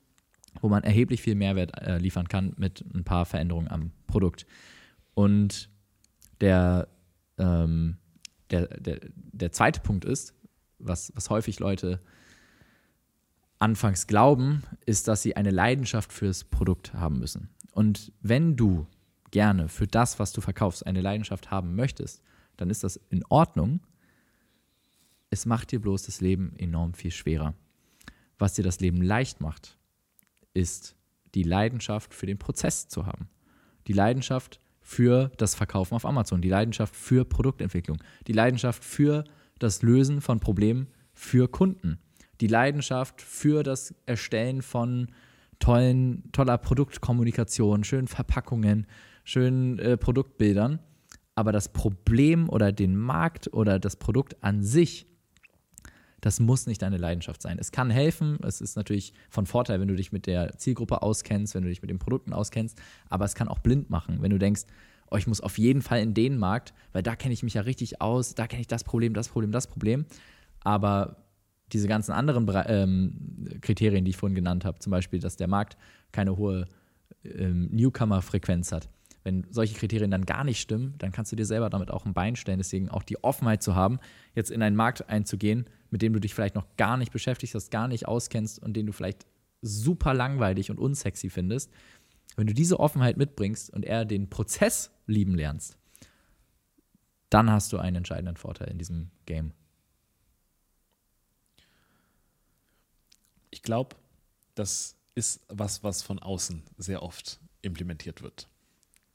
wo 0.61 0.69
man 0.69 0.83
erheblich 0.83 1.21
viel 1.21 1.35
Mehrwert 1.35 1.79
äh, 1.81 1.97
liefern 1.97 2.27
kann 2.27 2.53
mit 2.57 2.83
ein 2.93 3.03
paar 3.03 3.25
Veränderungen 3.25 3.67
am 3.69 3.91
Produkt. 4.07 4.45
Und 5.13 5.69
der, 6.41 6.87
ähm, 7.37 7.97
der, 8.49 8.67
der, 8.67 8.99
der 9.13 9.51
zweite 9.51 9.81
Punkt 9.81 10.05
ist, 10.05 10.33
was, 10.79 11.11
was 11.15 11.29
häufig 11.29 11.59
Leute 11.59 11.99
anfangs 13.59 14.07
glauben, 14.07 14.63
ist, 14.85 15.07
dass 15.07 15.21
sie 15.21 15.35
eine 15.35 15.51
Leidenschaft 15.51 16.13
fürs 16.13 16.43
Produkt 16.43 16.93
haben 16.93 17.19
müssen. 17.19 17.49
Und 17.71 18.11
wenn 18.21 18.55
du 18.55 18.87
gerne 19.31 19.67
für 19.69 19.87
das, 19.87 20.19
was 20.19 20.31
du 20.31 20.41
verkaufst, 20.41 20.85
eine 20.85 21.01
Leidenschaft 21.01 21.51
haben 21.51 21.75
möchtest, 21.75 22.21
dann 22.55 22.69
ist 22.69 22.83
das 22.83 22.97
in 23.09 23.23
Ordnung. 23.29 23.81
Es 25.29 25.45
macht 25.45 25.71
dir 25.71 25.81
bloß 25.81 26.03
das 26.03 26.21
Leben 26.21 26.55
enorm 26.57 26.93
viel 26.93 27.11
schwerer. 27.11 27.53
Was 28.39 28.53
dir 28.53 28.63
das 28.63 28.79
Leben 28.79 29.01
leicht 29.01 29.41
macht, 29.41 29.76
ist 30.57 30.95
die 31.35 31.43
Leidenschaft 31.43 32.13
für 32.13 32.25
den 32.25 32.39
Prozess 32.39 32.87
zu 32.87 33.05
haben. 33.05 33.29
Die 33.85 33.93
Leidenschaft 33.93 34.59
für 34.81 35.31
das 35.37 35.53
Verkaufen 35.53 35.93
auf 35.93 36.05
Amazon, 36.05 36.41
die 36.41 36.49
Leidenschaft 36.49 36.95
für 36.95 37.25
Produktentwicklung, 37.25 38.01
die 38.25 38.33
Leidenschaft 38.33 38.83
für 38.83 39.23
das 39.59 39.81
Lösen 39.81 40.21
von 40.21 40.39
Problemen 40.39 40.87
für 41.13 41.47
Kunden, 41.47 41.99
die 42.41 42.47
Leidenschaft 42.47 43.21
für 43.21 43.63
das 43.63 43.93
Erstellen 44.05 44.61
von 44.61 45.09
tollen, 45.59 46.31
toller 46.31 46.57
Produktkommunikation, 46.57 47.83
schönen 47.83 48.07
Verpackungen, 48.07 48.87
schönen 49.23 49.79
äh, 49.79 49.97
Produktbildern. 49.97 50.79
Aber 51.35 51.51
das 51.51 51.71
Problem 51.71 52.49
oder 52.49 52.71
den 52.71 52.95
Markt 52.95 53.53
oder 53.53 53.79
das 53.79 53.95
Produkt 53.95 54.41
an 54.43 54.63
sich, 54.63 55.05
das 56.21 56.39
muss 56.39 56.65
nicht 56.65 56.81
deine 56.81 56.97
Leidenschaft 56.97 57.41
sein. 57.41 57.57
Es 57.59 57.71
kann 57.71 57.89
helfen, 57.89 58.39
es 58.43 58.59
ist 58.59 58.75
natürlich 58.75 59.13
von 59.29 59.45
Vorteil, 59.45 59.79
wenn 59.79 59.87
du 59.87 59.95
dich 59.95 60.11
mit 60.11 60.25
der 60.25 60.57
Zielgruppe 60.57 61.01
auskennst, 61.01 61.53
wenn 61.53 61.63
du 61.63 61.69
dich 61.69 61.81
mit 61.81 61.91
den 61.91 61.99
Produkten 61.99 62.33
auskennst, 62.33 62.79
aber 63.09 63.25
es 63.25 63.35
kann 63.35 63.47
auch 63.47 63.59
blind 63.59 63.89
machen, 63.89 64.21
wenn 64.21 64.31
du 64.31 64.39
denkst, 64.39 64.63
oh, 65.09 65.15
ich 65.17 65.27
muss 65.27 65.41
auf 65.41 65.57
jeden 65.57 65.81
Fall 65.81 66.01
in 66.01 66.13
den 66.13 66.37
Markt, 66.37 66.73
weil 66.91 67.03
da 67.03 67.15
kenne 67.15 67.33
ich 67.33 67.43
mich 67.43 67.53
ja 67.53 67.61
richtig 67.61 68.01
aus, 68.01 68.35
da 68.35 68.47
kenne 68.47 68.61
ich 68.61 68.67
das 68.67 68.83
Problem, 68.83 69.13
das 69.13 69.29
Problem, 69.29 69.51
das 69.51 69.67
Problem. 69.67 70.05
Aber 70.63 71.23
diese 71.71 71.87
ganzen 71.87 72.11
anderen 72.11 72.49
ähm, 72.67 73.59
Kriterien, 73.61 74.05
die 74.05 74.11
ich 74.11 74.17
vorhin 74.17 74.35
genannt 74.35 74.65
habe, 74.65 74.79
zum 74.79 74.91
Beispiel, 74.91 75.19
dass 75.19 75.35
der 75.35 75.47
Markt 75.47 75.77
keine 76.11 76.37
hohe 76.37 76.65
ähm, 77.23 77.69
Newcomer-Frequenz 77.71 78.71
hat, 78.71 78.89
wenn 79.23 79.45
solche 79.49 79.75
Kriterien 79.75 80.11
dann 80.11 80.25
gar 80.25 80.43
nicht 80.43 80.61
stimmen, 80.61 80.95
dann 80.99 81.11
kannst 81.11 81.31
du 81.31 81.35
dir 81.35 81.45
selber 81.45 81.69
damit 81.69 81.91
auch 81.91 82.05
ein 82.05 82.13
Bein 82.13 82.37
stellen. 82.37 82.59
Deswegen 82.59 82.89
auch 82.89 83.03
die 83.03 83.21
Offenheit 83.23 83.61
zu 83.61 83.75
haben, 83.75 83.99
jetzt 84.33 84.51
in 84.51 84.61
einen 84.61 84.75
Markt 84.75 85.09
einzugehen, 85.09 85.65
mit 85.89 86.01
dem 86.01 86.13
du 86.13 86.19
dich 86.19 86.33
vielleicht 86.33 86.55
noch 86.55 86.75
gar 86.77 86.97
nicht 86.97 87.11
beschäftigt 87.11 87.55
hast, 87.55 87.71
gar 87.71 87.87
nicht 87.87 88.07
auskennst 88.07 88.59
und 88.59 88.73
den 88.73 88.85
du 88.85 88.93
vielleicht 88.93 89.25
super 89.61 90.13
langweilig 90.13 90.69
und 90.71 90.79
unsexy 90.79 91.29
findest. 91.29 91.71
Wenn 92.35 92.47
du 92.47 92.53
diese 92.53 92.79
Offenheit 92.79 93.17
mitbringst 93.17 93.71
und 93.71 93.85
eher 93.85 94.05
den 94.05 94.29
Prozess 94.29 94.91
lieben 95.07 95.35
lernst, 95.35 95.77
dann 97.29 97.51
hast 97.51 97.73
du 97.73 97.77
einen 97.77 97.97
entscheidenden 97.97 98.37
Vorteil 98.37 98.69
in 98.69 98.77
diesem 98.77 99.11
Game. 99.25 99.53
Ich 103.49 103.63
glaube, 103.63 103.95
das 104.55 104.95
ist 105.15 105.43
was, 105.49 105.83
was 105.83 106.03
von 106.03 106.19
außen 106.19 106.63
sehr 106.77 107.01
oft 107.01 107.39
implementiert 107.61 108.21
wird. 108.21 108.47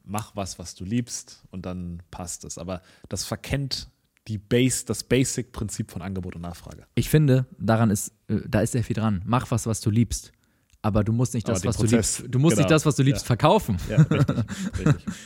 Mach 0.05 0.35
was, 0.35 0.59
was 0.59 0.75
du 0.75 0.85
liebst 0.85 1.45
und 1.51 1.65
dann 1.65 2.03
passt 2.11 2.45
es. 2.45 2.59
Aber 2.59 2.83
das 3.09 3.25
verkennt 3.25 3.89
die 4.29 4.39
Base, 4.39 4.85
das 4.87 5.05
Basic-Prinzip 5.05 5.91
von 5.91 6.03
Angebot 6.03 6.37
und 6.37 6.43
Nachfrage. 6.43 6.87
Ich 6.95 7.09
finde, 7.09 7.47
daran 7.59 7.91
ist, 7.91 8.13
äh, 8.29 8.41
da 8.49 8.61
ist 8.61 8.73
sehr 8.73 8.85
viel 8.85 8.95
dran. 8.95 9.23
Mach 9.25 9.51
was, 9.51 9.67
was 9.67 9.81
du 9.81 9.91
liebst. 9.91 10.33
Aber 10.81 11.05
du 11.05 11.13
musst 11.13 11.35
nicht 11.35 11.49
das, 11.49 11.65
was 11.65 11.77
Prozess, 11.77 12.17
du 12.17 12.23
liebst. 12.23 12.35
Du 12.35 12.39
musst 12.39 12.57
genau. 12.57 12.65
nicht 12.65 12.71
das, 12.71 12.87
was 12.87 12.97
du 12.97 13.03
liebst, 13.03 13.23
Ja. 13.23 13.27
verkaufen. 13.27 13.77
Ja, 13.89 14.03
richtig. 14.03 14.37
richtig. 14.79 15.07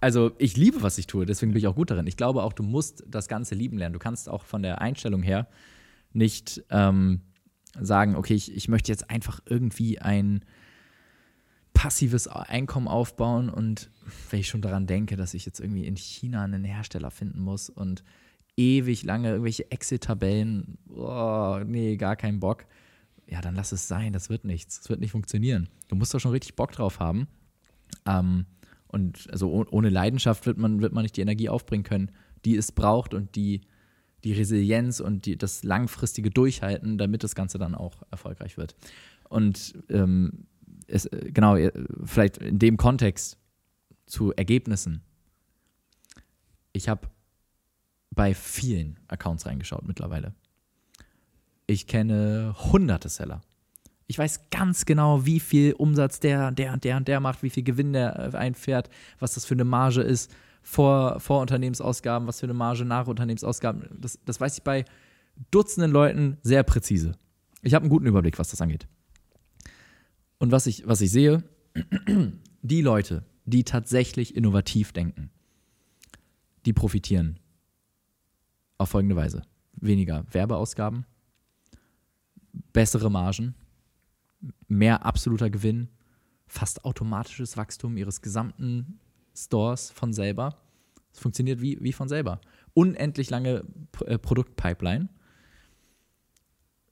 Also 0.00 0.32
ich 0.36 0.54
liebe, 0.58 0.82
was 0.82 0.98
ich 0.98 1.06
tue, 1.06 1.24
deswegen 1.24 1.52
bin 1.52 1.60
ich 1.60 1.66
auch 1.66 1.76
gut 1.76 1.90
darin. 1.90 2.06
Ich 2.06 2.18
glaube 2.18 2.42
auch, 2.42 2.52
du 2.52 2.62
musst 2.62 3.02
das 3.06 3.26
Ganze 3.26 3.54
lieben 3.54 3.78
lernen. 3.78 3.94
Du 3.94 3.98
kannst 3.98 4.28
auch 4.28 4.44
von 4.44 4.62
der 4.62 4.82
Einstellung 4.82 5.22
her 5.22 5.48
nicht 6.12 6.62
ähm, 6.68 7.22
sagen, 7.80 8.14
okay, 8.14 8.34
ich, 8.34 8.54
ich 8.54 8.68
möchte 8.68 8.92
jetzt 8.92 9.08
einfach 9.08 9.40
irgendwie 9.46 10.00
ein 10.00 10.44
passives 11.72 12.28
Einkommen 12.28 12.86
aufbauen 12.86 13.48
und 13.48 13.90
wenn 14.28 14.40
ich 14.40 14.48
schon 14.48 14.60
daran 14.60 14.86
denke, 14.86 15.16
dass 15.16 15.32
ich 15.32 15.46
jetzt 15.46 15.60
irgendwie 15.60 15.86
in 15.86 15.96
China 15.96 16.44
einen 16.44 16.64
Hersteller 16.64 17.10
finden 17.10 17.40
muss 17.40 17.70
und 17.70 18.04
ewig 18.56 19.02
lange 19.02 19.28
irgendwelche 19.30 19.70
Excel-Tabellen, 19.70 20.78
oh, 20.88 21.60
nee, 21.66 21.96
gar 21.96 22.16
keinen 22.16 22.40
Bock. 22.40 22.66
Ja, 23.26 23.40
dann 23.40 23.54
lass 23.54 23.72
es 23.72 23.88
sein, 23.88 24.12
das 24.12 24.28
wird 24.28 24.44
nichts. 24.44 24.80
Das 24.80 24.90
wird 24.90 25.00
nicht 25.00 25.10
funktionieren. 25.10 25.68
Du 25.88 25.96
musst 25.96 26.12
doch 26.14 26.20
schon 26.20 26.30
richtig 26.30 26.56
Bock 26.56 26.72
drauf 26.72 27.00
haben. 27.00 27.26
Ähm, 28.06 28.46
und 28.86 29.28
also 29.32 29.50
oh- 29.50 29.66
ohne 29.70 29.88
Leidenschaft 29.88 30.46
wird 30.46 30.58
man, 30.58 30.80
wird 30.80 30.92
man 30.92 31.02
nicht 31.02 31.16
die 31.16 31.22
Energie 31.22 31.48
aufbringen 31.48 31.84
können, 31.84 32.10
die 32.44 32.56
es 32.56 32.70
braucht 32.70 33.14
und 33.14 33.34
die, 33.34 33.62
die 34.22 34.32
Resilienz 34.32 35.00
und 35.00 35.26
die, 35.26 35.36
das 35.36 35.64
langfristige 35.64 36.30
Durchhalten, 36.30 36.98
damit 36.98 37.24
das 37.24 37.34
Ganze 37.34 37.58
dann 37.58 37.74
auch 37.74 38.02
erfolgreich 38.10 38.56
wird. 38.56 38.76
Und 39.28 39.74
ähm, 39.88 40.46
es, 40.86 41.06
äh, 41.06 41.30
genau, 41.32 41.56
äh, 41.56 41.72
vielleicht 42.04 42.38
in 42.38 42.58
dem 42.58 42.76
Kontext 42.76 43.38
zu 44.06 44.32
Ergebnissen. 44.34 45.02
Ich 46.72 46.88
habe 46.88 47.08
bei 48.14 48.34
vielen 48.34 48.98
Accounts 49.08 49.46
reingeschaut 49.46 49.86
mittlerweile. 49.86 50.34
Ich 51.66 51.86
kenne 51.86 52.54
hunderte 52.72 53.08
Seller. 53.08 53.40
Ich 54.06 54.18
weiß 54.18 54.50
ganz 54.50 54.84
genau, 54.84 55.24
wie 55.24 55.40
viel 55.40 55.72
Umsatz 55.72 56.20
der, 56.20 56.50
der 56.50 56.74
und 56.74 56.84
der 56.84 56.96
und 56.98 57.08
der 57.08 57.20
macht, 57.20 57.42
wie 57.42 57.50
viel 57.50 57.62
Gewinn 57.62 57.94
der 57.94 58.34
äh, 58.34 58.36
einfährt, 58.36 58.90
was 59.18 59.34
das 59.34 59.46
für 59.46 59.54
eine 59.54 59.64
Marge 59.64 60.02
ist 60.02 60.34
vor, 60.62 61.20
vor 61.20 61.40
Unternehmensausgaben, 61.40 62.28
was 62.28 62.40
für 62.40 62.46
eine 62.46 62.54
Marge 62.54 62.84
nach 62.84 63.06
Unternehmensausgaben. 63.06 63.88
Das, 63.98 64.18
das 64.24 64.40
weiß 64.40 64.58
ich 64.58 64.62
bei 64.62 64.84
Dutzenden 65.50 65.90
Leuten 65.90 66.38
sehr 66.42 66.62
präzise. 66.62 67.12
Ich 67.62 67.74
habe 67.74 67.84
einen 67.84 67.90
guten 67.90 68.06
Überblick, 68.06 68.38
was 68.38 68.50
das 68.50 68.60
angeht. 68.60 68.86
Und 70.38 70.52
was 70.52 70.66
ich, 70.66 70.86
was 70.86 71.00
ich 71.00 71.10
sehe, 71.10 71.42
die 72.62 72.82
Leute, 72.82 73.24
die 73.46 73.64
tatsächlich 73.64 74.36
innovativ 74.36 74.92
denken, 74.92 75.30
die 76.66 76.72
profitieren 76.72 77.40
auf 78.78 78.90
folgende 78.90 79.16
Weise. 79.16 79.42
Weniger 79.76 80.24
Werbeausgaben, 80.30 81.04
bessere 82.72 83.10
Margen, 83.10 83.54
mehr 84.68 85.04
absoluter 85.04 85.50
Gewinn, 85.50 85.88
fast 86.46 86.84
automatisches 86.84 87.56
Wachstum 87.56 87.96
ihres 87.96 88.22
gesamten 88.22 89.00
Stores 89.36 89.90
von 89.90 90.12
selber. 90.12 90.56
Es 91.12 91.20
funktioniert 91.20 91.60
wie, 91.60 91.78
wie 91.80 91.92
von 91.92 92.08
selber. 92.08 92.40
Unendlich 92.72 93.30
lange 93.30 93.64
äh, 94.04 94.18
Produktpipeline. 94.18 95.08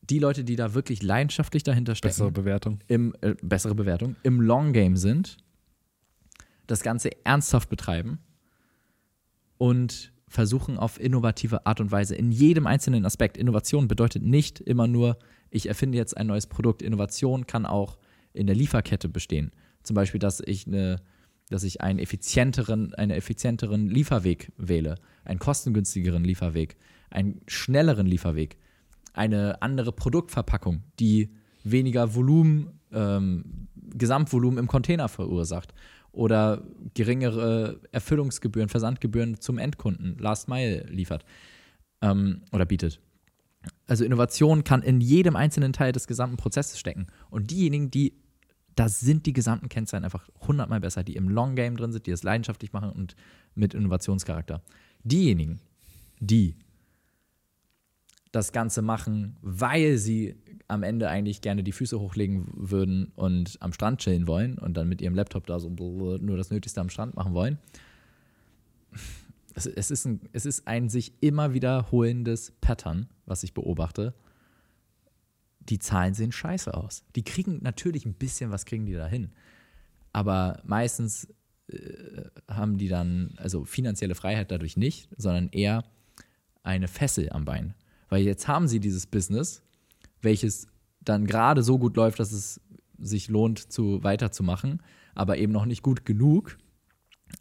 Die 0.03 0.19
Leute, 0.19 0.45
die 0.45 0.57
da 0.57 0.75
wirklich 0.75 1.03
leidenschaftlich 1.03 1.63
dahinter 1.63 1.95
stecken, 1.95 2.11
Bessere 2.11 2.33
Bewertung. 2.33 2.81
im, 2.89 3.15
äh, 3.21 3.35
bessere 3.43 3.75
Bewertung, 3.75 4.17
im 4.23 4.41
Long 4.41 4.73
Game 4.73 4.97
sind, 4.97 5.39
das 6.67 6.83
Ganze 6.83 7.11
ernsthaft 7.25 7.69
betreiben 7.69 8.19
und 9.59 10.13
versuchen 10.33 10.79
auf 10.79 10.99
innovative 10.99 11.67
Art 11.67 11.81
und 11.81 11.93
Weise 11.93 12.15
in 12.15 12.33
jedem 12.33 12.67
einzelnen 12.67 13.05
Aspekt. 13.05 13.37
Innovation 13.37 13.87
bedeutet 13.87 14.23
nicht 14.23 14.61
immer 14.61 14.87
nur, 14.87 15.19
ich 15.51 15.69
erfinde 15.69 15.99
jetzt 15.99 16.17
ein 16.17 16.27
neues 16.27 16.47
Produkt. 16.47 16.83
Innovation 16.83 17.47
kann 17.47 17.67
auch 17.67 17.99
in 18.33 18.47
der 18.47 18.57
Lieferkette 18.57 19.09
bestehen. 19.09 19.53
Zum 19.83 19.95
Beispiel, 19.95 20.21
dass 20.21 20.41
ich 20.41 20.67
eine 20.67 20.97
dass 21.51 21.65
ich 21.65 21.83
einen 21.83 21.99
effizienteren, 21.99 22.95
einen 22.95 23.11
effizienteren 23.11 23.87
Lieferweg 23.89 24.53
wähle, 24.57 24.95
einen 25.25 25.39
kostengünstigeren 25.39 26.25
Lieferweg, 26.25 26.77
einen 27.11 27.43
schnelleren 27.47 28.07
Lieferweg, 28.07 28.57
eine 29.13 29.61
andere 29.61 29.93
Produktverpackung, 29.93 30.83
die 30.99 31.35
weniger 31.63 32.15
Volumen, 32.15 32.81
ähm, 32.91 33.69
Gesamtvolumen 33.77 34.59
im 34.59 34.67
Container 34.67 35.09
verursacht 35.11 35.75
oder 36.13 36.63
geringere 36.95 37.81
Erfüllungsgebühren, 37.91 38.69
Versandgebühren 38.69 39.41
zum 39.41 39.59
Endkunden, 39.59 40.19
Last 40.19 40.49
Mile 40.49 40.87
liefert 40.89 41.25
ähm, 42.03 42.43
oder 42.53 42.67
bietet. 42.67 43.01
Also 43.87 44.05
Innovation 44.05 44.65
kann 44.65 44.83
in 44.83 45.01
jedem 45.01 45.37
einzelnen 45.37 45.73
Teil 45.73 45.93
des 45.93 46.07
gesamten 46.07 46.37
Prozesses 46.37 46.79
stecken. 46.79 47.07
Und 47.31 47.51
diejenigen, 47.51 47.91
die, 47.91 48.15
da 48.75 48.89
sind 48.89 49.27
die 49.27 49.33
gesamten 49.33 49.69
Kennzahlen 49.69 50.05
einfach 50.05 50.29
hundertmal 50.47 50.81
besser, 50.81 51.05
die 51.05 51.17
im 51.17 51.29
Long 51.29 51.55
Game 51.57 51.77
drin 51.77 51.93
sind, 51.93 52.07
die 52.07 52.11
das 52.11 52.23
leidenschaftlich 52.23 52.73
machen 52.73 52.91
und 52.91 53.15
mit 53.55 53.75
Innovationscharakter. 53.75 54.63
Diejenigen, 55.05 55.61
die 56.21 56.57
das 58.33 58.53
Ganze 58.53 58.83
machen, 58.83 59.37
weil 59.43 59.99
sie 59.99 60.37
am 60.73 60.83
Ende 60.83 61.09
eigentlich 61.09 61.41
gerne 61.41 61.63
die 61.63 61.73
Füße 61.73 62.01
hochlegen 62.01 62.47
würden 62.55 63.13
und 63.15 63.57
am 63.61 63.73
Strand 63.73 64.01
chillen 64.01 64.27
wollen 64.27 64.59
und 64.59 64.77
dann 64.77 64.89
mit 64.89 65.01
ihrem 65.03 65.15
Laptop 65.15 65.47
da 65.47 65.61
so 65.61 65.69
nur 65.69 66.37
das 66.37 66.51
Nötigste 66.51 66.81
am 66.81 66.89
Strand 66.89 67.15
machen 67.15 67.35
wollen. 67.35 67.59
Es, 69.55 69.67
es, 69.67 69.91
ist, 69.91 70.07
ein, 70.07 70.21
es 70.33 70.47
ist 70.47 70.67
ein 70.67 70.89
sich 70.89 71.13
immer 71.21 71.53
wiederholendes 71.53 72.53
Pattern, 72.61 73.09
was 73.27 73.43
ich 73.43 73.53
beobachte. 73.53 74.15
Die 75.61 75.79
Zahlen 75.79 76.15
sehen 76.15 76.33
scheiße 76.33 76.73
aus. 76.73 77.05
Die 77.15 77.23
kriegen 77.23 77.59
natürlich 77.63 78.07
ein 78.07 78.15
bisschen 78.15 78.51
was 78.51 78.65
kriegen 78.65 78.87
die 78.87 78.95
da 78.95 79.07
hin. 79.07 79.31
Aber 80.13 80.63
meistens 80.65 81.29
äh, 81.69 82.25
haben 82.49 82.79
die 82.79 82.89
dann, 82.89 83.35
also 83.37 83.65
finanzielle 83.65 84.15
Freiheit 84.15 84.51
dadurch 84.51 84.77
nicht, 84.77 85.09
sondern 85.17 85.51
eher 85.51 85.85
eine 86.63 86.89
Fessel 86.89 87.31
am 87.31 87.45
Bein. 87.45 87.75
Weil 88.09 88.23
jetzt 88.23 88.49
haben 88.49 88.69
sie 88.69 88.81
dieses 88.81 89.07
Business, 89.07 89.63
welches 90.23 90.67
dann 91.01 91.27
gerade 91.27 91.63
so 91.63 91.79
gut 91.79 91.97
läuft, 91.97 92.21
dass 92.21 92.33
es 92.33 92.61
sich 92.99 93.29
lohnt, 93.29 93.59
zu 93.59 94.03
weiterzumachen, 94.03 94.83
aber 95.15 95.39
eben 95.39 95.53
noch 95.53 95.67
nicht 95.67 95.83
gut 95.83 96.07
genug, 96.07 96.59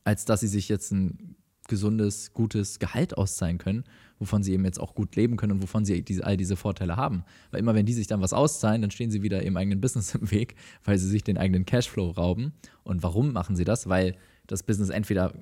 als 0.03 0.25
dass 0.25 0.39
sie 0.39 0.47
sich 0.47 0.67
jetzt 0.69 0.91
ein 0.91 1.35
gesundes, 1.67 2.33
gutes 2.33 2.79
Gehalt 2.79 3.17
auszahlen 3.17 3.57
können, 3.57 3.83
wovon 4.19 4.43
sie 4.43 4.53
eben 4.53 4.65
jetzt 4.65 4.79
auch 4.79 4.93
gut 4.93 5.15
leben 5.15 5.37
können 5.37 5.53
und 5.53 5.61
wovon 5.63 5.85
sie 5.85 6.01
diese, 6.01 6.25
all 6.25 6.35
diese 6.35 6.55
Vorteile 6.55 6.97
haben. 6.97 7.23
Weil 7.51 7.59
immer 7.59 7.75
wenn 7.75 7.85
die 7.85 7.93
sich 7.93 8.07
dann 8.07 8.21
was 8.21 8.33
auszahlen, 8.33 8.81
dann 8.81 8.91
stehen 8.91 9.11
sie 9.11 9.21
wieder 9.21 9.43
ihrem 9.43 9.57
eigenen 9.57 9.79
Business 9.79 10.13
im 10.15 10.29
Weg, 10.31 10.55
weil 10.83 10.97
sie 10.97 11.07
sich 11.07 11.23
den 11.23 11.37
eigenen 11.37 11.65
Cashflow 11.65 12.11
rauben. 12.11 12.53
Und 12.83 13.03
warum 13.03 13.31
machen 13.31 13.55
sie 13.55 13.63
das? 13.63 13.87
Weil 13.87 14.17
das 14.47 14.63
Business 14.63 14.89
entweder 14.89 15.33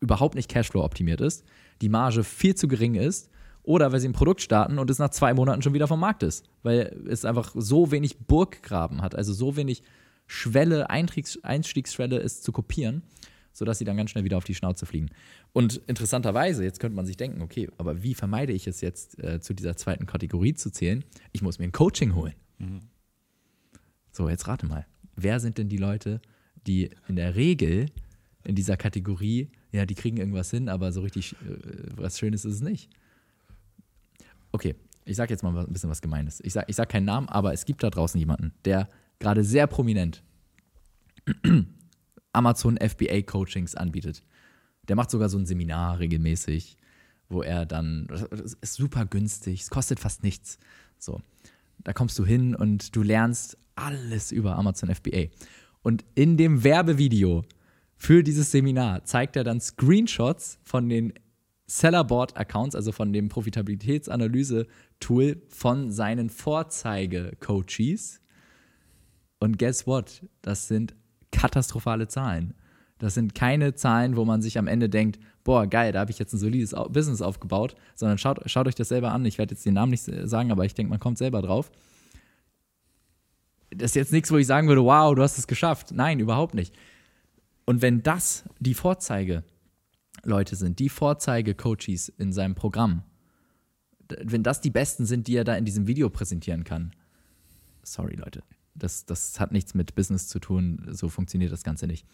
überhaupt 0.00 0.34
nicht 0.34 0.50
Cashflow 0.50 0.84
optimiert 0.84 1.20
ist, 1.20 1.44
die 1.80 1.88
Marge 1.88 2.24
viel 2.24 2.54
zu 2.54 2.68
gering 2.68 2.94
ist 2.94 3.30
oder 3.62 3.92
weil 3.92 4.00
sie 4.00 4.08
ein 4.08 4.12
Produkt 4.12 4.40
starten 4.40 4.78
und 4.78 4.90
es 4.90 4.98
nach 4.98 5.10
zwei 5.10 5.34
Monaten 5.34 5.62
schon 5.62 5.74
wieder 5.74 5.88
vom 5.88 6.00
Markt 6.00 6.22
ist, 6.22 6.44
weil 6.62 6.96
es 7.08 7.24
einfach 7.24 7.52
so 7.54 7.90
wenig 7.90 8.18
Burggraben 8.18 9.02
hat, 9.02 9.14
also 9.14 9.32
so 9.32 9.56
wenig 9.56 9.82
Schwelle, 10.26 10.90
Einstiegs 10.90 11.42
Einstiegsschwelle 11.42 12.18
ist 12.18 12.44
zu 12.44 12.52
kopieren, 12.52 13.02
sodass 13.52 13.78
sie 13.78 13.84
dann 13.84 13.96
ganz 13.96 14.10
schnell 14.10 14.24
wieder 14.24 14.36
auf 14.36 14.44
die 14.44 14.54
Schnauze 14.54 14.86
fliegen. 14.86 15.10
Und 15.52 15.80
interessanterweise, 15.86 16.62
jetzt 16.62 16.78
könnte 16.78 16.96
man 16.96 17.06
sich 17.06 17.16
denken, 17.16 17.42
okay, 17.42 17.68
aber 17.78 18.02
wie 18.02 18.14
vermeide 18.14 18.52
ich 18.52 18.66
es 18.66 18.80
jetzt, 18.80 19.22
äh, 19.22 19.40
zu 19.40 19.54
dieser 19.54 19.76
zweiten 19.76 20.06
Kategorie 20.06 20.54
zu 20.54 20.70
zählen? 20.70 21.04
Ich 21.32 21.42
muss 21.42 21.58
mir 21.58 21.64
ein 21.64 21.72
Coaching 21.72 22.14
holen. 22.14 22.34
Mhm. 22.58 22.80
So, 24.12 24.28
jetzt 24.28 24.46
rate 24.46 24.66
mal. 24.66 24.86
Wer 25.16 25.40
sind 25.40 25.58
denn 25.58 25.68
die 25.68 25.76
Leute, 25.76 26.20
die 26.66 26.90
in 27.08 27.16
der 27.16 27.34
Regel 27.34 27.86
in 28.44 28.54
dieser 28.54 28.76
Kategorie, 28.76 29.50
ja, 29.72 29.86
die 29.86 29.94
kriegen 29.94 30.16
irgendwas 30.16 30.50
hin, 30.50 30.68
aber 30.68 30.92
so 30.92 31.00
richtig 31.00 31.32
äh, 31.32 31.36
was 31.96 32.18
Schönes 32.18 32.44
ist 32.44 32.54
es 32.54 32.60
nicht? 32.60 32.88
Okay, 34.52 34.74
ich 35.04 35.16
sage 35.16 35.32
jetzt 35.32 35.42
mal 35.42 35.56
ein 35.56 35.72
bisschen 35.72 35.90
was 35.90 36.00
Gemeines. 36.00 36.40
Ich 36.44 36.52
sage 36.52 36.66
ich 36.68 36.76
sag 36.76 36.88
keinen 36.88 37.06
Namen, 37.06 37.28
aber 37.28 37.52
es 37.52 37.64
gibt 37.64 37.82
da 37.82 37.90
draußen 37.90 38.18
jemanden, 38.18 38.52
der 38.64 38.88
gerade 39.18 39.44
sehr 39.44 39.66
prominent 39.66 40.22
Amazon 42.32 42.78
FBA 42.78 43.22
Coachings 43.22 43.74
anbietet. 43.74 44.22
Der 44.88 44.96
macht 44.96 45.10
sogar 45.10 45.28
so 45.28 45.38
ein 45.38 45.46
Seminar 45.46 45.98
regelmäßig, 45.98 46.76
wo 47.28 47.42
er 47.42 47.66
dann, 47.66 48.06
das 48.08 48.54
ist 48.60 48.74
super 48.74 49.04
günstig, 49.06 49.62
es 49.62 49.70
kostet 49.70 50.00
fast 50.00 50.22
nichts. 50.22 50.58
So, 50.98 51.20
da 51.78 51.92
kommst 51.92 52.18
du 52.18 52.24
hin 52.24 52.54
und 52.54 52.94
du 52.96 53.02
lernst 53.02 53.56
alles 53.76 54.32
über 54.32 54.56
Amazon 54.56 54.94
FBA. 54.94 55.26
Und 55.82 56.04
in 56.14 56.36
dem 56.36 56.64
Werbevideo 56.64 57.44
für 57.96 58.22
dieses 58.22 58.50
Seminar 58.50 59.04
zeigt 59.04 59.36
er 59.36 59.44
dann 59.44 59.60
Screenshots 59.60 60.58
von 60.62 60.88
den 60.88 61.12
Sellerboard-Accounts, 61.70 62.74
also 62.74 62.90
von 62.90 63.12
dem 63.12 63.28
Profitabilitätsanalyse-Tool 63.28 65.40
von 65.48 65.92
seinen 65.92 66.28
Vorzeige-Coaches. 66.28 68.20
Und 69.38 69.56
guess 69.56 69.86
what? 69.86 70.26
Das 70.42 70.66
sind 70.66 70.96
katastrophale 71.30 72.08
Zahlen. 72.08 72.54
Das 72.98 73.14
sind 73.14 73.36
keine 73.36 73.74
Zahlen, 73.74 74.16
wo 74.16 74.24
man 74.24 74.42
sich 74.42 74.58
am 74.58 74.66
Ende 74.66 74.88
denkt, 74.88 75.20
boah, 75.44 75.68
geil, 75.68 75.92
da 75.92 76.00
habe 76.00 76.10
ich 76.10 76.18
jetzt 76.18 76.32
ein 76.32 76.38
solides 76.38 76.74
Business 76.90 77.22
aufgebaut, 77.22 77.76
sondern 77.94 78.18
schaut, 78.18 78.40
schaut 78.50 78.66
euch 78.66 78.74
das 78.74 78.88
selber 78.88 79.12
an. 79.12 79.24
Ich 79.24 79.38
werde 79.38 79.54
jetzt 79.54 79.64
den 79.64 79.74
Namen 79.74 79.92
nicht 79.92 80.02
sagen, 80.02 80.50
aber 80.50 80.64
ich 80.64 80.74
denke, 80.74 80.90
man 80.90 80.98
kommt 80.98 81.18
selber 81.18 81.40
drauf. 81.40 81.70
Das 83.70 83.92
ist 83.92 83.94
jetzt 83.94 84.12
nichts, 84.12 84.32
wo 84.32 84.38
ich 84.38 84.48
sagen 84.48 84.66
würde, 84.66 84.82
wow, 84.82 85.14
du 85.14 85.22
hast 85.22 85.38
es 85.38 85.46
geschafft. 85.46 85.92
Nein, 85.92 86.18
überhaupt 86.18 86.54
nicht. 86.54 86.74
Und 87.64 87.80
wenn 87.80 88.02
das 88.02 88.42
die 88.58 88.74
Vorzeige 88.74 89.44
Leute 90.24 90.56
sind, 90.56 90.78
die 90.78 90.88
Vorzeige-Coaches 90.88 92.08
in 92.10 92.32
seinem 92.32 92.54
Programm, 92.54 93.02
wenn 94.22 94.42
das 94.42 94.60
die 94.60 94.70
besten 94.70 95.06
sind, 95.06 95.26
die 95.26 95.36
er 95.36 95.44
da 95.44 95.54
in 95.54 95.64
diesem 95.64 95.86
Video 95.86 96.10
präsentieren 96.10 96.64
kann, 96.64 96.92
sorry 97.82 98.16
Leute, 98.16 98.42
das, 98.74 99.06
das 99.06 99.38
hat 99.40 99.52
nichts 99.52 99.74
mit 99.74 99.94
Business 99.94 100.28
zu 100.28 100.38
tun, 100.38 100.86
so 100.90 101.08
funktioniert 101.08 101.52
das 101.52 101.64
Ganze 101.64 101.86
nicht. 101.86 102.06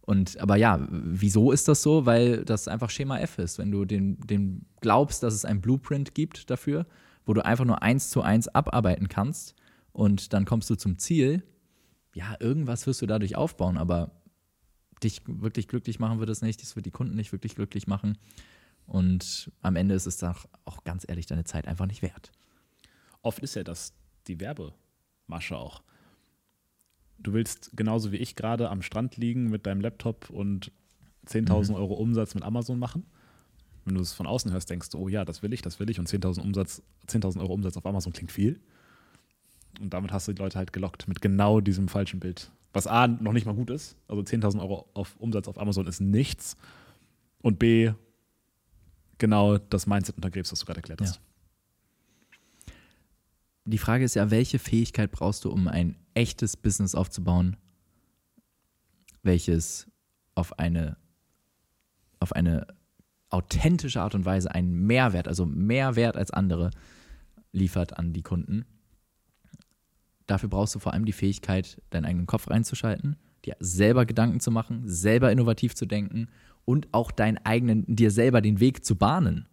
Und 0.00 0.38
aber 0.40 0.56
ja, 0.56 0.86
wieso 0.90 1.52
ist 1.52 1.68
das 1.68 1.82
so? 1.82 2.06
Weil 2.06 2.44
das 2.44 2.66
einfach 2.66 2.90
Schema 2.90 3.20
F 3.20 3.38
ist. 3.38 3.58
Wenn 3.58 3.70
du 3.70 3.84
den, 3.84 4.18
den 4.20 4.66
glaubst, 4.80 5.22
dass 5.22 5.32
es 5.32 5.44
ein 5.44 5.60
Blueprint 5.60 6.14
gibt 6.14 6.50
dafür, 6.50 6.86
wo 7.24 7.34
du 7.34 7.44
einfach 7.44 7.64
nur 7.64 7.82
eins 7.82 8.10
zu 8.10 8.20
eins 8.20 8.48
abarbeiten 8.48 9.08
kannst 9.08 9.54
und 9.92 10.32
dann 10.32 10.44
kommst 10.44 10.68
du 10.70 10.74
zum 10.74 10.98
Ziel, 10.98 11.44
ja, 12.14 12.34
irgendwas 12.40 12.86
wirst 12.86 13.00
du 13.00 13.06
dadurch 13.06 13.36
aufbauen, 13.36 13.78
aber 13.78 14.21
dich 15.04 15.22
wirklich 15.26 15.68
glücklich 15.68 15.98
machen 15.98 16.18
wird 16.18 16.30
es 16.30 16.42
nicht, 16.42 16.62
das 16.62 16.76
wird 16.76 16.86
die 16.86 16.90
Kunden 16.90 17.14
nicht 17.14 17.32
wirklich 17.32 17.54
glücklich 17.54 17.86
machen. 17.86 18.18
Und 18.86 19.50
am 19.60 19.76
Ende 19.76 19.94
ist 19.94 20.06
es 20.06 20.16
dann 20.16 20.34
auch 20.64 20.84
ganz 20.84 21.04
ehrlich 21.08 21.26
deine 21.26 21.44
Zeit 21.44 21.66
einfach 21.66 21.86
nicht 21.86 22.02
wert. 22.02 22.32
Oft 23.22 23.38
ist 23.40 23.54
ja 23.54 23.64
das 23.64 23.94
die 24.26 24.40
Werbemasche 24.40 25.56
auch. 25.56 25.82
Du 27.18 27.32
willst 27.32 27.70
genauso 27.76 28.10
wie 28.12 28.16
ich 28.16 28.34
gerade 28.34 28.68
am 28.68 28.82
Strand 28.82 29.16
liegen 29.16 29.48
mit 29.48 29.66
deinem 29.66 29.80
Laptop 29.80 30.30
und 30.30 30.72
10.000 31.26 31.70
mhm. 31.70 31.74
Euro 31.76 31.94
Umsatz 31.94 32.34
mit 32.34 32.42
Amazon 32.42 32.78
machen. 32.78 33.06
Wenn 33.84 33.94
du 33.94 34.00
es 34.00 34.12
von 34.12 34.26
außen 34.26 34.52
hörst, 34.52 34.70
denkst 34.70 34.90
du, 34.90 34.98
oh 34.98 35.08
ja, 35.08 35.24
das 35.24 35.42
will 35.42 35.52
ich, 35.52 35.62
das 35.62 35.80
will 35.80 35.90
ich 35.90 35.98
und 35.98 36.08
10.000 36.08 36.40
Umsatz, 36.40 36.82
10.000 37.08 37.40
Euro 37.40 37.54
Umsatz 37.54 37.76
auf 37.76 37.86
Amazon 37.86 38.12
klingt 38.12 38.32
viel. 38.32 38.60
Und 39.80 39.94
damit 39.94 40.12
hast 40.12 40.28
du 40.28 40.32
die 40.32 40.42
Leute 40.42 40.58
halt 40.58 40.72
gelockt 40.72 41.08
mit 41.08 41.20
genau 41.20 41.60
diesem 41.60 41.88
falschen 41.88 42.20
Bild 42.20 42.50
was 42.72 42.86
A 42.86 43.06
noch 43.06 43.32
nicht 43.32 43.46
mal 43.46 43.54
gut 43.54 43.70
ist. 43.70 43.96
Also 44.08 44.22
10.000 44.22 44.60
Euro 44.60 44.88
auf 44.94 45.16
Umsatz 45.18 45.48
auf 45.48 45.58
Amazon 45.58 45.86
ist 45.86 46.00
nichts. 46.00 46.56
Und 47.42 47.58
B, 47.58 47.92
genau 49.18 49.58
das 49.58 49.86
Mindset 49.86 50.16
untergräbst, 50.16 50.52
was 50.52 50.60
du 50.60 50.66
gerade 50.66 50.78
erklärt 50.78 51.00
hast. 51.00 51.16
Ja. 51.16 51.22
Die 53.64 53.78
Frage 53.78 54.04
ist 54.04 54.14
ja, 54.14 54.30
welche 54.30 54.58
Fähigkeit 54.58 55.12
brauchst 55.12 55.44
du, 55.44 55.50
um 55.50 55.68
ein 55.68 55.96
echtes 56.14 56.56
Business 56.56 56.94
aufzubauen, 56.94 57.56
welches 59.22 59.86
auf 60.34 60.58
eine, 60.58 60.96
auf 62.18 62.32
eine 62.32 62.66
authentische 63.28 64.00
Art 64.00 64.14
und 64.14 64.24
Weise 64.24 64.52
einen 64.52 64.86
Mehrwert, 64.86 65.28
also 65.28 65.46
mehr 65.46 65.94
Wert 65.94 66.16
als 66.16 66.30
andere, 66.30 66.70
liefert 67.52 67.98
an 67.98 68.12
die 68.12 68.22
Kunden 68.22 68.64
Dafür 70.32 70.48
brauchst 70.48 70.74
du 70.74 70.78
vor 70.78 70.94
allem 70.94 71.04
die 71.04 71.12
Fähigkeit, 71.12 71.78
deinen 71.90 72.06
eigenen 72.06 72.26
Kopf 72.26 72.48
reinzuschalten, 72.48 73.16
dir 73.44 73.54
selber 73.60 74.06
Gedanken 74.06 74.40
zu 74.40 74.50
machen, 74.50 74.80
selber 74.86 75.30
innovativ 75.30 75.74
zu 75.74 75.84
denken 75.84 76.28
und 76.64 76.88
auch 76.92 77.10
deinen 77.10 77.36
eigenen, 77.44 77.84
dir 77.86 78.10
selber 78.10 78.40
den 78.40 78.58
Weg 78.58 78.82
zu 78.82 78.96
bahnen. 78.96 79.46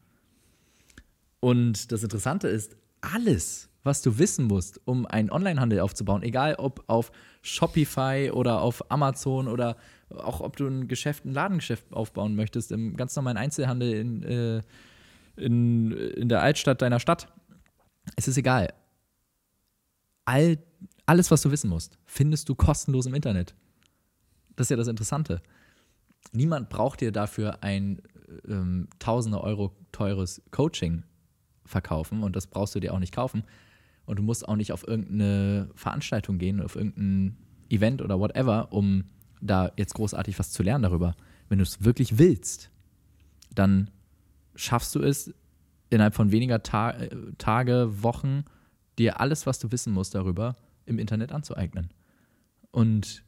Und 1.42 1.92
das 1.92 2.02
Interessante 2.02 2.48
ist, 2.48 2.78
alles, 3.02 3.68
was 3.84 4.02
du 4.02 4.18
wissen 4.18 4.46
musst, 4.48 4.80
um 4.86 5.06
einen 5.06 5.30
Onlinehandel 5.30 5.82
aufzubauen, 5.82 6.24
egal 6.24 6.56
ob 6.56 6.82
auf 6.88 7.12
Shopify 7.42 8.32
oder 8.32 8.62
auf 8.62 8.90
Amazon 8.90 9.50
oder 9.50 9.76
auch 10.16 10.40
ob 10.40 10.56
du 10.56 10.66
ein 10.66 10.88
Geschäft, 10.88 11.26
ein 11.26 11.34
Ladengeschäft 11.34 11.92
aufbauen 11.92 12.36
möchtest, 12.36 12.72
im 12.72 12.96
ganz 12.96 13.18
normalen 13.18 13.36
Einzelhandel 13.36 13.96
in, 13.96 14.24
äh, 14.24 14.62
in, 15.36 15.92
in 15.92 16.30
der 16.30 16.42
Altstadt 16.42 16.82
deiner 16.82 17.02
Stadt. 17.02 17.28
Es 18.16 18.30
ist 18.30 18.38
egal. 18.38 18.70
All, 20.30 20.60
alles, 21.08 21.32
was 21.32 21.42
du 21.42 21.50
wissen 21.50 21.72
musst, 21.72 21.98
findest 22.06 22.50
du 22.50 22.54
kostenlos 22.54 23.08
im 23.08 23.16
Internet. 23.16 23.56
Das 24.56 24.66
ist 24.66 24.70
ja 24.70 24.78
das 24.78 24.88
Interessante. 24.88 25.42
Niemand 26.32 26.70
braucht 26.70 27.02
dir 27.02 27.12
dafür 27.12 27.64
ein 27.64 28.04
ähm, 28.48 28.88
tausende 29.00 29.42
Euro 29.42 29.76
teures 29.92 30.44
Coaching 30.52 31.04
verkaufen 31.66 32.22
und 32.22 32.36
das 32.36 32.46
brauchst 32.46 32.76
du 32.76 32.80
dir 32.80 32.94
auch 32.94 33.00
nicht 33.00 33.12
kaufen. 33.12 33.44
Und 34.06 34.20
du 34.20 34.24
musst 34.24 34.48
auch 34.48 34.56
nicht 34.56 34.72
auf 34.72 34.88
irgendeine 34.88 35.72
Veranstaltung 35.74 36.38
gehen, 36.38 36.62
auf 36.62 36.76
irgendein 36.76 37.36
Event 37.70 38.04
oder 38.04 38.20
whatever, 38.20 38.72
um 38.72 39.06
da 39.42 39.72
jetzt 39.78 39.96
großartig 39.96 40.38
was 40.38 40.52
zu 40.52 40.62
lernen 40.62 40.84
darüber. 40.84 41.16
Wenn 41.48 41.58
du 41.58 41.64
es 41.64 41.84
wirklich 41.84 42.20
willst, 42.20 42.70
dann 43.56 43.90
schaffst 44.54 44.94
du 44.94 45.00
es 45.00 45.34
innerhalb 45.90 46.14
von 46.14 46.32
weniger 46.32 46.62
Ta 46.62 46.92
äh, 46.92 47.10
Tage, 47.40 48.04
Wochen, 48.04 48.44
dir 49.00 49.20
alles, 49.20 49.46
was 49.46 49.60
du 49.60 49.72
wissen 49.72 49.94
musst 49.94 50.14
darüber, 50.14 50.56
im 50.86 51.00
Internet 51.00 51.32
anzueignen. 51.32 51.90
Und 52.72 53.24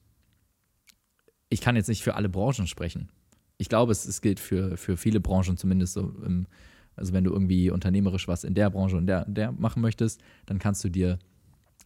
ich 1.50 1.62
kann 1.62 1.76
jetzt 1.76 1.90
nicht 1.90 2.04
für 2.04 2.16
alle 2.16 2.30
Branchen 2.30 2.68
sprechen. 2.68 3.10
Ich 3.58 3.70
glaube, 3.70 3.92
es, 3.92 4.06
es 4.06 4.22
gilt 4.22 4.40
für, 4.40 4.78
für 4.78 4.98
viele 4.98 5.20
Branchen, 5.20 5.58
zumindest 5.58 5.94
so 5.94 6.02
im, 6.26 6.48
also 6.96 7.14
wenn 7.14 7.24
du 7.24 7.32
irgendwie 7.32 7.70
unternehmerisch 7.70 8.28
was 8.28 8.44
in 8.44 8.54
der 8.54 8.70
Branche 8.70 8.98
und 8.98 9.08
der, 9.08 9.26
der 9.26 9.52
machen 9.52 9.82
möchtest, 9.82 10.22
dann 10.46 10.60
kannst 10.60 10.84
du 10.84 10.90
dir 10.90 11.20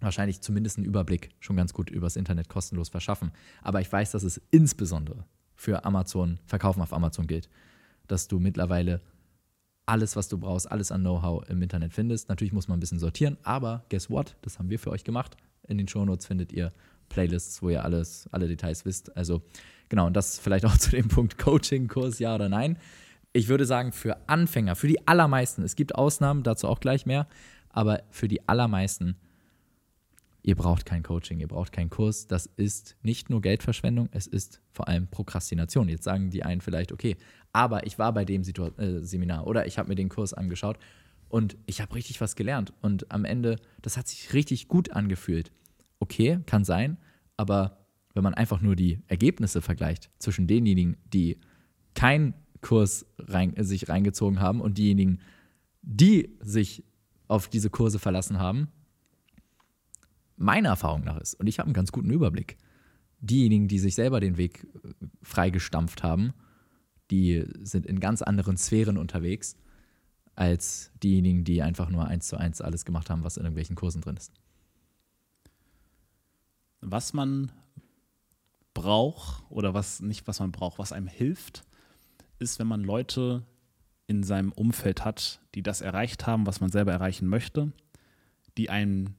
wahrscheinlich 0.01 0.41
zumindest 0.41 0.77
einen 0.77 0.85
Überblick 0.85 1.29
schon 1.39 1.55
ganz 1.55 1.73
gut 1.73 1.89
übers 1.89 2.15
Internet 2.15 2.49
kostenlos 2.49 2.89
verschaffen. 2.89 3.31
Aber 3.61 3.81
ich 3.81 3.91
weiß, 3.91 4.11
dass 4.11 4.23
es 4.23 4.41
insbesondere 4.51 5.25
für 5.55 5.85
Amazon, 5.85 6.39
Verkaufen 6.45 6.81
auf 6.81 6.93
Amazon 6.93 7.27
gilt, 7.27 7.49
dass 8.07 8.27
du 8.27 8.39
mittlerweile 8.39 9.01
alles, 9.85 10.15
was 10.15 10.27
du 10.27 10.37
brauchst, 10.37 10.71
alles 10.71 10.91
an 10.91 11.01
Know-how 11.01 11.47
im 11.49 11.61
Internet 11.61 11.93
findest. 11.93 12.29
Natürlich 12.29 12.53
muss 12.53 12.67
man 12.67 12.77
ein 12.77 12.79
bisschen 12.79 12.99
sortieren, 12.99 13.37
aber 13.43 13.83
guess 13.89 14.09
what? 14.09 14.35
Das 14.41 14.59
haben 14.59 14.69
wir 14.69 14.79
für 14.79 14.91
euch 14.91 15.03
gemacht. 15.03 15.37
In 15.67 15.77
den 15.77 15.87
Shownotes 15.87 16.25
findet 16.25 16.51
ihr 16.51 16.71
Playlists, 17.09 17.61
wo 17.61 17.69
ihr 17.69 17.83
alles, 17.83 18.27
alle 18.31 18.47
Details 18.47 18.85
wisst. 18.85 19.15
Also 19.15 19.41
genau, 19.89 20.07
und 20.07 20.15
das 20.15 20.39
vielleicht 20.39 20.65
auch 20.65 20.77
zu 20.77 20.91
dem 20.91 21.07
Punkt 21.07 21.37
Coaching, 21.37 21.87
Kurs, 21.87 22.19
ja 22.19 22.35
oder 22.35 22.49
nein. 22.49 22.77
Ich 23.33 23.47
würde 23.47 23.65
sagen, 23.65 23.91
für 23.91 24.17
Anfänger, 24.29 24.75
für 24.75 24.87
die 24.87 25.07
allermeisten, 25.07 25.63
es 25.63 25.75
gibt 25.75 25.95
Ausnahmen, 25.95 26.43
dazu 26.43 26.67
auch 26.67 26.79
gleich 26.79 27.05
mehr, 27.05 27.27
aber 27.69 28.01
für 28.09 28.27
die 28.27 28.47
allermeisten 28.47 29.17
ihr 30.45 30.55
braucht 30.55 30.85
kein 30.85 31.01
Coaching, 31.01 31.39
ihr 31.39 31.47
braucht 31.47 31.71
keinen 31.71 31.89
Kurs. 31.89 32.27
Das 32.27 32.45
ist 32.45 32.95
nicht 33.01 33.31
nur 33.31 33.41
Geldverschwendung, 33.41 34.09
es 34.11 34.27
ist 34.27 34.61
vor 34.71 34.87
allem 34.87 35.07
Prokrastination. 35.07 35.89
Jetzt 35.89 36.03
sagen 36.03 36.29
die 36.29 36.43
einen 36.43 36.61
vielleicht, 36.61 36.91
okay, 36.91 37.17
aber 37.51 37.87
ich 37.87 37.97
war 37.97 38.13
bei 38.13 38.25
dem 38.25 38.43
Situ 38.43 38.65
äh, 38.77 39.03
Seminar 39.03 39.47
oder 39.47 39.65
ich 39.65 39.79
habe 39.79 39.89
mir 39.89 39.95
den 39.95 40.09
Kurs 40.09 40.35
angeschaut 40.35 40.77
und 41.29 41.57
ich 41.65 41.81
habe 41.81 41.95
richtig 41.95 42.21
was 42.21 42.35
gelernt. 42.35 42.73
Und 42.81 43.11
am 43.11 43.25
Ende, 43.25 43.55
das 43.81 43.97
hat 43.97 44.07
sich 44.07 44.33
richtig 44.33 44.67
gut 44.67 44.91
angefühlt. 44.91 45.51
Okay, 45.99 46.39
kann 46.45 46.63
sein, 46.63 46.97
aber 47.37 47.79
wenn 48.13 48.23
man 48.23 48.35
einfach 48.35 48.61
nur 48.61 48.75
die 48.75 48.99
Ergebnisse 49.07 49.63
vergleicht 49.63 50.11
zwischen 50.19 50.45
denjenigen, 50.45 50.97
die 51.11 51.39
keinen 51.95 52.35
Kurs 52.61 53.07
rein, 53.17 53.55
sich 53.57 53.89
reingezogen 53.89 54.39
haben 54.41 54.61
und 54.61 54.77
diejenigen, 54.77 55.19
die 55.81 56.37
sich 56.39 56.83
auf 57.27 57.47
diese 57.47 57.71
Kurse 57.71 57.97
verlassen 57.97 58.37
haben, 58.37 58.67
meiner 60.35 60.69
Erfahrung 60.69 61.03
nach 61.03 61.17
ist, 61.17 61.35
und 61.35 61.47
ich 61.47 61.59
habe 61.59 61.67
einen 61.67 61.73
ganz 61.73 61.91
guten 61.91 62.09
Überblick, 62.09 62.57
diejenigen, 63.19 63.67
die 63.67 63.79
sich 63.79 63.95
selber 63.95 64.19
den 64.19 64.37
Weg 64.37 64.67
äh, 64.83 65.07
freigestampft 65.21 66.03
haben, 66.03 66.33
die 67.11 67.45
sind 67.61 67.85
in 67.85 67.99
ganz 67.99 68.21
anderen 68.21 68.57
Sphären 68.57 68.97
unterwegs 68.97 69.57
als 70.35 70.91
diejenigen, 71.01 71.43
die 71.43 71.61
einfach 71.61 71.89
nur 71.89 72.07
eins 72.07 72.27
zu 72.27 72.37
eins 72.37 72.61
alles 72.61 72.83
gemacht 72.83 73.09
haben, 73.09 73.23
was 73.23 73.37
in 73.37 73.43
irgendwelchen 73.43 73.75
Kursen 73.75 74.01
drin 74.01 74.17
ist. 74.17 74.33
Was 76.81 77.13
man 77.13 77.51
braucht 78.73 79.43
oder 79.49 79.73
was 79.73 80.01
nicht, 80.01 80.27
was 80.27 80.39
man 80.39 80.51
braucht, 80.51 80.77
was 80.77 80.91
einem 80.91 81.07
hilft, 81.07 81.63
ist, 82.39 82.59
wenn 82.59 82.67
man 82.67 82.83
Leute 82.83 83.43
in 84.07 84.23
seinem 84.23 84.51
Umfeld 84.51 85.05
hat, 85.05 85.39
die 85.55 85.63
das 85.63 85.81
erreicht 85.81 86.27
haben, 86.27 86.45
was 86.45 86.59
man 86.59 86.69
selber 86.69 86.91
erreichen 86.91 87.27
möchte, 87.27 87.71
die 88.57 88.69
einen 88.69 89.15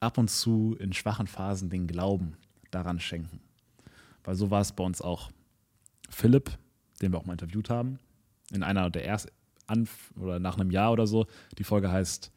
ab 0.00 0.18
und 0.18 0.28
zu 0.30 0.76
in 0.78 0.92
schwachen 0.92 1.26
Phasen 1.26 1.70
den 1.70 1.86
Glauben 1.86 2.36
daran 2.70 3.00
schenken. 3.00 3.40
Weil 4.24 4.34
so 4.34 4.50
war 4.50 4.60
es 4.60 4.72
bei 4.72 4.84
uns 4.84 5.00
auch. 5.00 5.30
Philipp, 6.08 6.50
den 7.00 7.12
wir 7.12 7.18
auch 7.18 7.26
mal 7.26 7.32
interviewt 7.32 7.70
haben, 7.70 7.98
in 8.52 8.62
einer 8.62 8.90
der 8.90 9.04
ersten, 9.04 9.30
oder 10.20 10.38
nach 10.38 10.56
einem 10.56 10.70
Jahr 10.70 10.92
oder 10.92 11.06
so, 11.06 11.26
die 11.58 11.64
Folge 11.64 11.90
heißt 11.90 12.30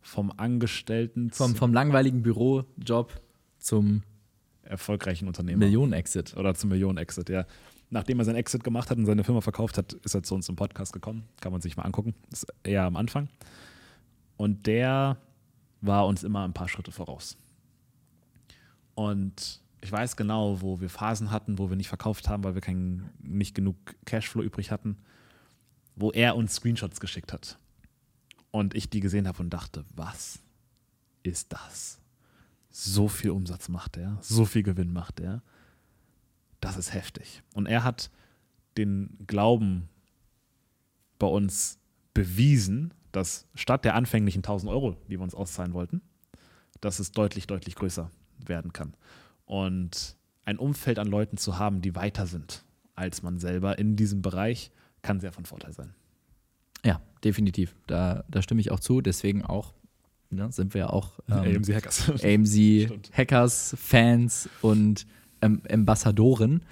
Vom 0.00 0.32
Angestellten 0.36 1.30
vom, 1.30 1.54
vom 1.54 1.74
langweiligen 1.74 2.22
Bürojob 2.22 3.20
zum 3.58 4.02
erfolgreichen 4.62 5.28
Unternehmer. 5.28 5.58
Millionen-Exit. 5.58 6.36
Oder 6.36 6.54
zum 6.54 6.70
Millionen-Exit, 6.70 7.28
ja. 7.28 7.46
Nachdem 7.90 8.20
er 8.20 8.24
seinen 8.24 8.36
Exit 8.36 8.62
gemacht 8.62 8.88
hat 8.90 8.98
und 8.98 9.06
seine 9.06 9.24
Firma 9.24 9.40
verkauft 9.40 9.76
hat, 9.76 9.92
ist 9.94 10.14
er 10.14 10.22
zu 10.22 10.34
uns 10.34 10.48
im 10.48 10.56
Podcast 10.56 10.92
gekommen. 10.92 11.24
Kann 11.40 11.52
man 11.52 11.60
sich 11.60 11.76
mal 11.76 11.82
angucken. 11.82 12.14
Das 12.30 12.44
ist 12.44 12.52
eher 12.62 12.84
am 12.84 12.96
Anfang. 12.96 13.28
Und 14.36 14.66
der 14.66 15.18
war 15.80 16.06
uns 16.06 16.22
immer 16.22 16.44
ein 16.44 16.52
paar 16.52 16.68
Schritte 16.68 16.92
voraus. 16.92 17.36
Und 18.94 19.60
ich 19.80 19.90
weiß 19.90 20.16
genau, 20.16 20.60
wo 20.60 20.80
wir 20.80 20.90
Phasen 20.90 21.30
hatten, 21.30 21.58
wo 21.58 21.70
wir 21.70 21.76
nicht 21.76 21.88
verkauft 21.88 22.28
haben, 22.28 22.44
weil 22.44 22.54
wir 22.54 22.60
kein, 22.60 23.10
nicht 23.22 23.54
genug 23.54 23.76
Cashflow 24.04 24.42
übrig 24.42 24.70
hatten, 24.70 24.98
wo 25.96 26.10
er 26.10 26.36
uns 26.36 26.54
Screenshots 26.54 27.00
geschickt 27.00 27.32
hat. 27.32 27.58
Und 28.50 28.74
ich 28.74 28.90
die 28.90 29.00
gesehen 29.00 29.26
habe 29.26 29.42
und 29.42 29.50
dachte, 29.50 29.84
was 29.94 30.40
ist 31.22 31.52
das? 31.52 31.98
So 32.70 33.08
viel 33.08 33.30
Umsatz 33.30 33.68
macht 33.68 33.96
er, 33.96 34.18
so 34.20 34.44
viel 34.44 34.62
Gewinn 34.62 34.92
macht 34.92 35.20
er. 35.20 35.42
Das 36.60 36.76
ist 36.76 36.92
heftig. 36.92 37.42
Und 37.54 37.66
er 37.66 37.84
hat 37.84 38.10
den 38.76 39.16
Glauben 39.26 39.88
bei 41.18 41.26
uns 41.26 41.78
bewiesen, 42.12 42.92
dass 43.12 43.46
statt 43.54 43.84
der 43.84 43.94
anfänglichen 43.94 44.40
1000 44.40 44.70
Euro, 44.70 44.96
die 45.08 45.18
wir 45.18 45.22
uns 45.22 45.34
auszahlen 45.34 45.72
wollten, 45.72 46.02
dass 46.80 46.98
es 46.98 47.12
deutlich, 47.12 47.46
deutlich 47.46 47.74
größer 47.74 48.10
werden 48.46 48.72
kann. 48.72 48.94
Und 49.44 50.16
ein 50.44 50.58
Umfeld 50.58 50.98
an 50.98 51.06
Leuten 51.06 51.36
zu 51.36 51.58
haben, 51.58 51.82
die 51.82 51.94
weiter 51.94 52.26
sind 52.26 52.64
als 53.00 53.22
man 53.22 53.38
selber 53.38 53.78
in 53.78 53.96
diesem 53.96 54.20
Bereich, 54.20 54.70
kann 55.02 55.20
sehr 55.20 55.32
von 55.32 55.46
Vorteil 55.46 55.72
sein. 55.72 55.94
Ja, 56.84 57.00
definitiv. 57.24 57.74
Da, 57.86 58.24
da 58.28 58.42
stimme 58.42 58.60
ich 58.60 58.70
auch 58.70 58.80
zu. 58.80 59.00
Deswegen 59.00 59.42
auch 59.42 59.72
ne, 60.28 60.52
sind 60.52 60.74
wir 60.74 60.80
ja 60.80 60.90
auch 60.90 61.18
ähm, 61.28 61.56
AMC 61.56 61.74
Hackers. 61.74 62.10
AMC 62.22 63.10
Hackers, 63.12 63.74
Fans 63.78 64.48
und 64.60 65.06
ähm, 65.40 65.62
Ambassadoren. 65.70 66.62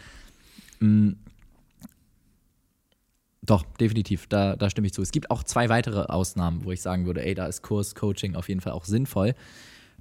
Mhm. 0.81 1.17
Doch, 3.49 3.65
definitiv, 3.81 4.27
da, 4.27 4.57
da 4.57 4.69
stimme 4.69 4.89
ich 4.89 4.93
zu. 4.93 5.01
Es 5.01 5.11
gibt 5.11 5.31
auch 5.31 5.43
zwei 5.43 5.71
weitere 5.71 6.03
Ausnahmen, 6.03 6.65
wo 6.65 6.71
ich 6.71 6.83
sagen 6.83 7.07
würde, 7.07 7.25
ey, 7.25 7.35
da 7.35 7.47
ist 7.47 7.63
Kurs, 7.63 7.95
Coaching 7.95 8.35
auf 8.35 8.51
jeden 8.51 8.61
Fall 8.61 8.75
auch 8.75 8.85
sinnvoll. 8.85 9.35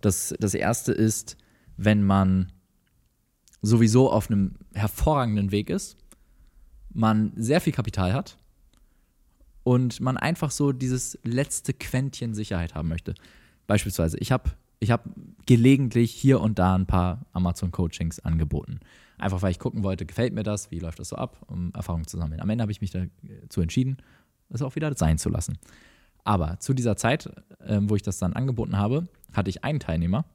Das, 0.02 0.36
das 0.38 0.54
erste 0.54 0.92
ist, 0.92 1.38
wenn 1.78 2.04
man 2.04 2.52
sowieso 3.62 4.12
auf 4.12 4.30
einem 4.30 4.56
hervorragenden 4.74 5.54
Weg 5.54 5.70
ist, 5.70 5.96
man 6.90 7.32
sehr 7.38 7.62
viel 7.62 7.72
Kapital 7.72 8.12
hat 8.12 8.38
und 9.64 10.02
man 10.02 10.18
einfach 10.18 10.52
so 10.52 10.74
dieses 10.74 11.18
letzte 11.24 11.74
Quäntchen 11.74 12.34
Sicherheit 12.34 12.76
haben 12.76 12.90
möchte. 12.90 13.16
Beispielsweise, 13.66 14.18
ich 14.18 14.34
habe 14.34 14.52
ich 14.80 14.92
hab 14.92 15.06
gelegentlich 15.46 16.12
hier 16.12 16.42
und 16.42 16.60
da 16.60 16.76
ein 16.76 16.86
paar 16.86 17.26
Amazon-Coachings 17.32 18.20
angeboten. 18.20 18.82
Einfach 19.18 19.42
weil 19.42 19.52
ich 19.52 19.60
gucken 19.60 19.84
wollte, 19.84 20.06
gefällt 20.06 20.34
mir 20.34 20.44
das, 20.44 20.70
wie 20.72 20.80
läuft 20.80 21.00
das 21.00 21.10
so 21.10 21.16
ab, 21.16 21.44
um 21.48 21.72
Erfahrungen 21.74 22.08
zu 22.08 22.18
sammeln. 22.18 22.40
Am 22.40 22.50
Ende 22.50 22.62
habe 22.62 22.72
ich 22.72 22.82
mich 22.82 22.92
dazu 22.92 23.62
entschieden, 23.62 23.98
das 24.50 24.62
auch 24.62 24.76
wieder 24.76 24.94
sein 24.96 25.18
zu 25.18 25.30
lassen. 25.30 25.58
Aber 26.24 26.60
zu 26.60 26.74
dieser 26.74 26.98
Zeit, 26.98 27.28
äh, 27.66 27.80
wo 27.82 27.96
ich 27.96 28.04
das 28.04 28.20
dann 28.20 28.34
angeboten 28.34 28.78
habe, 28.78 29.08
hatte 29.34 29.50
ich 29.50 29.64
einen 29.64 29.80
Teilnehmer, 29.80 30.26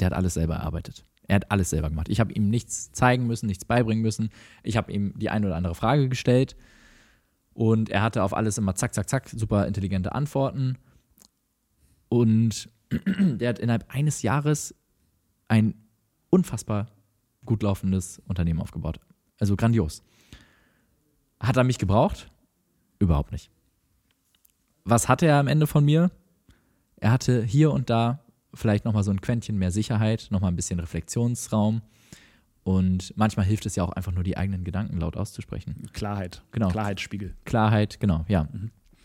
der 0.00 0.06
hat 0.06 0.12
alles 0.12 0.34
selber 0.34 0.54
erarbeitet. 0.56 1.04
Er 1.26 1.36
hat 1.36 1.50
alles 1.50 1.70
selber 1.70 1.90
gemacht. 1.90 2.08
Ich 2.08 2.20
habe 2.20 2.32
ihm 2.32 2.48
nichts 2.48 2.92
zeigen 2.92 3.26
müssen, 3.26 3.46
nichts 3.46 3.64
beibringen 3.64 4.02
müssen. 4.02 4.30
Ich 4.62 4.76
habe 4.76 4.90
ihm 4.92 5.12
die 5.18 5.28
eine 5.28 5.46
oder 5.46 5.56
andere 5.56 5.74
Frage 5.74 6.08
gestellt 6.08 6.56
und 7.52 7.90
er 7.90 8.02
hatte 8.02 8.22
auf 8.22 8.34
alles 8.34 8.56
immer 8.56 8.76
zack, 8.76 8.94
zack, 8.94 9.10
zack, 9.10 9.28
super 9.28 9.66
intelligente 9.66 10.12
Antworten. 10.12 10.78
Und 12.08 12.70
der 12.90 13.48
hat 13.48 13.58
innerhalb 13.58 13.92
eines 13.92 14.22
Jahres 14.22 14.74
ein 15.48 15.74
unfassbar 16.30 16.86
gut 17.48 17.62
laufendes 17.62 18.20
Unternehmen 18.26 18.60
aufgebaut. 18.60 19.00
Also 19.40 19.56
grandios. 19.56 20.02
Hat 21.40 21.56
er 21.56 21.64
mich 21.64 21.78
gebraucht? 21.78 22.30
Überhaupt 22.98 23.32
nicht. 23.32 23.50
Was 24.84 25.08
hatte 25.08 25.26
er 25.26 25.38
am 25.38 25.48
Ende 25.48 25.66
von 25.66 25.84
mir? 25.84 26.10
Er 26.96 27.10
hatte 27.10 27.42
hier 27.42 27.72
und 27.72 27.88
da 27.90 28.20
vielleicht 28.52 28.84
nochmal 28.84 29.02
so 29.02 29.10
ein 29.10 29.20
Quäntchen 29.20 29.56
mehr 29.58 29.70
Sicherheit, 29.70 30.28
nochmal 30.30 30.52
ein 30.52 30.56
bisschen 30.56 30.78
Reflexionsraum. 30.78 31.80
Und 32.64 33.14
manchmal 33.16 33.46
hilft 33.46 33.64
es 33.64 33.76
ja 33.76 33.84
auch 33.84 33.92
einfach 33.92 34.12
nur, 34.12 34.24
die 34.24 34.36
eigenen 34.36 34.62
Gedanken 34.62 34.98
laut 34.98 35.16
auszusprechen. 35.16 35.88
Klarheit. 35.94 36.42
Genau. 36.52 36.68
Klarheitsspiegel. 36.68 37.34
Klarheit, 37.46 37.98
genau, 37.98 38.26
ja. 38.28 38.46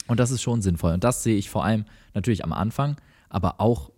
Und 0.07 0.19
das 0.19 0.31
ist 0.31 0.41
schon 0.41 0.61
sinnvoll. 0.61 0.93
Und 0.93 1.05
das 1.05 1.23
sehe 1.23 1.37
ich 1.37 1.49
vor 1.49 1.63
allem 1.63 1.85
natürlich 2.13 2.43
am 2.43 2.51
Anfang, 2.51 2.97
aber 3.29 3.61
auch 3.61 3.91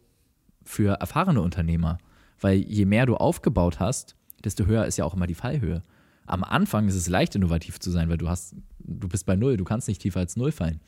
für 0.63 0.99
erfahrene 0.99 1.41
Unternehmer. 1.41 1.97
Weil 2.39 2.57
je 2.57 2.85
mehr 2.85 3.07
du 3.07 3.15
aufgebaut 3.15 3.79
hast, 3.79 4.15
desto 4.45 4.65
höher 4.65 4.85
ist 4.85 4.97
ja 4.97 5.05
auch 5.05 5.13
immer 5.13 5.27
die 5.27 5.35
Fallhöhe. 5.35 5.83
Am 6.25 6.43
Anfang 6.43 6.87
ist 6.87 6.95
es 6.95 7.07
leicht, 7.07 7.35
innovativ 7.35 7.79
zu 7.79 7.91
sein, 7.91 8.09
weil 8.09 8.17
du 8.17 8.29
hast, 8.29 8.55
du 8.79 9.07
bist 9.07 9.25
bei 9.25 9.35
null, 9.35 9.57
du 9.57 9.63
kannst 9.63 9.87
nicht 9.87 10.01
tiefer 10.01 10.19
als 10.19 10.37
null 10.37 10.51
fallen. 10.51 10.79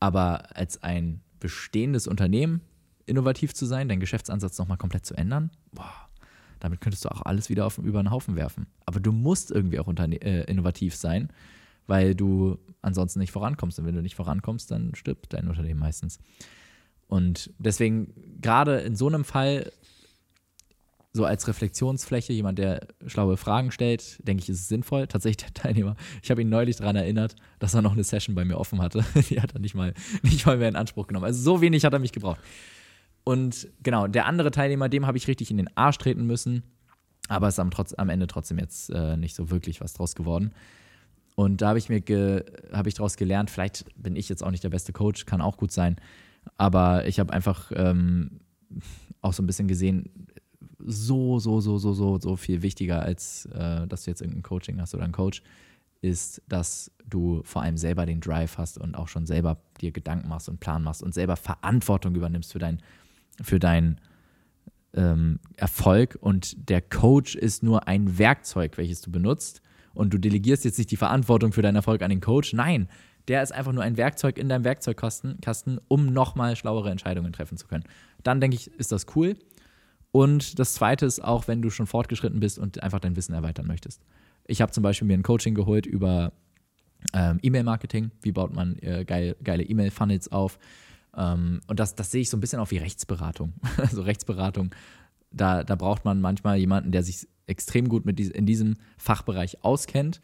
Aber 0.00 0.56
als 0.56 0.82
ein 0.82 1.20
bestehendes 1.40 2.06
Unternehmen 2.06 2.60
innovativ 3.06 3.54
zu 3.54 3.66
sein, 3.66 3.88
deinen 3.88 4.00
Geschäftsansatz 4.00 4.58
nochmal 4.58 4.78
komplett 4.78 5.06
zu 5.06 5.14
ändern, 5.14 5.50
boah, 5.72 5.92
damit 6.60 6.80
könntest 6.80 7.04
du 7.04 7.10
auch 7.10 7.22
alles 7.22 7.48
wieder 7.48 7.66
auf, 7.66 7.78
über 7.78 8.02
den 8.02 8.10
Haufen 8.10 8.36
werfen. 8.36 8.66
Aber 8.86 9.00
du 9.00 9.12
musst 9.12 9.50
irgendwie 9.50 9.78
auch 9.78 9.88
äh, 9.88 10.44
innovativ 10.44 10.94
sein, 10.94 11.28
weil 11.86 12.14
du 12.14 12.58
ansonsten 12.80 13.20
nicht 13.20 13.32
vorankommst. 13.32 13.78
Und 13.78 13.86
wenn 13.86 13.94
du 13.94 14.02
nicht 14.02 14.14
vorankommst, 14.14 14.70
dann 14.70 14.94
stirbt 14.94 15.32
dein 15.32 15.48
Unternehmen 15.48 15.80
meistens. 15.80 16.18
Und 17.06 17.50
deswegen, 17.58 18.14
gerade 18.40 18.78
in 18.78 18.96
so 18.96 19.08
einem 19.08 19.24
Fall, 19.24 19.70
so 21.16 21.24
als 21.24 21.46
Reflexionsfläche, 21.46 22.32
jemand, 22.32 22.58
der 22.58 22.88
schlaue 23.06 23.36
Fragen 23.36 23.70
stellt, 23.70 24.18
denke 24.26 24.42
ich, 24.42 24.48
ist 24.48 24.62
es 24.62 24.68
sinnvoll. 24.68 25.06
Tatsächlich 25.06 25.36
der 25.36 25.54
Teilnehmer, 25.54 25.94
ich 26.20 26.30
habe 26.30 26.42
ihn 26.42 26.48
neulich 26.48 26.76
daran 26.76 26.96
erinnert, 26.96 27.36
dass 27.60 27.72
er 27.72 27.82
noch 27.82 27.92
eine 27.92 28.02
Session 28.02 28.34
bei 28.34 28.44
mir 28.44 28.58
offen 28.58 28.82
hatte. 28.82 29.04
Die 29.30 29.40
hat 29.40 29.54
er 29.54 29.60
nicht 29.60 29.76
mal, 29.76 29.94
nicht 30.22 30.44
mal 30.44 30.58
mehr 30.58 30.68
in 30.68 30.74
Anspruch 30.74 31.06
genommen. 31.06 31.24
Also 31.24 31.40
so 31.40 31.60
wenig 31.60 31.84
hat 31.84 31.92
er 31.92 32.00
mich 32.00 32.10
gebraucht. 32.10 32.40
Und 33.22 33.68
genau, 33.84 34.08
der 34.08 34.26
andere 34.26 34.50
Teilnehmer, 34.50 34.88
dem 34.88 35.06
habe 35.06 35.16
ich 35.16 35.28
richtig 35.28 35.52
in 35.52 35.56
den 35.56 35.74
Arsch 35.76 35.98
treten 35.98 36.26
müssen. 36.26 36.64
Aber 37.28 37.46
es 37.46 37.54
ist 37.54 37.60
am, 37.60 37.70
trotz, 37.70 37.94
am 37.94 38.10
Ende 38.10 38.26
trotzdem 38.26 38.58
jetzt 38.58 38.90
äh, 38.90 39.16
nicht 39.16 39.36
so 39.36 39.50
wirklich 39.50 39.80
was 39.80 39.94
draus 39.94 40.16
geworden. 40.16 40.52
Und 41.36 41.62
da 41.62 41.68
habe 41.68 41.78
ich 41.78 41.88
mir 41.88 42.44
habe 42.72 42.88
ich 42.88 42.94
daraus 42.94 43.16
gelernt, 43.16 43.50
vielleicht 43.50 43.84
bin 43.96 44.16
ich 44.16 44.28
jetzt 44.28 44.42
auch 44.42 44.50
nicht 44.50 44.64
der 44.64 44.70
beste 44.70 44.92
Coach, 44.92 45.26
kann 45.26 45.40
auch 45.40 45.56
gut 45.56 45.70
sein. 45.70 45.96
Aber 46.58 47.06
ich 47.06 47.20
habe 47.20 47.32
einfach 47.32 47.70
ähm, 47.74 48.40
auch 49.20 49.32
so 49.32 49.42
ein 49.42 49.46
bisschen 49.46 49.68
gesehen, 49.68 50.10
so, 50.84 51.38
so, 51.38 51.60
so, 51.60 51.78
so, 51.78 51.92
so, 51.92 52.18
so 52.18 52.36
viel 52.36 52.62
wichtiger, 52.62 53.02
als 53.02 53.46
äh, 53.46 53.86
dass 53.86 54.04
du 54.04 54.10
jetzt 54.10 54.20
irgendein 54.20 54.42
Coaching 54.42 54.80
hast 54.80 54.94
oder 54.94 55.04
einen 55.04 55.12
Coach, 55.12 55.42
ist, 56.00 56.42
dass 56.48 56.90
du 57.06 57.42
vor 57.44 57.62
allem 57.62 57.76
selber 57.76 58.06
den 58.06 58.20
Drive 58.20 58.58
hast 58.58 58.78
und 58.78 58.94
auch 58.94 59.08
schon 59.08 59.26
selber 59.26 59.58
dir 59.80 59.90
Gedanken 59.90 60.28
machst 60.28 60.48
und 60.48 60.60
Plan 60.60 60.82
machst 60.82 61.02
und 61.02 61.14
selber 61.14 61.36
Verantwortung 61.36 62.14
übernimmst 62.14 62.52
für 62.52 62.58
dein, 62.58 62.80
für 63.42 63.58
dein 63.58 64.00
ähm, 64.94 65.40
Erfolg. 65.56 66.18
Und 66.20 66.68
der 66.68 66.82
Coach 66.82 67.34
ist 67.34 67.62
nur 67.62 67.88
ein 67.88 68.18
Werkzeug, 68.18 68.76
welches 68.76 69.00
du 69.00 69.10
benutzt. 69.10 69.62
Und 69.94 70.12
du 70.12 70.18
delegierst 70.18 70.64
jetzt 70.64 70.78
nicht 70.78 70.90
die 70.90 70.96
Verantwortung 70.96 71.52
für 71.52 71.62
deinen 71.62 71.76
Erfolg 71.76 72.02
an 72.02 72.10
den 72.10 72.20
Coach. 72.20 72.52
Nein, 72.52 72.88
der 73.28 73.42
ist 73.42 73.52
einfach 73.52 73.72
nur 73.72 73.82
ein 73.82 73.96
Werkzeug 73.96 74.38
in 74.38 74.48
deinem 74.48 74.64
Werkzeugkasten, 74.64 75.40
Kasten, 75.40 75.78
um 75.88 76.06
nochmal 76.12 76.56
schlauere 76.56 76.90
Entscheidungen 76.90 77.32
treffen 77.32 77.56
zu 77.56 77.66
können. 77.66 77.84
Dann 78.22 78.40
denke 78.40 78.56
ich, 78.56 78.68
ist 78.72 78.92
das 78.92 79.06
cool. 79.14 79.36
Und 80.14 80.60
das 80.60 80.74
Zweite 80.74 81.06
ist 81.06 81.24
auch, 81.24 81.48
wenn 81.48 81.60
du 81.60 81.70
schon 81.70 81.88
fortgeschritten 81.88 82.38
bist 82.38 82.60
und 82.60 82.80
einfach 82.84 83.00
dein 83.00 83.16
Wissen 83.16 83.34
erweitern 83.34 83.66
möchtest. 83.66 84.00
Ich 84.46 84.62
habe 84.62 84.70
zum 84.70 84.84
Beispiel 84.84 85.08
mir 85.08 85.14
ein 85.14 85.24
Coaching 85.24 85.56
geholt 85.56 85.86
über 85.86 86.32
ähm, 87.12 87.40
E-Mail-Marketing. 87.42 88.12
Wie 88.22 88.30
baut 88.30 88.54
man 88.54 88.78
äh, 88.78 89.04
geil, 89.04 89.34
geile 89.42 89.64
E-Mail-Funnels 89.64 90.30
auf? 90.30 90.60
Ähm, 91.16 91.62
und 91.66 91.80
das, 91.80 91.96
das 91.96 92.12
sehe 92.12 92.20
ich 92.20 92.30
so 92.30 92.36
ein 92.36 92.40
bisschen 92.40 92.60
auch 92.60 92.70
wie 92.70 92.76
Rechtsberatung. 92.76 93.54
also 93.76 94.02
Rechtsberatung, 94.02 94.72
da, 95.32 95.64
da 95.64 95.74
braucht 95.74 96.04
man 96.04 96.20
manchmal 96.20 96.58
jemanden, 96.58 96.92
der 96.92 97.02
sich 97.02 97.26
extrem 97.48 97.88
gut 97.88 98.06
mit 98.06 98.20
dies, 98.20 98.30
in 98.30 98.46
diesem 98.46 98.74
Fachbereich 98.96 99.64
auskennt. 99.64 100.20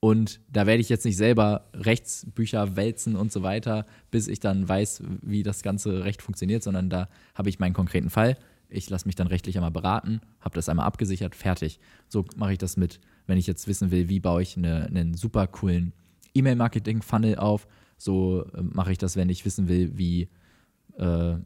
Und 0.00 0.40
da 0.50 0.66
werde 0.66 0.80
ich 0.80 0.88
jetzt 0.88 1.04
nicht 1.04 1.16
selber 1.16 1.70
Rechtsbücher 1.74 2.74
wälzen 2.74 3.14
und 3.14 3.30
so 3.30 3.44
weiter, 3.44 3.86
bis 4.10 4.26
ich 4.26 4.40
dann 4.40 4.68
weiß, 4.68 5.04
wie 5.22 5.44
das 5.44 5.62
ganze 5.62 6.02
Recht 6.02 6.22
funktioniert, 6.22 6.64
sondern 6.64 6.90
da 6.90 7.08
habe 7.36 7.50
ich 7.50 7.60
meinen 7.60 7.74
konkreten 7.74 8.10
Fall. 8.10 8.36
Ich 8.68 8.90
lasse 8.90 9.06
mich 9.06 9.14
dann 9.14 9.26
rechtlich 9.26 9.56
einmal 9.56 9.70
beraten, 9.70 10.20
habe 10.40 10.54
das 10.54 10.68
einmal 10.68 10.86
abgesichert, 10.86 11.34
fertig. 11.34 11.80
So 12.08 12.24
mache 12.36 12.52
ich 12.52 12.58
das 12.58 12.76
mit, 12.76 13.00
wenn 13.26 13.38
ich 13.38 13.46
jetzt 13.46 13.66
wissen 13.66 13.90
will, 13.90 14.08
wie 14.08 14.20
baue 14.20 14.42
ich 14.42 14.56
eine, 14.56 14.86
einen 14.86 15.14
super 15.14 15.46
coolen 15.46 15.92
E-Mail-Marketing-Funnel 16.34 17.36
auf. 17.36 17.66
So 17.96 18.44
äh, 18.54 18.62
mache 18.62 18.92
ich 18.92 18.98
das, 18.98 19.16
wenn 19.16 19.30
ich 19.30 19.44
wissen 19.44 19.68
will, 19.68 19.96
wie 19.96 20.28
äh, 20.98 21.36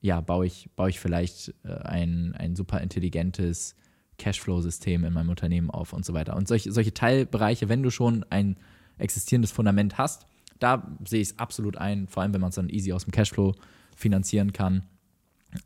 ja, 0.00 0.20
baue 0.20 0.46
ich, 0.46 0.70
baue 0.76 0.88
ich 0.88 1.00
vielleicht 1.00 1.54
äh, 1.64 1.74
ein, 1.74 2.34
ein 2.34 2.56
super 2.56 2.80
intelligentes 2.80 3.74
Cashflow-System 4.18 5.04
in 5.04 5.12
meinem 5.12 5.28
Unternehmen 5.28 5.70
auf 5.70 5.92
und 5.92 6.04
so 6.04 6.14
weiter. 6.14 6.36
Und 6.36 6.48
solche, 6.48 6.72
solche 6.72 6.94
Teilbereiche, 6.94 7.68
wenn 7.68 7.82
du 7.82 7.90
schon 7.90 8.24
ein 8.30 8.56
existierendes 8.98 9.52
Fundament 9.52 9.98
hast, 9.98 10.26
da 10.58 10.96
sehe 11.06 11.20
ich 11.20 11.30
es 11.30 11.38
absolut 11.38 11.76
ein, 11.76 12.08
vor 12.08 12.22
allem 12.22 12.32
wenn 12.32 12.40
man 12.40 12.50
es 12.50 12.56
dann 12.56 12.70
easy 12.70 12.92
aus 12.92 13.04
dem 13.04 13.12
Cashflow 13.12 13.54
finanzieren 13.94 14.52
kann, 14.52 14.86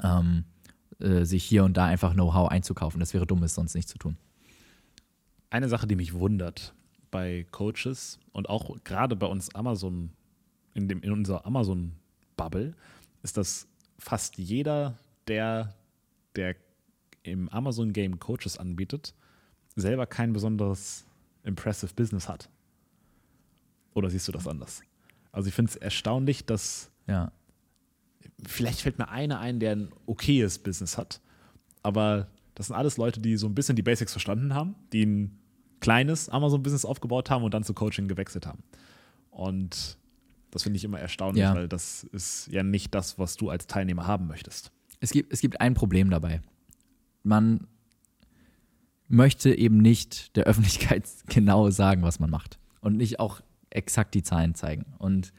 ähm, 0.02 0.44
äh, 1.00 1.24
sich 1.24 1.44
hier 1.44 1.64
und 1.64 1.76
da 1.76 1.86
einfach 1.86 2.12
Know-how 2.12 2.48
einzukaufen. 2.48 3.00
Das 3.00 3.14
wäre 3.14 3.26
dumm, 3.26 3.42
es 3.42 3.54
sonst 3.54 3.74
nicht 3.74 3.88
zu 3.88 3.98
tun. 3.98 4.16
Eine 5.50 5.68
Sache, 5.68 5.86
die 5.86 5.96
mich 5.96 6.14
wundert 6.14 6.74
bei 7.10 7.46
Coaches 7.50 8.18
und 8.32 8.48
auch 8.48 8.76
gerade 8.84 9.16
bei 9.16 9.26
uns 9.26 9.54
Amazon, 9.54 10.10
in, 10.74 10.88
dem, 10.88 11.02
in 11.02 11.12
unserer 11.12 11.44
Amazon-Bubble, 11.44 12.74
ist, 13.22 13.36
dass 13.36 13.66
fast 13.98 14.38
jeder, 14.38 14.96
der, 15.26 15.74
der 16.36 16.56
im 17.22 17.48
Amazon-Game 17.48 18.18
Coaches 18.18 18.58
anbietet, 18.58 19.14
selber 19.76 20.06
kein 20.06 20.32
besonderes 20.32 21.04
impressive 21.42 21.92
Business 21.94 22.28
hat. 22.28 22.48
Oder 23.94 24.10
siehst 24.10 24.28
du 24.28 24.32
das 24.32 24.46
anders? 24.46 24.82
Also 25.32 25.48
ich 25.48 25.54
finde 25.54 25.70
es 25.70 25.76
erstaunlich, 25.76 26.44
dass 26.44 26.90
Ja. 27.06 27.32
Vielleicht 28.46 28.80
fällt 28.80 28.98
mir 28.98 29.08
einer 29.08 29.38
ein, 29.40 29.60
der 29.60 29.72
ein 29.72 29.88
okayes 30.06 30.58
Business 30.58 30.96
hat, 30.98 31.20
aber 31.82 32.28
das 32.54 32.66
sind 32.66 32.76
alles 32.76 32.96
Leute, 32.96 33.20
die 33.20 33.36
so 33.36 33.46
ein 33.46 33.54
bisschen 33.54 33.76
die 33.76 33.82
Basics 33.82 34.12
verstanden 34.12 34.54
haben, 34.54 34.74
die 34.92 35.04
ein 35.06 35.38
kleines 35.80 36.28
Amazon-Business 36.28 36.84
aufgebaut 36.84 37.30
haben 37.30 37.42
und 37.44 37.54
dann 37.54 37.64
zu 37.64 37.72
Coaching 37.72 38.06
gewechselt 38.08 38.46
haben. 38.46 38.62
Und 39.30 39.96
das 40.50 40.64
finde 40.64 40.76
ich 40.76 40.84
immer 40.84 40.98
erstaunlich, 40.98 41.42
Ja. 41.42 41.54
weil 41.54 41.68
das 41.68 42.04
ist 42.04 42.48
ja 42.48 42.62
nicht 42.62 42.94
das, 42.94 43.18
was 43.18 43.36
du 43.36 43.48
als 43.48 43.66
Teilnehmer 43.66 44.06
haben 44.06 44.26
möchtest. 44.26 44.72
Es 45.00 45.10
gibt, 45.10 45.32
es 45.32 45.40
gibt 45.40 45.60
ein 45.60 45.72
Problem 45.74 46.10
dabei. 46.10 46.42
Man 47.22 47.66
möchte 49.08 49.54
eben 49.54 49.78
nicht 49.78 50.36
der 50.36 50.44
Öffentlichkeit 50.44 51.08
genau 51.26 51.70
sagen, 51.70 52.02
was 52.02 52.20
man 52.20 52.30
macht. 52.30 52.58
Und 52.80 52.96
nicht 52.96 53.20
auch 53.20 53.40
exakt 53.70 54.14
die 54.14 54.22
Zahlen 54.22 54.54
zeigen. 54.54 54.84
Und 54.98 55.32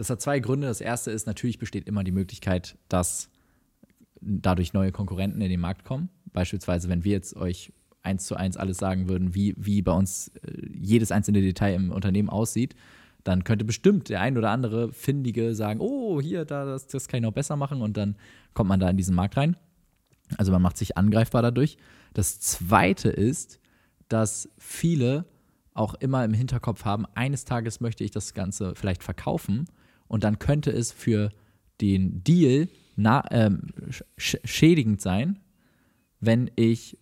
das 0.00 0.08
hat 0.08 0.22
zwei 0.22 0.40
Gründe. 0.40 0.66
Das 0.66 0.80
erste 0.80 1.10
ist, 1.10 1.26
natürlich 1.26 1.58
besteht 1.58 1.86
immer 1.86 2.02
die 2.02 2.10
Möglichkeit, 2.10 2.78
dass 2.88 3.28
dadurch 4.22 4.72
neue 4.72 4.92
Konkurrenten 4.92 5.42
in 5.42 5.50
den 5.50 5.60
Markt 5.60 5.84
kommen. 5.84 6.08
Beispielsweise, 6.32 6.88
wenn 6.88 7.04
wir 7.04 7.12
jetzt 7.12 7.36
euch 7.36 7.70
eins 8.02 8.24
zu 8.24 8.34
eins 8.34 8.56
alles 8.56 8.78
sagen 8.78 9.10
würden, 9.10 9.34
wie, 9.34 9.54
wie 9.58 9.82
bei 9.82 9.92
uns 9.92 10.28
äh, 10.28 10.68
jedes 10.72 11.12
einzelne 11.12 11.42
Detail 11.42 11.74
im 11.74 11.92
Unternehmen 11.92 12.30
aussieht, 12.30 12.76
dann 13.24 13.44
könnte 13.44 13.66
bestimmt 13.66 14.08
der 14.08 14.22
ein 14.22 14.38
oder 14.38 14.50
andere 14.50 14.90
Findige 14.90 15.54
sagen, 15.54 15.80
oh, 15.80 16.18
hier, 16.18 16.46
da, 16.46 16.64
das, 16.64 16.86
das 16.86 17.06
kann 17.06 17.18
ich 17.18 17.24
noch 17.24 17.34
besser 17.34 17.56
machen 17.56 17.82
und 17.82 17.98
dann 17.98 18.16
kommt 18.54 18.70
man 18.70 18.80
da 18.80 18.88
in 18.88 18.96
diesen 18.96 19.14
Markt 19.14 19.36
rein. 19.36 19.54
Also 20.38 20.50
man 20.50 20.62
macht 20.62 20.78
sich 20.78 20.96
angreifbar 20.96 21.42
dadurch. 21.42 21.76
Das 22.14 22.40
Zweite 22.40 23.10
ist, 23.10 23.60
dass 24.08 24.48
viele 24.56 25.26
auch 25.74 25.92
immer 25.92 26.24
im 26.24 26.32
Hinterkopf 26.32 26.86
haben, 26.86 27.04
eines 27.14 27.44
Tages 27.44 27.80
möchte 27.80 28.02
ich 28.02 28.12
das 28.12 28.32
Ganze 28.32 28.74
vielleicht 28.74 29.04
verkaufen 29.04 29.66
und 30.10 30.24
dann 30.24 30.40
könnte 30.40 30.72
es 30.72 30.90
für 30.90 31.30
den 31.80 32.24
Deal 32.24 32.68
na, 32.96 33.22
ähm, 33.30 33.68
sch 34.18 34.36
schädigend 34.44 35.00
sein, 35.00 35.38
wenn 36.18 36.50
ich 36.56 36.98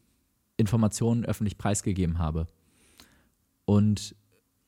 Informationen 0.58 1.24
öffentlich 1.24 1.56
preisgegeben 1.56 2.18
habe. 2.18 2.46
Und 3.64 4.14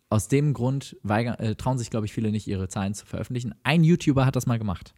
aus 0.09 0.28
dem 0.28 0.55
Grund 0.55 0.97
weigern, 1.03 1.34
äh, 1.34 1.55
trauen 1.55 1.76
sich, 1.76 1.91
glaube 1.91 2.07
ich, 2.07 2.14
viele 2.14 2.32
nicht, 2.32 2.49
ihre 2.49 2.68
Zahlen 2.68 2.95
zu 2.95 3.05
veröffentlichen. 3.05 3.55
Ein 3.62 3.84
YouTuber 3.84 4.24
hat 4.24 4.36
das 4.36 4.47
mal 4.47 4.59
gemacht. 4.59 4.95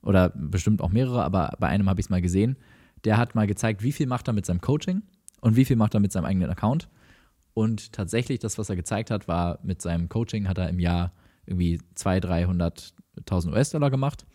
Oder 0.00 0.30
bestimmt 0.30 0.80
auch 0.80 0.90
mehrere, 0.90 1.22
aber 1.22 1.52
bei 1.60 1.68
einem 1.68 1.88
habe 1.88 2.00
ich 2.00 2.06
es 2.06 2.10
mal 2.10 2.22
gesehen. 2.22 2.56
Der 3.04 3.18
hat 3.18 3.34
mal 3.34 3.46
gezeigt, 3.46 3.82
wie 3.82 3.92
viel 3.92 4.06
macht 4.06 4.26
er 4.26 4.32
mit 4.32 4.46
seinem 4.46 4.62
Coaching 4.62 5.02
und 5.42 5.54
wie 5.54 5.66
viel 5.66 5.76
macht 5.76 5.92
er 5.92 6.00
mit 6.00 6.12
seinem 6.12 6.24
eigenen 6.24 6.48
Account. 6.48 6.88
Und 7.52 7.92
tatsächlich, 7.92 8.38
das, 8.38 8.56
was 8.56 8.70
er 8.70 8.76
gezeigt 8.76 9.10
hat, 9.10 9.28
war, 9.28 9.58
mit 9.62 9.82
seinem 9.82 10.08
Coaching 10.08 10.48
hat 10.48 10.56
er 10.56 10.70
im 10.70 10.80
Jahr 10.80 11.12
irgendwie 11.46 11.80
200.000, 11.96 12.92
300.000 13.26 13.52
US-Dollar 13.52 13.90
gemacht. 13.90 14.26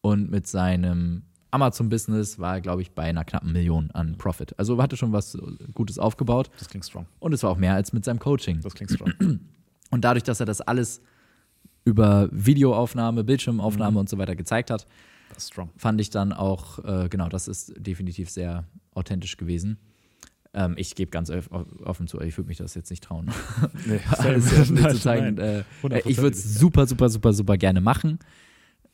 Und 0.00 0.30
mit 0.30 0.46
seinem 0.46 1.22
Amazon-Business 1.52 2.38
war, 2.38 2.60
glaube 2.60 2.82
ich, 2.82 2.92
bei 2.92 3.04
einer 3.04 3.24
knappen 3.24 3.52
Million 3.52 3.90
an 3.92 4.16
Profit. 4.16 4.58
Also 4.58 4.80
hatte 4.82 4.96
schon 4.96 5.12
was 5.12 5.38
Gutes 5.74 5.98
aufgebaut. 5.98 6.50
Das 6.58 6.68
klingt 6.68 6.84
strong. 6.84 7.06
Und 7.20 7.32
es 7.32 7.42
war 7.42 7.50
auch 7.50 7.58
mehr 7.58 7.74
als 7.74 7.92
mit 7.92 8.04
seinem 8.04 8.18
Coaching. 8.18 8.60
Das 8.62 8.74
klingt 8.74 8.90
strong. 8.90 9.12
Und 9.90 10.04
dadurch, 10.04 10.24
dass 10.24 10.40
er 10.40 10.46
das 10.46 10.62
alles 10.62 11.02
über 11.84 12.28
Videoaufnahme, 12.32 13.24
Bildschirmaufnahme 13.24 13.98
und 13.98 14.08
so 14.08 14.16
weiter 14.16 14.36
gezeigt 14.36 14.70
hat, 14.70 14.86
fand 15.76 16.00
ich 16.00 16.10
dann 16.10 16.32
auch, 16.32 16.78
äh, 16.84 17.08
genau, 17.08 17.28
das 17.28 17.48
ist 17.48 17.74
definitiv 17.76 18.30
sehr 18.30 18.64
authentisch 18.94 19.36
gewesen. 19.36 19.78
Ähm, 20.54 20.74
ich 20.76 20.94
gebe 20.94 21.10
ganz 21.10 21.30
off- 21.30 21.50
offen 21.84 22.06
zu, 22.06 22.20
ich 22.20 22.36
würde 22.36 22.48
mich 22.48 22.58
das 22.58 22.74
jetzt 22.74 22.90
nicht 22.90 23.04
trauen. 23.04 23.30
Nee, 23.86 24.00
sehr 24.40 24.64
schnell 24.64 24.90
zu 24.90 25.00
zeigen. 25.00 25.38
Äh, 25.38 25.60
äh, 25.60 26.02
ich 26.06 26.18
würde 26.18 26.36
es 26.36 26.58
super, 26.58 26.86
super, 26.86 27.08
super, 27.08 27.32
super 27.32 27.56
gerne 27.56 27.80
machen. 27.80 28.18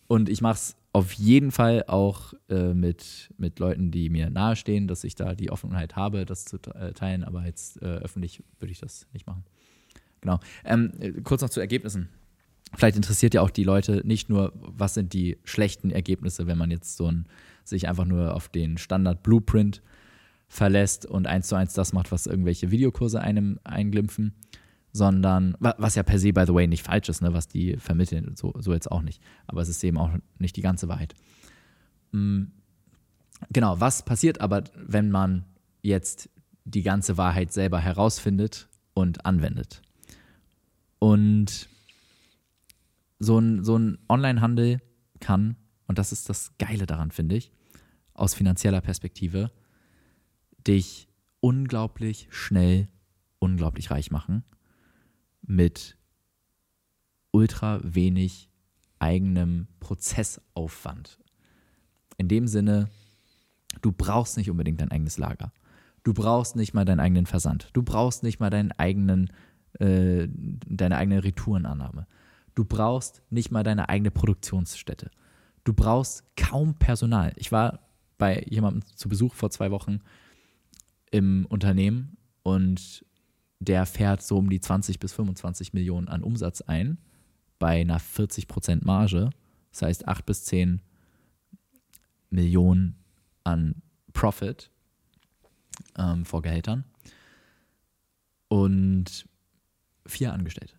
Und 0.06 0.28
ich 0.28 0.40
mache 0.40 0.54
es 0.54 0.76
auf 0.92 1.12
jeden 1.12 1.50
Fall 1.50 1.84
auch 1.86 2.32
äh, 2.48 2.72
mit, 2.72 3.30
mit 3.36 3.58
Leuten, 3.58 3.90
die 3.90 4.08
mir 4.08 4.30
nahestehen, 4.30 4.88
dass 4.88 5.04
ich 5.04 5.14
da 5.14 5.34
die 5.34 5.50
Offenheit 5.50 5.96
habe, 5.96 6.24
das 6.24 6.44
zu 6.46 6.56
äh, 6.74 6.92
teilen. 6.92 7.24
Aber 7.24 7.44
jetzt 7.44 7.82
äh, 7.82 7.86
öffentlich 7.86 8.42
würde 8.58 8.72
ich 8.72 8.78
das 8.80 9.06
nicht 9.12 9.26
machen. 9.26 9.44
Genau. 10.20 10.40
Ähm, 10.64 10.92
äh, 10.98 11.12
kurz 11.22 11.42
noch 11.42 11.50
zu 11.50 11.60
Ergebnissen. 11.60 12.08
Vielleicht 12.74 12.96
interessiert 12.96 13.34
ja 13.34 13.42
auch 13.42 13.50
die 13.50 13.64
Leute 13.64 14.02
nicht 14.04 14.28
nur, 14.28 14.52
was 14.54 14.94
sind 14.94 15.12
die 15.12 15.38
schlechten 15.44 15.90
Ergebnisse, 15.90 16.46
wenn 16.46 16.58
man 16.58 16.70
jetzt 16.70 16.96
so 16.96 17.10
ein, 17.10 17.26
sich 17.64 17.88
einfach 17.88 18.04
nur 18.04 18.34
auf 18.34 18.48
den 18.48 18.78
Standard 18.78 19.22
Blueprint 19.22 19.82
verlässt 20.48 21.06
und 21.06 21.26
eins 21.26 21.48
zu 21.48 21.54
eins 21.56 21.74
das 21.74 21.92
macht, 21.92 22.10
was 22.10 22.26
irgendwelche 22.26 22.70
Videokurse 22.70 23.20
einem 23.20 23.60
einglimpfen, 23.64 24.34
sondern, 24.92 25.54
wa- 25.60 25.74
was 25.78 25.94
ja 25.94 26.02
per 26.02 26.18
se, 26.18 26.32
by 26.32 26.44
the 26.46 26.54
way, 26.54 26.66
nicht 26.66 26.82
falsch 26.84 27.08
ist, 27.08 27.20
ne, 27.20 27.32
was 27.34 27.48
die 27.48 27.76
vermitteln, 27.76 28.34
so, 28.36 28.54
so 28.58 28.72
jetzt 28.72 28.90
auch 28.90 29.02
nicht. 29.02 29.22
Aber 29.46 29.60
es 29.60 29.68
ist 29.68 29.84
eben 29.84 29.98
auch 29.98 30.10
nicht 30.38 30.56
die 30.56 30.62
ganze 30.62 30.88
Wahrheit. 30.88 31.14
Mm, 32.12 32.44
Genau, 33.52 33.78
was 33.78 34.04
passiert 34.04 34.40
aber, 34.40 34.64
wenn 34.74 35.12
man 35.12 35.44
jetzt 35.80 36.28
die 36.64 36.82
ganze 36.82 37.16
Wahrheit 37.18 37.52
selber 37.52 37.78
herausfindet 37.78 38.68
und 38.94 39.24
anwendet? 39.26 39.80
Und 40.98 41.68
so 43.20 43.38
ein, 43.38 43.62
so 43.62 43.76
ein 43.78 43.98
Onlinehandel 44.08 44.80
kann, 45.20 45.54
und 45.86 45.98
das 45.98 46.10
ist 46.10 46.28
das 46.28 46.56
Geile 46.58 46.86
daran, 46.86 47.12
finde 47.12 47.36
ich, 47.36 47.52
aus 48.14 48.34
finanzieller 48.34 48.80
Perspektive, 48.80 49.52
dich 50.68 51.08
unglaublich 51.40 52.28
schnell, 52.30 52.88
unglaublich 53.38 53.90
reich 53.90 54.10
machen 54.10 54.44
mit 55.42 55.96
ultra 57.30 57.80
wenig 57.82 58.50
eigenem 58.98 59.68
Prozessaufwand. 59.80 61.18
In 62.16 62.28
dem 62.28 62.46
Sinne, 62.48 62.88
du 63.80 63.92
brauchst 63.92 64.36
nicht 64.36 64.50
unbedingt 64.50 64.80
dein 64.80 64.90
eigenes 64.90 65.18
Lager. 65.18 65.52
Du 66.02 66.12
brauchst 66.12 66.56
nicht 66.56 66.74
mal 66.74 66.84
deinen 66.84 67.00
eigenen 67.00 67.26
Versand. 67.26 67.70
Du 67.72 67.82
brauchst 67.82 68.22
nicht 68.22 68.40
mal 68.40 68.50
deinen 68.50 68.72
eigenen, 68.72 69.30
äh, 69.78 70.28
deine 70.28 70.96
eigene 70.96 71.22
Retourenannahme. 71.22 72.06
Du 72.54 72.64
brauchst 72.64 73.22
nicht 73.30 73.50
mal 73.50 73.62
deine 73.62 73.88
eigene 73.88 74.10
Produktionsstätte. 74.10 75.10
Du 75.64 75.72
brauchst 75.72 76.24
kaum 76.36 76.74
Personal. 76.74 77.32
Ich 77.36 77.52
war 77.52 77.80
bei 78.16 78.44
jemandem 78.48 78.84
zu 78.96 79.08
Besuch 79.08 79.34
vor 79.34 79.50
zwei 79.50 79.70
Wochen 79.70 80.00
im 81.10 81.46
Unternehmen 81.46 82.16
und 82.42 83.04
der 83.60 83.86
fährt 83.86 84.22
so 84.22 84.38
um 84.38 84.50
die 84.50 84.60
20 84.60 84.98
bis 84.98 85.12
25 85.12 85.72
Millionen 85.72 86.08
an 86.08 86.22
Umsatz 86.22 86.60
ein 86.60 86.98
bei 87.58 87.80
einer 87.80 87.98
40% 87.98 88.84
Marge. 88.84 89.30
Das 89.72 89.82
heißt 89.82 90.08
8 90.08 90.24
bis 90.24 90.44
10 90.44 90.80
Millionen 92.30 92.96
an 93.44 93.82
Profit 94.12 94.70
ähm, 95.96 96.24
vor 96.24 96.42
Gehältern 96.42 96.84
und 98.48 99.26
vier 100.06 100.32
Angestellte. 100.32 100.74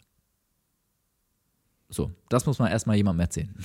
So, 1.90 2.12
das 2.30 2.46
muss 2.46 2.60
man 2.60 2.72
erstmal 2.72 2.98
jemandem 2.98 3.22
erzählen. 3.22 3.56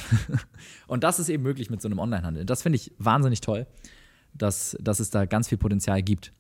und 0.87 1.05
das 1.05 1.19
ist 1.19 1.29
eben 1.29 1.43
möglich 1.43 1.69
mit 1.69 1.83
so 1.83 1.89
einem 1.89 1.99
Onlinehandel. 1.99 2.47
Das 2.47 2.63
finde 2.63 2.77
ich 2.77 2.93
wahnsinnig 2.99 3.43
toll, 3.43 3.67
dass, 4.33 4.77
dass 4.81 4.99
es 4.99 5.11
da 5.11 5.27
ganz 5.27 5.49
viel 5.49 5.59
Potenzial 5.59 6.03
gibt. 6.03 6.33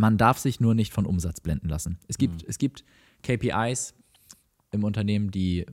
Man 0.00 0.16
darf 0.16 0.38
sich 0.38 0.60
nur 0.60 0.74
nicht 0.74 0.92
von 0.92 1.06
Umsatz 1.06 1.40
blenden 1.40 1.68
lassen. 1.68 1.98
Es 2.06 2.18
gibt, 2.18 2.44
es 2.44 2.58
gibt 2.58 2.84
KPIs 3.24 3.94
im 4.70 4.84
Unternehmen, 4.84 5.32
die 5.32 5.66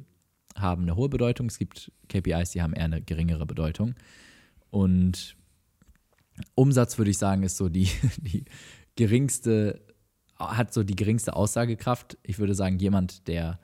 haben 0.55 0.81
eine 0.81 0.95
hohe 0.95 1.09
Bedeutung. 1.09 1.45
Es 1.45 1.59
gibt 1.59 1.91
KPIs, 2.09 2.49
die 2.49 2.63
haben 2.63 2.73
eher 2.73 2.85
eine 2.85 3.01
geringere 3.03 3.45
Bedeutung. 3.45 3.93
Und 4.71 5.37
Umsatz, 6.55 6.97
würde 6.97 7.11
ich 7.11 7.19
sagen, 7.19 7.43
ist 7.43 7.55
so 7.55 7.69
die, 7.69 7.87
die 8.17 8.45
geringste, 8.95 9.79
hat 10.37 10.73
so 10.73 10.83
die 10.83 10.95
geringste 10.95 11.35
Aussagekraft. 11.35 12.17
Ich 12.23 12.39
würde 12.39 12.55
sagen, 12.55 12.79
jemand, 12.79 13.27
der, 13.27 13.59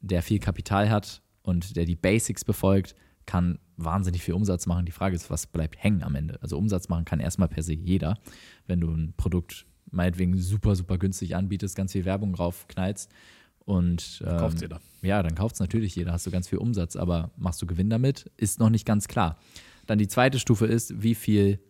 der 0.00 0.22
viel 0.22 0.38
Kapital 0.38 0.88
hat 0.88 1.20
und 1.42 1.76
der 1.76 1.84
die 1.84 1.96
Basics 1.96 2.44
befolgt, 2.44 2.94
kann 3.26 3.58
wahnsinnig 3.76 4.22
viel 4.22 4.34
Umsatz 4.34 4.66
machen. 4.66 4.86
Die 4.86 4.92
Frage 4.92 5.16
ist, 5.16 5.30
was 5.30 5.48
bleibt 5.48 5.82
hängen 5.82 6.04
am 6.04 6.14
Ende? 6.14 6.40
Also 6.42 6.56
Umsatz 6.56 6.88
machen 6.88 7.04
kann 7.04 7.18
erstmal 7.18 7.48
per 7.48 7.64
se 7.64 7.72
jeder. 7.72 8.18
Wenn 8.66 8.80
du 8.80 8.90
ein 8.90 9.14
Produkt 9.16 9.66
meinetwegen 9.90 10.36
super, 10.38 10.76
super 10.76 10.98
günstig 10.98 11.36
anbietest, 11.36 11.76
ganz 11.76 11.92
viel 11.92 12.04
Werbung 12.04 12.34
raufknallst 12.34 13.10
und 13.64 14.22
ähm, 14.26 14.38
Kauft 14.38 14.60
jeder. 14.60 14.80
ja, 15.02 15.22
dann 15.22 15.34
kauft 15.34 15.54
es 15.54 15.60
natürlich 15.60 15.94
jeder, 15.94 16.12
hast 16.12 16.26
du 16.26 16.30
ganz 16.30 16.48
viel 16.48 16.58
Umsatz, 16.58 16.96
aber 16.96 17.30
machst 17.36 17.60
du 17.62 17.66
Gewinn 17.66 17.90
damit, 17.90 18.30
ist 18.36 18.58
noch 18.58 18.70
nicht 18.70 18.86
ganz 18.86 19.08
klar. 19.08 19.38
Dann 19.86 19.98
die 19.98 20.08
zweite 20.08 20.38
Stufe 20.38 20.66
ist, 20.66 21.02
wie 21.02 21.14
viel 21.14 21.60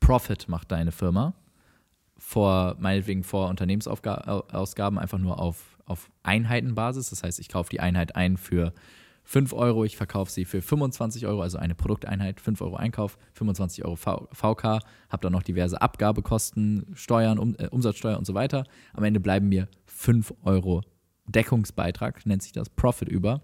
Profit 0.00 0.48
macht 0.48 0.72
deine 0.72 0.92
Firma 0.92 1.34
vor, 2.16 2.76
meinetwegen 2.78 3.24
vor 3.24 3.48
Unternehmensausgaben 3.48 4.98
einfach 4.98 5.18
nur 5.18 5.38
auf, 5.38 5.78
auf 5.86 6.10
Einheitenbasis. 6.22 7.10
Das 7.10 7.22
heißt, 7.22 7.40
ich 7.40 7.48
kaufe 7.48 7.70
die 7.70 7.80
Einheit 7.80 8.16
ein 8.16 8.36
für 8.36 8.72
5 9.30 9.52
Euro, 9.52 9.84
ich 9.84 9.96
verkaufe 9.96 10.32
sie 10.32 10.44
für 10.44 10.60
25 10.60 11.24
Euro, 11.24 11.40
also 11.42 11.56
eine 11.56 11.76
Produkteinheit, 11.76 12.40
5 12.40 12.62
Euro 12.62 12.74
Einkauf, 12.74 13.16
25 13.34 13.84
Euro 13.84 13.94
v 13.94 14.26
VK, 14.32 14.64
habe 15.08 15.20
dann 15.22 15.30
noch 15.30 15.44
diverse 15.44 15.80
Abgabekosten, 15.80 16.86
Steuern, 16.94 17.38
um, 17.38 17.54
äh, 17.60 17.68
Umsatzsteuer 17.68 18.18
und 18.18 18.26
so 18.26 18.34
weiter. 18.34 18.64
Am 18.92 19.04
Ende 19.04 19.20
bleiben 19.20 19.48
mir 19.48 19.68
5 19.86 20.34
Euro 20.42 20.80
Deckungsbeitrag, 21.28 22.26
nennt 22.26 22.42
sich 22.42 22.50
das, 22.50 22.68
Profit 22.70 23.08
über. 23.08 23.42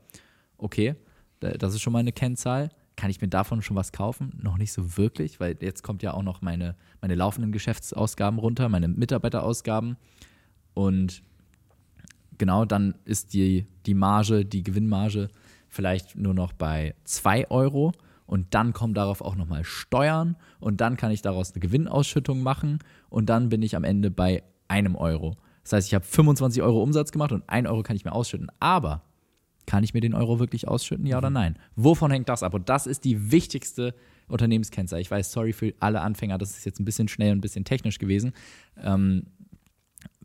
Okay, 0.59 0.97
da- 1.39 1.53
das 1.53 1.73
ist 1.73 1.83
schon 1.83 1.93
mal 1.93 2.01
eine 2.01 2.11
Kennzahl. 2.11 2.71
Kann 2.97 3.11
ich 3.11 3.21
mir 3.21 3.29
davon 3.29 3.63
schon 3.63 3.77
was 3.77 3.93
kaufen? 3.93 4.37
Noch 4.43 4.59
nicht 4.59 4.73
so 4.73 4.97
wirklich, 4.97 5.39
weil 5.39 5.57
jetzt 5.61 5.85
kommt 5.85 6.03
ja 6.03 6.15
auch 6.15 6.25
noch 6.25 6.43
meine, 6.43 6.75
meine 7.01 7.15
laufenden 7.15 7.53
Geschäftsausgaben 7.53 8.41
runter, 8.41 8.69
meine 8.69 8.89
Mitarbeiterausgaben. 8.89 9.97
Und 10.75 11.23
genau, 12.39 12.65
dann 12.65 12.97
ist 13.05 13.35
die, 13.35 13.69
die 13.87 13.95
Marge, 13.95 14.45
die 14.45 14.65
Gewinnmarge 14.65 15.29
vielleicht 15.69 16.17
nur 16.17 16.35
noch 16.35 16.53
bei 16.53 16.95
2 17.05 17.51
Euro. 17.51 17.93
Und 18.27 18.55
dann 18.55 18.73
kommen 18.73 18.95
darauf 18.95 19.21
auch 19.21 19.37
nochmal 19.37 19.65
Steuern. 19.65 20.37
Und 20.59 20.81
dann 20.81 20.97
kann 20.97 21.13
ich 21.13 21.23
daraus 21.23 21.53
eine 21.53 21.61
Gewinnausschüttung 21.61 22.43
machen. 22.43 22.81
Und 23.09 23.27
dann 23.27 23.49
bin 23.49 23.63
ich 23.63 23.77
am 23.77 23.85
Ende 23.85 24.11
bei 24.11 24.43
einem 24.69 24.97
Euro. 24.97 25.37
Das 25.63 25.73
heißt, 25.73 25.89
ich 25.89 25.95
habe 25.95 26.05
25 26.05 26.63
Euro 26.63 26.83
Umsatz 26.83 27.13
gemacht 27.13 27.33
und 27.33 27.49
1 27.49 27.69
Euro 27.69 27.83
kann 27.83 27.97
ich 27.97 28.05
mir 28.05 28.13
ausschütten. 28.13 28.51
Aber 28.61 29.03
kann 29.67 29.83
ich 29.83 29.95
mir 29.95 30.01
den 30.01 30.15
Euro 30.15 30.39
wirklich 30.39 30.69
ausschütten, 30.69 31.07
ja 31.07 31.19
oder 31.19 31.31
nein? 31.31 31.59
Wovon 31.75 32.11
hängt 32.11 32.29
das 32.29 32.43
ab? 32.43 32.55
Und 32.55 32.69
das 32.69 32.87
ist 32.87 33.05
die 33.05 33.33
wichtigste 33.33 33.95
Unternehmenskennzahl. 34.29 35.01
Ich 35.01 35.11
weiß, 35.11 35.33
sorry 35.33 35.53
für 35.53 35.75
alle 35.81 36.01
Anfänger, 36.01 36.39
das 36.39 36.57
ist 36.57 36.65
jetzt 36.65 36.81
ein 36.81 36.85
bisschen 36.85 37.09
schnell 37.09 37.33
und 37.33 37.39
ein 37.39 37.41
bisschen 37.41 37.65
technisch 37.65 37.99
gewesen. 37.99 38.33
Ähm, 38.81 39.25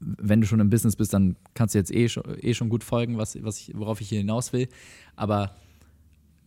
wenn 0.02 0.41
du 0.41 0.47
schon 0.47 0.60
im 0.60 0.70
Business 0.70 0.95
bist, 0.95 1.14
dann 1.14 1.38
kannst 1.54 1.76
du 1.76 1.80
jetzt 1.80 1.93
eh 1.93 2.10
schon, 2.10 2.24
eh 2.39 2.54
schon 2.54 2.70
gut 2.70 2.84
folgen, 2.84 3.18
was, 3.18 3.41
was 3.43 3.60
ich, 3.60 3.72
worauf 3.76 4.02
ich 4.02 4.10
hier 4.10 4.20
hinaus 4.20 4.52
will. 4.52 4.68
Aber 5.16 5.56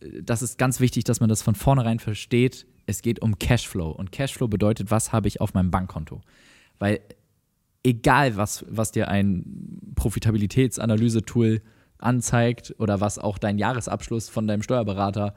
äh, 0.01 0.21
das 0.21 0.41
ist 0.41 0.57
ganz 0.57 0.79
wichtig, 0.79 1.05
dass 1.05 1.19
man 1.19 1.29
das 1.29 1.41
von 1.41 1.55
vornherein 1.55 1.99
versteht. 1.99 2.67
Es 2.85 3.01
geht 3.01 3.21
um 3.21 3.39
Cashflow. 3.39 3.89
Und 3.89 4.11
Cashflow 4.11 4.47
bedeutet, 4.47 4.91
was 4.91 5.11
habe 5.13 5.27
ich 5.27 5.41
auf 5.41 5.53
meinem 5.53 5.71
Bankkonto? 5.71 6.21
Weil 6.77 6.99
egal, 7.83 8.35
was, 8.35 8.65
was 8.69 8.91
dir 8.91 9.07
ein 9.07 9.93
Profitabilitätsanalyse-Tool 9.95 11.61
anzeigt 11.97 12.75
oder 12.77 12.99
was 12.99 13.17
auch 13.17 13.37
dein 13.37 13.57
Jahresabschluss 13.57 14.29
von 14.29 14.47
deinem 14.47 14.61
Steuerberater 14.61 15.33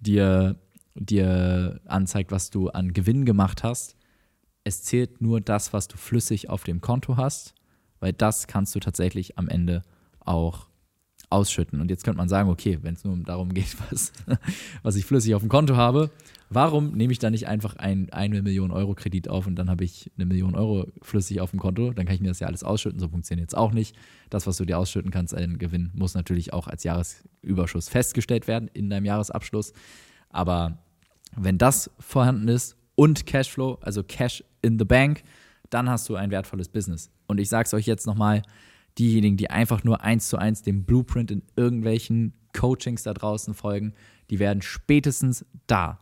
dir, 0.00 0.56
dir 0.94 1.80
anzeigt, 1.86 2.30
was 2.30 2.50
du 2.50 2.68
an 2.68 2.92
Gewinn 2.92 3.24
gemacht 3.24 3.62
hast, 3.62 3.96
es 4.64 4.82
zählt 4.82 5.20
nur 5.20 5.40
das, 5.40 5.72
was 5.72 5.88
du 5.88 5.96
flüssig 5.96 6.48
auf 6.48 6.64
dem 6.64 6.80
Konto 6.80 7.16
hast, 7.16 7.54
weil 8.00 8.12
das 8.12 8.46
kannst 8.46 8.74
du 8.74 8.80
tatsächlich 8.80 9.38
am 9.38 9.48
Ende 9.48 9.82
auch 10.20 10.68
ausschütten. 11.30 11.80
Und 11.80 11.90
jetzt 11.90 12.04
könnte 12.04 12.18
man 12.18 12.28
sagen, 12.28 12.48
okay, 12.48 12.78
wenn 12.82 12.94
es 12.94 13.04
nur 13.04 13.16
darum 13.18 13.52
geht, 13.52 13.76
was, 13.90 14.12
was 14.82 14.96
ich 14.96 15.04
flüssig 15.04 15.34
auf 15.34 15.42
dem 15.42 15.48
Konto 15.48 15.76
habe, 15.76 16.10
warum 16.48 16.92
nehme 16.92 17.12
ich 17.12 17.18
da 17.18 17.30
nicht 17.30 17.46
einfach 17.46 17.76
ein, 17.76 18.10
eine 18.12 18.42
Million 18.42 18.70
Euro 18.70 18.94
Kredit 18.94 19.28
auf 19.28 19.46
und 19.46 19.56
dann 19.56 19.68
habe 19.68 19.84
ich 19.84 20.10
eine 20.16 20.26
Million 20.26 20.54
Euro 20.54 20.86
flüssig 21.02 21.40
auf 21.40 21.50
dem 21.50 21.60
Konto? 21.60 21.92
Dann 21.92 22.06
kann 22.06 22.14
ich 22.14 22.20
mir 22.20 22.28
das 22.28 22.40
ja 22.40 22.46
alles 22.46 22.62
ausschütten. 22.62 23.00
So 23.00 23.08
funktioniert 23.08 23.48
es 23.48 23.54
auch 23.54 23.72
nicht. 23.72 23.96
Das, 24.30 24.46
was 24.46 24.56
du 24.56 24.64
dir 24.64 24.78
ausschütten 24.78 25.10
kannst, 25.10 25.34
ein 25.34 25.58
Gewinn, 25.58 25.90
muss 25.94 26.14
natürlich 26.14 26.52
auch 26.52 26.68
als 26.68 26.84
Jahresüberschuss 26.84 27.88
festgestellt 27.88 28.46
werden 28.46 28.70
in 28.72 28.88
deinem 28.88 29.04
Jahresabschluss. 29.04 29.72
Aber 30.30 30.78
Wenn 31.36 31.58
das 31.58 31.90
vorhanden 31.98 32.46
ist 32.46 32.76
und 32.94 33.26
Cashflow, 33.26 33.78
also 33.80 34.04
Cash 34.04 34.44
in 34.64 34.78
the 34.78 34.84
Bank, 34.84 35.22
dann 35.70 35.88
hast 35.88 36.08
du 36.08 36.16
ein 36.16 36.30
wertvolles 36.30 36.68
Business. 36.68 37.10
Und 37.26 37.38
ich 37.38 37.48
sage 37.48 37.66
es 37.66 37.74
euch 37.74 37.86
jetzt 37.86 38.06
nochmal, 38.06 38.42
diejenigen, 38.98 39.36
die 39.36 39.50
einfach 39.50 39.84
nur 39.84 40.02
eins 40.02 40.28
zu 40.28 40.36
eins 40.36 40.62
dem 40.62 40.84
Blueprint 40.84 41.30
in 41.30 41.42
irgendwelchen 41.56 42.32
Coachings 42.52 43.02
da 43.02 43.12
draußen 43.12 43.54
folgen, 43.54 43.94
die 44.30 44.38
werden 44.38 44.62
spätestens 44.62 45.44
da 45.66 46.00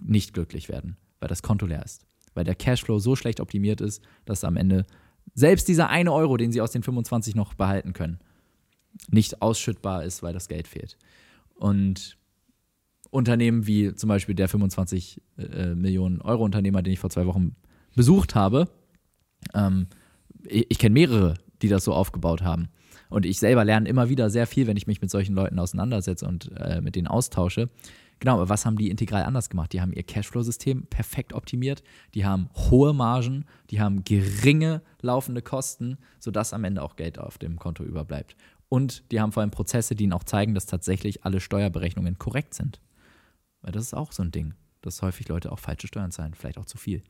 nicht 0.00 0.34
glücklich 0.34 0.68
werden, 0.68 0.96
weil 1.20 1.28
das 1.28 1.42
Konto 1.42 1.66
leer 1.66 1.84
ist. 1.84 2.04
Weil 2.34 2.44
der 2.44 2.54
Cashflow 2.54 2.98
so 2.98 3.16
schlecht 3.16 3.40
optimiert 3.40 3.80
ist, 3.80 4.02
dass 4.24 4.44
am 4.44 4.56
Ende 4.56 4.86
selbst 5.34 5.68
dieser 5.68 5.88
eine 5.88 6.12
Euro, 6.12 6.36
den 6.36 6.52
sie 6.52 6.60
aus 6.60 6.70
den 6.70 6.82
25 6.82 7.34
noch 7.34 7.54
behalten 7.54 7.92
können, 7.92 8.18
nicht 9.10 9.42
ausschüttbar 9.42 10.04
ist, 10.04 10.22
weil 10.22 10.32
das 10.32 10.48
Geld 10.48 10.68
fehlt. 10.68 10.96
Und 11.54 12.18
Unternehmen 13.10 13.66
wie 13.66 13.94
zum 13.94 14.08
Beispiel 14.08 14.34
der 14.34 14.48
25 14.48 15.22
äh, 15.38 15.74
Millionen 15.74 16.20
Euro 16.20 16.44
Unternehmer, 16.44 16.82
den 16.82 16.92
ich 16.92 16.98
vor 16.98 17.10
zwei 17.10 17.26
Wochen 17.26 17.56
besucht 17.94 18.34
habe, 18.34 18.68
ähm, 19.54 19.86
ich, 20.44 20.66
ich 20.70 20.78
kenne 20.78 20.92
mehrere, 20.92 21.34
die 21.62 21.68
das 21.68 21.84
so 21.84 21.92
aufgebaut 21.92 22.42
haben. 22.42 22.68
Und 23.10 23.24
ich 23.24 23.38
selber 23.38 23.64
lerne 23.64 23.88
immer 23.88 24.08
wieder 24.08 24.28
sehr 24.30 24.46
viel, 24.46 24.66
wenn 24.66 24.76
ich 24.76 24.86
mich 24.86 25.00
mit 25.00 25.10
solchen 25.10 25.34
Leuten 25.34 25.58
auseinandersetze 25.58 26.26
und 26.26 26.50
äh, 26.56 26.80
mit 26.80 26.94
denen 26.94 27.06
austausche. 27.06 27.68
Genau, 28.20 28.34
aber 28.34 28.48
was 28.48 28.66
haben 28.66 28.76
die 28.76 28.90
integral 28.90 29.22
anders 29.22 29.48
gemacht? 29.48 29.72
Die 29.72 29.80
haben 29.80 29.92
ihr 29.92 30.02
Cashflow-System 30.02 30.86
perfekt 30.86 31.32
optimiert, 31.32 31.82
die 32.14 32.26
haben 32.26 32.50
hohe 32.70 32.92
Margen, 32.92 33.44
die 33.70 33.80
haben 33.80 34.02
geringe 34.04 34.82
laufende 35.00 35.40
Kosten, 35.40 35.98
sodass 36.18 36.52
am 36.52 36.64
Ende 36.64 36.82
auch 36.82 36.96
Geld 36.96 37.18
auf 37.18 37.38
dem 37.38 37.58
Konto 37.58 37.84
überbleibt. 37.84 38.36
Und 38.68 39.10
die 39.12 39.20
haben 39.20 39.32
vor 39.32 39.42
allem 39.42 39.52
Prozesse, 39.52 39.94
die 39.94 40.04
ihnen 40.04 40.12
auch 40.12 40.24
zeigen, 40.24 40.54
dass 40.54 40.66
tatsächlich 40.66 41.24
alle 41.24 41.40
Steuerberechnungen 41.40 42.18
korrekt 42.18 42.54
sind. 42.54 42.80
Weil 43.62 43.72
das 43.72 43.84
ist 43.84 43.94
auch 43.94 44.12
so 44.12 44.22
ein 44.22 44.30
Ding, 44.30 44.54
dass 44.80 45.02
häufig 45.02 45.28
Leute 45.28 45.52
auch 45.52 45.58
falsche 45.58 45.86
Steuern 45.86 46.10
zahlen, 46.10 46.34
vielleicht 46.34 46.58
auch 46.58 46.64
zu 46.64 46.78
viel. 46.78 47.02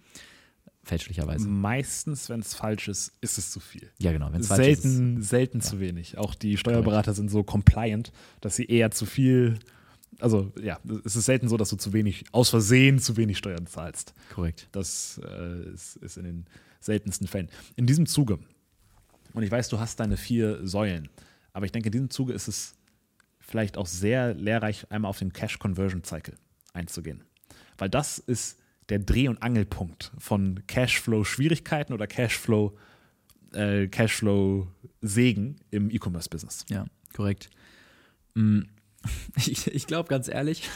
Fälschlicherweise. 0.83 1.47
Meistens, 1.47 2.29
wenn 2.31 2.41
es 2.41 2.55
falsch 2.55 2.89
ist, 2.89 3.13
ist 3.21 3.37
es 3.37 3.51
zu 3.51 3.61
viel. 3.61 3.91
Ja, 3.99 4.13
genau. 4.13 4.33
Wenn's 4.33 4.49
falsch 4.49 4.69
ist, 4.69 4.83
Selten, 4.83 5.23
selten 5.23 5.61
zu 5.61 5.81
wenig. 5.81 6.17
Auch 6.17 6.35
die 6.35 6.57
Steuerberater 6.57 7.13
sind 7.13 7.31
so 7.31 7.43
compliant, 7.43 8.13
dass 8.41 8.57
sie 8.57 8.65
eher 8.65 8.91
zu 8.91 9.05
viel, 9.05 9.59
also 10.19 10.51
ja, 10.61 10.79
es 11.05 11.15
ist 11.15 11.27
selten 11.27 11.49
so, 11.49 11.57
dass 11.59 11.69
du 11.69 11.77
zu 11.77 11.93
wenig, 11.93 12.25
aus 12.33 12.49
Versehen 12.49 12.99
zu 13.01 13.17
wenig 13.19 13.37
Steuern 13.37 13.67
zahlst. 13.67 14.15
Korrekt. 14.35 14.69
Das 14.73 15.21
äh, 15.23 15.75
ist, 15.75 15.97
ist 15.97 16.17
in 16.17 16.25
den 16.25 16.47
seltensten 16.81 17.27
Fällen. 17.27 17.51
In 17.77 17.87
diesem 17.87 18.07
Zuge, 18.07 18.39
und 19.35 19.43
ich 19.43 19.51
weiß, 19.51 19.69
du 19.69 19.79
hast 19.79 20.01
deine 20.01 20.17
vier 20.17 20.67
Säulen, 20.67 21.11
aber 21.53 21.67
ich 21.67 21.73
denke, 21.73 21.89
in 21.89 21.93
diesem 21.93 22.11
Zuge 22.11 22.33
ist 22.33 22.49
es 22.49 22.78
vielleicht 23.49 23.77
auch 23.79 23.87
sehr 23.87 24.35
lehrreich, 24.35 24.87
einmal 24.91 25.09
auf 25.09 25.19
den 25.19 25.33
Cash 25.33 25.59
Conversion 25.59 26.05
Cycle 26.05 26.35
einzugehen. 26.75 27.25
Weil 27.79 27.89
das 27.89 28.19
ist 28.19 28.59
der 28.91 28.99
Dreh- 28.99 29.29
und 29.29 29.43
Angelpunkt 29.43 30.13
von 30.19 30.63
Cashflow-Schwierigkeiten 30.67 31.93
oder 31.93 32.07
Cashflow, 32.07 32.77
äh, 33.55 33.87
Cashflow-Segen 33.89 35.57
im 35.71 35.91
E-Commerce-Business. 35.91 36.67
Ja, 36.69 36.87
korrekt. 37.15 37.51
Mm, 38.35 38.61
Ich, 39.37 39.67
ich 39.69 39.87
glaube 39.87 40.09
ganz 40.09 40.29
ehrlich, 40.29 40.69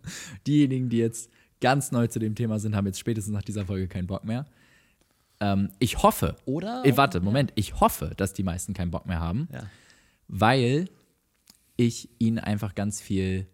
diejenigen, 0.46 0.88
die 0.90 0.98
jetzt 0.98 1.30
ganz 1.60 1.92
neu 1.92 2.06
zu 2.06 2.18
dem 2.18 2.34
Thema 2.34 2.58
sind, 2.58 2.76
haben 2.76 2.86
jetzt 2.86 2.98
spätestens 3.00 3.32
nach 3.32 3.42
dieser 3.42 3.66
Folge 3.66 3.88
keinen 3.88 4.06
Bock 4.06 4.24
mehr. 4.24 4.46
Ähm, 5.40 5.70
ich 5.78 6.02
hoffe, 6.02 6.36
Oder? 6.44 6.82
Ey, 6.84 6.96
warte, 6.96 7.20
Moment, 7.20 7.52
ich 7.54 7.80
hoffe, 7.80 8.12
dass 8.16 8.32
die 8.34 8.42
meisten 8.42 8.74
keinen 8.74 8.90
Bock 8.90 9.06
mehr 9.06 9.20
haben, 9.20 9.48
Ja. 9.52 9.62
weil 10.28 10.88
ich 11.86 12.08
ihnen 12.18 12.38
einfach 12.38 12.74
ganz 12.74 13.00
viel 13.00 13.46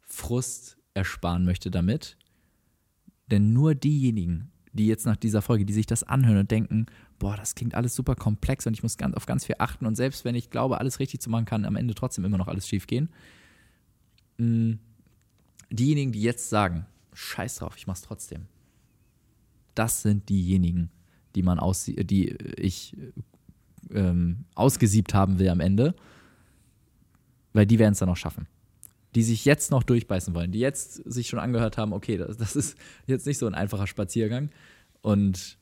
Frust 0.00 0.78
ersparen 0.94 1.44
möchte 1.44 1.70
damit. 1.70 2.16
Denn 3.30 3.52
nur 3.52 3.74
diejenigen, 3.74 4.50
die 4.72 4.86
jetzt 4.86 5.06
nach 5.06 5.16
dieser 5.16 5.42
Folge, 5.42 5.64
die 5.64 5.72
sich 5.72 5.86
das 5.86 6.02
anhören 6.02 6.38
und 6.38 6.50
denken, 6.50 6.86
boah, 7.18 7.36
das 7.36 7.54
klingt 7.54 7.74
alles 7.74 7.94
super 7.94 8.14
komplex 8.14 8.66
und 8.66 8.74
ich 8.74 8.82
muss 8.82 8.96
ganz, 8.96 9.14
auf 9.14 9.26
ganz 9.26 9.44
viel 9.44 9.56
achten 9.58 9.86
und 9.86 9.96
selbst 9.96 10.24
wenn 10.24 10.34
ich 10.34 10.50
glaube, 10.50 10.78
alles 10.78 10.98
richtig 11.00 11.20
zu 11.20 11.30
machen, 11.30 11.44
kann 11.44 11.64
am 11.64 11.76
Ende 11.76 11.94
trotzdem 11.94 12.24
immer 12.24 12.38
noch 12.38 12.48
alles 12.48 12.68
schief 12.68 12.86
gehen. 12.86 13.10
Mm, 14.38 14.74
Diejenigen, 15.70 16.12
die 16.12 16.22
jetzt 16.22 16.48
sagen, 16.48 16.86
scheiß 17.12 17.56
drauf, 17.56 17.76
ich 17.76 17.86
mach's 17.86 18.02
trotzdem. 18.02 18.46
Das 19.74 20.02
sind 20.02 20.28
diejenigen, 20.28 20.90
die 21.34 21.42
man 21.42 21.58
aus, 21.58 21.84
die 21.84 22.36
ich 22.56 22.96
ähm, 23.92 24.44
ausgesiebt 24.54 25.14
haben 25.14 25.38
will 25.38 25.48
am 25.50 25.60
Ende, 25.60 25.94
weil 27.52 27.66
die 27.66 27.78
werden 27.78 27.92
es 27.92 27.98
dann 27.98 28.08
auch 28.08 28.16
schaffen. 28.16 28.46
Die 29.14 29.22
sich 29.22 29.44
jetzt 29.44 29.70
noch 29.70 29.82
durchbeißen 29.82 30.34
wollen, 30.34 30.52
die 30.52 30.58
jetzt 30.58 30.94
sich 31.10 31.28
schon 31.28 31.38
angehört 31.38 31.78
haben, 31.78 31.92
okay, 31.92 32.16
das, 32.16 32.36
das 32.36 32.56
ist 32.56 32.76
jetzt 33.06 33.26
nicht 33.26 33.38
so 33.38 33.46
ein 33.46 33.54
einfacher 33.54 33.86
Spaziergang 33.86 34.50
und 35.00 35.58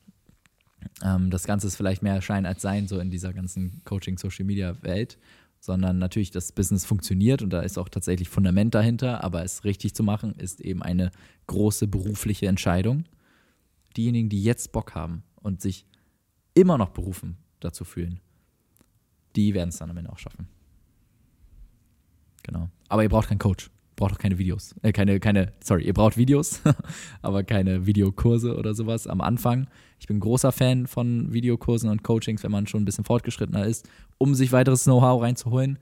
ähm, 1.03 1.29
das 1.29 1.45
Ganze 1.45 1.67
ist 1.67 1.75
vielleicht 1.75 2.01
mehr 2.01 2.21
Schein 2.21 2.45
als 2.45 2.61
Sein, 2.61 2.87
so 2.87 2.99
in 2.99 3.09
dieser 3.09 3.33
ganzen 3.33 3.81
Coaching-Social-Media-Welt, 3.85 5.17
sondern 5.59 5.97
natürlich 5.97 6.31
das 6.31 6.51
Business 6.51 6.85
funktioniert 6.85 7.41
und 7.41 7.51
da 7.51 7.61
ist 7.61 7.77
auch 7.77 7.89
tatsächlich 7.89 8.29
Fundament 8.29 8.75
dahinter, 8.75 9.23
aber 9.23 9.43
es 9.43 9.63
richtig 9.63 9.95
zu 9.95 10.03
machen, 10.03 10.35
ist 10.35 10.61
eben 10.61 10.83
eine 10.83 11.11
große 11.47 11.87
berufliche 11.87 12.47
Entscheidung. 12.47 13.05
Diejenigen, 13.95 14.29
die 14.29 14.43
jetzt 14.43 14.71
Bock 14.71 14.93
haben 14.93 15.23
und 15.35 15.61
sich 15.61 15.85
immer 16.53 16.77
noch 16.77 16.89
berufen 16.89 17.37
dazu 17.59 17.85
fühlen, 17.85 18.19
die 19.35 19.53
werden 19.53 19.69
es 19.69 19.77
dann 19.77 19.89
am 19.89 19.97
Ende 19.97 20.11
auch 20.11 20.19
schaffen. 20.19 20.47
Genau. 22.47 22.69
Aber 22.89 23.03
ihr 23.03 23.09
braucht 23.09 23.27
keinen 23.29 23.39
Coach. 23.39 23.69
Braucht 23.95 24.13
auch 24.13 24.19
keine 24.19 24.37
Videos. 24.37 24.75
Äh, 24.83 24.91
keine, 24.91 25.19
keine, 25.19 25.53
sorry, 25.63 25.83
ihr 25.83 25.93
braucht 25.93 26.17
Videos, 26.17 26.61
aber 27.21 27.43
keine 27.43 27.85
Videokurse 27.85 28.55
oder 28.55 28.73
sowas 28.73 29.07
am 29.07 29.21
Anfang. 29.21 29.67
Ich 29.99 30.07
bin 30.07 30.19
großer 30.19 30.51
Fan 30.51 30.87
von 30.87 31.33
Videokursen 31.33 31.89
und 31.89 32.03
Coachings, 32.03 32.43
wenn 32.43 32.51
man 32.51 32.67
schon 32.67 32.83
ein 32.83 32.85
bisschen 32.85 33.05
fortgeschrittener 33.05 33.65
ist, 33.65 33.89
um 34.17 34.35
sich 34.35 34.51
weiteres 34.51 34.83
Know-how 34.83 35.21
reinzuholen. 35.21 35.79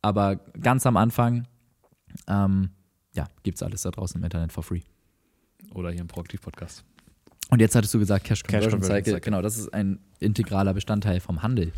Aber 0.00 0.36
ganz 0.36 0.86
am 0.86 0.96
Anfang, 0.96 1.46
ähm, 2.28 2.70
ja, 3.14 3.26
gibt's 3.42 3.62
alles 3.62 3.82
da 3.82 3.90
draußen 3.90 4.20
im 4.20 4.24
Internet 4.24 4.52
for 4.52 4.62
free. 4.62 4.82
Oder 5.74 5.90
hier 5.90 6.00
im 6.00 6.06
Proaktiv-Podcast. 6.06 6.84
Und 7.50 7.60
jetzt 7.60 7.74
hattest 7.74 7.92
du 7.92 7.98
gesagt, 7.98 8.24
Cash 8.24 8.44
Conversion, 8.44 8.70
Conversion 8.70 8.96
Cycle. 8.96 9.12
Cycle. 9.14 9.24
Genau, 9.24 9.42
das 9.42 9.58
ist 9.58 9.74
ein 9.74 9.98
integraler 10.20 10.72
Bestandteil 10.72 11.18
vom 11.18 11.42
Handel. 11.42 11.72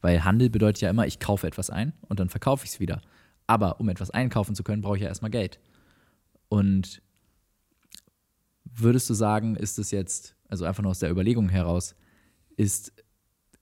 Weil 0.00 0.24
Handel 0.24 0.48
bedeutet 0.48 0.80
ja 0.80 0.90
immer, 0.90 1.06
ich 1.06 1.18
kaufe 1.18 1.46
etwas 1.46 1.70
ein 1.70 1.92
und 2.08 2.18
dann 2.18 2.30
verkaufe 2.30 2.64
ich 2.64 2.72
es 2.72 2.80
wieder. 2.80 3.02
Aber 3.48 3.80
um 3.80 3.88
etwas 3.88 4.10
einkaufen 4.10 4.54
zu 4.54 4.62
können, 4.62 4.82
brauche 4.82 4.96
ich 4.96 5.02
ja 5.02 5.08
erstmal 5.08 5.30
Geld. 5.30 5.58
Und 6.48 7.02
würdest 8.64 9.08
du 9.10 9.14
sagen, 9.14 9.56
ist 9.56 9.78
es 9.78 9.90
jetzt, 9.90 10.36
also 10.48 10.66
einfach 10.66 10.82
nur 10.82 10.90
aus 10.90 11.00
der 11.00 11.10
Überlegung 11.10 11.48
heraus, 11.48 11.96
ist 12.56 12.92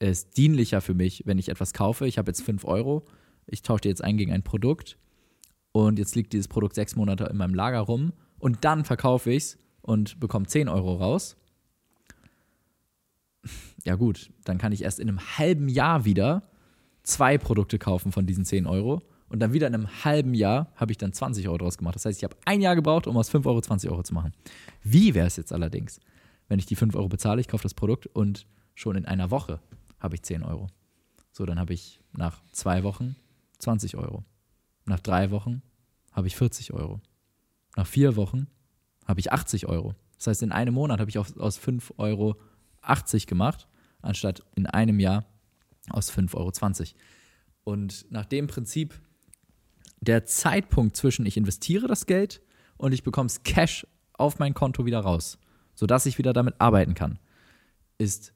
es 0.00 0.28
dienlicher 0.28 0.80
für 0.80 0.94
mich, 0.94 1.22
wenn 1.24 1.38
ich 1.38 1.48
etwas 1.48 1.72
kaufe? 1.72 2.06
Ich 2.06 2.18
habe 2.18 2.28
jetzt 2.28 2.42
5 2.42 2.64
Euro, 2.64 3.04
ich 3.46 3.62
tausche 3.62 3.82
die 3.82 3.88
jetzt 3.88 4.02
ein 4.02 4.16
gegen 4.16 4.32
ein 4.32 4.42
Produkt 4.42 4.98
und 5.70 6.00
jetzt 6.00 6.16
liegt 6.16 6.32
dieses 6.32 6.48
Produkt 6.48 6.74
sechs 6.74 6.96
Monate 6.96 7.24
in 7.24 7.36
meinem 7.36 7.54
Lager 7.54 7.80
rum 7.80 8.12
und 8.38 8.64
dann 8.64 8.84
verkaufe 8.84 9.30
ich 9.30 9.36
es 9.36 9.58
und 9.82 10.18
bekomme 10.18 10.46
10 10.46 10.68
Euro 10.68 10.96
raus. 10.96 11.36
Ja 13.84 13.94
gut, 13.94 14.32
dann 14.44 14.58
kann 14.58 14.72
ich 14.72 14.82
erst 14.82 14.98
in 14.98 15.08
einem 15.08 15.20
halben 15.38 15.68
Jahr 15.68 16.04
wieder 16.04 16.42
zwei 17.04 17.38
Produkte 17.38 17.78
kaufen 17.78 18.10
von 18.10 18.26
diesen 18.26 18.44
10 18.44 18.66
Euro 18.66 19.00
und 19.28 19.40
dann 19.40 19.52
wieder 19.52 19.66
in 19.66 19.74
einem 19.74 20.04
halben 20.04 20.34
Jahr 20.34 20.72
habe 20.76 20.92
ich 20.92 20.98
dann 20.98 21.12
20 21.12 21.48
Euro 21.48 21.58
draus 21.58 21.78
gemacht. 21.78 21.96
Das 21.96 22.04
heißt, 22.04 22.18
ich 22.18 22.24
habe 22.24 22.36
ein 22.44 22.60
Jahr 22.60 22.74
gebraucht, 22.74 23.06
um 23.06 23.16
aus 23.16 23.28
5 23.28 23.44
Euro 23.46 23.60
20 23.60 23.90
Euro 23.90 24.02
zu 24.02 24.14
machen. 24.14 24.32
Wie 24.82 25.14
wäre 25.14 25.26
es 25.26 25.36
jetzt 25.36 25.52
allerdings, 25.52 26.00
wenn 26.48 26.58
ich 26.58 26.66
die 26.66 26.76
5 26.76 26.94
Euro 26.94 27.08
bezahle, 27.08 27.40
ich 27.40 27.48
kaufe 27.48 27.64
das 27.64 27.74
Produkt 27.74 28.06
und 28.06 28.46
schon 28.74 28.96
in 28.96 29.04
einer 29.04 29.30
Woche 29.30 29.60
habe 29.98 30.14
ich 30.14 30.22
10 30.22 30.42
Euro. 30.42 30.68
So, 31.32 31.44
dann 31.44 31.58
habe 31.58 31.74
ich 31.74 32.00
nach 32.12 32.42
zwei 32.52 32.82
Wochen 32.84 33.16
20 33.58 33.96
Euro. 33.96 34.24
Nach 34.84 35.00
drei 35.00 35.30
Wochen 35.30 35.62
habe 36.12 36.28
ich 36.28 36.36
40 36.36 36.72
Euro. 36.72 37.00
Nach 37.76 37.86
vier 37.86 38.16
Wochen 38.16 38.46
habe 39.04 39.20
ich 39.20 39.32
80 39.32 39.66
Euro. 39.66 39.94
Das 40.16 40.28
heißt, 40.28 40.42
in 40.42 40.52
einem 40.52 40.74
Monat 40.74 41.00
habe 41.00 41.10
ich 41.10 41.18
aus, 41.18 41.36
aus 41.36 41.58
5 41.58 41.94
Euro 41.98 42.36
80 42.80 43.26
gemacht, 43.26 43.68
anstatt 44.00 44.42
in 44.54 44.66
einem 44.66 45.00
Jahr 45.00 45.26
aus 45.90 46.10
5,20 46.10 46.34
Euro. 46.36 46.52
Und 47.64 48.06
nach 48.10 48.24
dem 48.24 48.46
Prinzip, 48.46 48.94
der 50.06 50.24
Zeitpunkt 50.24 50.96
zwischen 50.96 51.26
ich 51.26 51.36
investiere 51.36 51.86
das 51.86 52.06
Geld 52.06 52.40
und 52.76 52.92
ich 52.92 53.02
bekomme 53.02 53.26
es 53.26 53.42
Cash 53.42 53.86
auf 54.12 54.38
mein 54.38 54.54
Konto 54.54 54.86
wieder 54.86 55.00
raus, 55.00 55.38
sodass 55.74 56.06
ich 56.06 56.18
wieder 56.18 56.32
damit 56.32 56.54
arbeiten 56.58 56.94
kann, 56.94 57.18
ist 57.98 58.32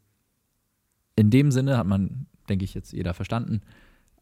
in 1.16 1.30
dem 1.30 1.50
Sinne, 1.50 1.76
hat 1.76 1.86
man, 1.86 2.26
denke 2.48 2.64
ich, 2.64 2.74
jetzt 2.74 2.92
jeder 2.92 3.14
verstanden, 3.14 3.62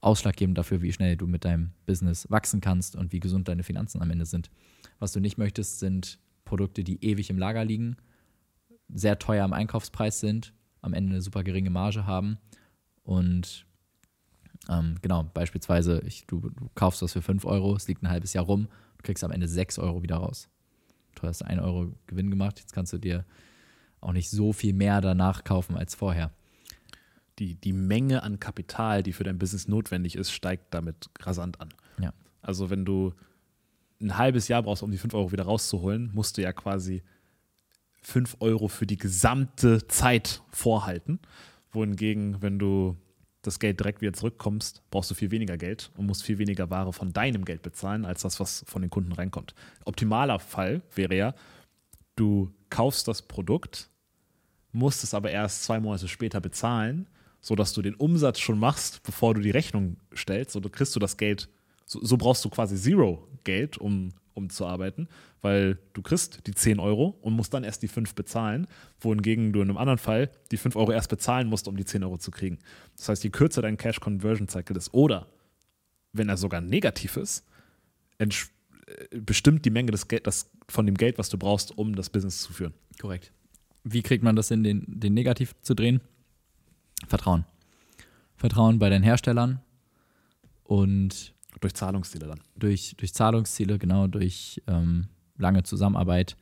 ausschlaggebend 0.01 0.57
dafür, 0.59 0.82
wie 0.82 0.92
schnell 0.92 1.16
du 1.16 1.26
mit 1.26 1.44
deinem 1.44 1.72
Business 1.86 2.30
wachsen 2.30 2.61
kannst 2.61 2.96
und 2.96 3.12
wie 3.12 3.20
gesund 3.20 3.49
deine 3.49 3.64
Finanzen 3.64 4.01
am 4.01 4.11
Ende 4.11 4.26
sind. 4.26 4.51
Was 4.99 5.12
du 5.12 5.20
nicht 5.20 5.38
möchtest, 5.38 5.80
sind 5.80 6.18
Produkte, 6.44 6.84
die 6.84 7.05
ewig 7.05 7.30
im 7.30 7.38
Lager 7.38 7.64
liegen, 7.64 7.96
sehr 8.88 9.18
teuer 9.18 9.44
am 9.44 9.53
Einkaufspreis 9.53 10.20
sind, 10.20 10.55
am 10.80 10.94
Ende 10.94 11.12
eine 11.12 11.22
super 11.22 11.42
geringe 11.42 11.70
Marge 11.70 12.07
haben 12.07 12.38
und 13.03 13.66
ähm, 14.69 14.97
genau, 15.01 15.25
beispielsweise, 15.25 16.03
ich, 16.07 16.27
du, 16.27 16.41
du 16.41 16.71
kaufst 16.75 17.03
was 17.03 17.12
für 17.12 17.23
5 17.23 17.45
Euro, 17.45 17.75
es 17.75 17.89
liegt 17.89 18.03
ein 18.03 18.11
halbes 18.11 18.33
Jahr 18.35 18.45
rum, 18.45 18.69
du 18.99 19.03
kriegst 19.03 19.25
am 19.25 19.31
Ende 19.31 19.49
6 19.49 19.79
Euro 19.79 20.03
wieder 20.03 20.16
raus. 20.16 20.49
du 21.14 21.23
hast 21.23 21.43
1 21.43 21.61
Euro 21.61 21.93
Gewinn 22.07 22.31
gemacht, 22.31 22.61
jetzt 22.61 22.73
kannst 22.73 22.93
du 22.93 22.99
dir 22.99 23.25
auch 24.01 24.12
nicht 24.12 24.31
so 24.31 24.53
viel 24.53 24.75
mehr 24.75 25.01
danach 25.01 25.45
kaufen 25.45 25.77
als 25.77 25.95
vorher. 25.95 26.31
Die, 27.39 27.55
die 27.55 27.73
Menge 27.73 28.23
an 28.23 28.41
Kapital, 28.41 29.03
die 29.03 29.12
für 29.12 29.25
dein 29.25 29.39
Business 29.39 29.69
notwendig 29.69 30.16
ist, 30.16 30.31
steigt 30.33 30.75
damit 30.75 31.09
rasant 31.21 31.61
an. 31.61 31.69
Ja. 32.01 32.12
Also 32.43 32.69
wenn 32.71 32.85
du 32.85 33.14
ein 34.01 34.16
halbes 34.16 34.49
Jahr 34.49 34.62
brauchst, 34.62 34.83
um 34.83 34.91
die 34.91 34.99
5 34.99 35.14
Euro 35.14 35.33
wieder 35.33 35.45
rauszuholen, 35.45 36.11
musst 36.12 36.37
du 36.37 36.43
ja 36.43 36.53
quasi 36.53 37.03
5 38.03 38.37
Euro 38.41 38.69
für 38.69 38.87
die 38.87 38.97
gesamte 38.97 39.87
Zeit 39.89 40.43
vorhalten. 40.51 41.21
Wohingegen, 41.73 42.41
wenn 42.43 42.59
du 42.59 42.97
das 43.43 43.59
Geld 43.59 43.78
direkt 43.78 44.01
wieder 44.01 44.12
zurückkommst, 44.12 44.82
brauchst 44.91 45.11
du 45.11 45.14
viel 45.14 45.30
weniger 45.30 45.57
Geld 45.57 45.91
und 45.97 46.07
musst 46.07 46.22
viel 46.22 46.39
weniger 46.39 46.70
Ware 46.70 46.93
von 46.93 47.12
deinem 47.12 47.45
Geld 47.45 47.62
bezahlen, 47.62 48.05
als 48.05 48.22
das, 48.22 48.41
was 48.41 48.64
von 48.66 48.82
den 48.82 48.91
Kunden 48.91 49.12
reinkommt. 49.12 49.55
Optimaler 49.84 50.39
Fall 50.39 50.82
wäre 50.95 51.14
ja, 51.16 51.34
du 52.16 52.53
kaufst 52.70 53.07
das 53.07 53.22
Produkt, 53.22 53.91
musst 54.72 55.05
es 55.05 55.14
aber 55.14 55.30
erst 55.30 55.64
zwei 55.64 55.80
Monate 55.80 56.09
später 56.09 56.41
bezahlen, 56.41 57.09
sodass 57.41 57.72
du 57.72 57.82
den 57.82 57.95
Umsatz 57.95 58.41
schon 58.41 58.59
machst, 58.59 59.03
bevor 59.05 59.34
du 59.34 59.41
die 59.41 59.51
Rechnung 59.51 59.97
stellst. 60.14 60.53
So 60.53 60.61
kriegst 60.61 60.95
du 60.97 61.01
das 61.01 61.16
Geld, 61.16 61.49
so, 61.86 62.05
so 62.05 62.16
brauchst 62.16 62.45
du 62.45 62.51
quasi 62.51 62.76
Zero 62.76 63.28
Geld, 63.45 63.78
um, 63.78 64.11
um 64.39 64.49
zu 64.49 64.66
arbeiten, 64.66 65.09
weil 65.43 65.78
du 65.93 66.01
kriegst 66.01 66.47
die 66.47 66.55
10 66.55 66.80
Euro 66.80 67.18
und 67.20 67.34
musst 67.34 67.53
dann 67.53 67.64
erst 67.64 67.82
die 67.82 67.89
5 67.89 68.14
bezahlen, 68.14 68.66
wohingegen 69.01 69.53
du 69.53 69.61
in 69.61 69.68
einem 69.68 69.76
anderen 69.76 69.99
Fall 69.99 70.30
die 70.51 70.57
5 70.57 70.76
Euro 70.76 70.93
erst 70.93 71.11
bezahlen 71.11 71.49
musst, 71.49 71.68
um 71.68 71.76
die 71.76 71.84
10 71.84 72.03
Euro 72.05 72.16
zu 72.16 72.30
kriegen. 72.30 72.59
Das 72.97 73.09
heißt, 73.09 73.24
je 73.24 73.30
kürzer 73.30 73.61
dein 73.61 73.76
Cash 73.76 74.01
Conversion 74.01 74.49
Cycle 74.49 74.76
ist 74.76 74.95
oder 74.95 75.26
wenn 76.12 76.28
er 76.28 76.36
sogar 76.36 76.61
negativ 76.61 77.16
ist, 77.16 77.45
äh, 78.18 78.28
bestimmt 79.20 79.64
die 79.64 79.70
Menge 79.70 79.91
des 79.91 80.09
Geld, 80.09 80.26
das, 80.26 80.51
von 80.68 80.86
dem 80.86 80.97
Geld, 80.97 81.18
was 81.18 81.28
du 81.28 81.39
brauchst, 81.39 81.76
um 81.76 81.95
das 81.95 82.11
Business 82.11 82.41
zu 82.41 82.53
führen. 82.53 82.74
Korrekt. 83.01 83.32
Wie 83.84 84.03
kriegt 84.03 84.24
man 84.24 84.36
das 84.36 84.51
in 84.51 84.64
den, 84.64 84.84
den 84.86 85.14
Negativ 85.14 85.55
zu 85.62 85.74
drehen? 85.74 86.01
Vertrauen. 87.07 87.45
Vertrauen 88.36 88.78
bei 88.78 88.89
den 88.89 89.03
Herstellern 89.03 89.61
und 90.64 91.34
Durch 91.61 91.75
Zahlungsziele 91.75 92.27
dann. 92.27 92.41
durch, 92.57 92.95
durch 92.97 93.13
Zahlungsziele, 93.15 93.79
genau, 93.79 94.07
durch 94.07 94.63
ähm, 94.67 95.07
lange 95.37 95.63
Zusammenarbeit. 95.63 96.37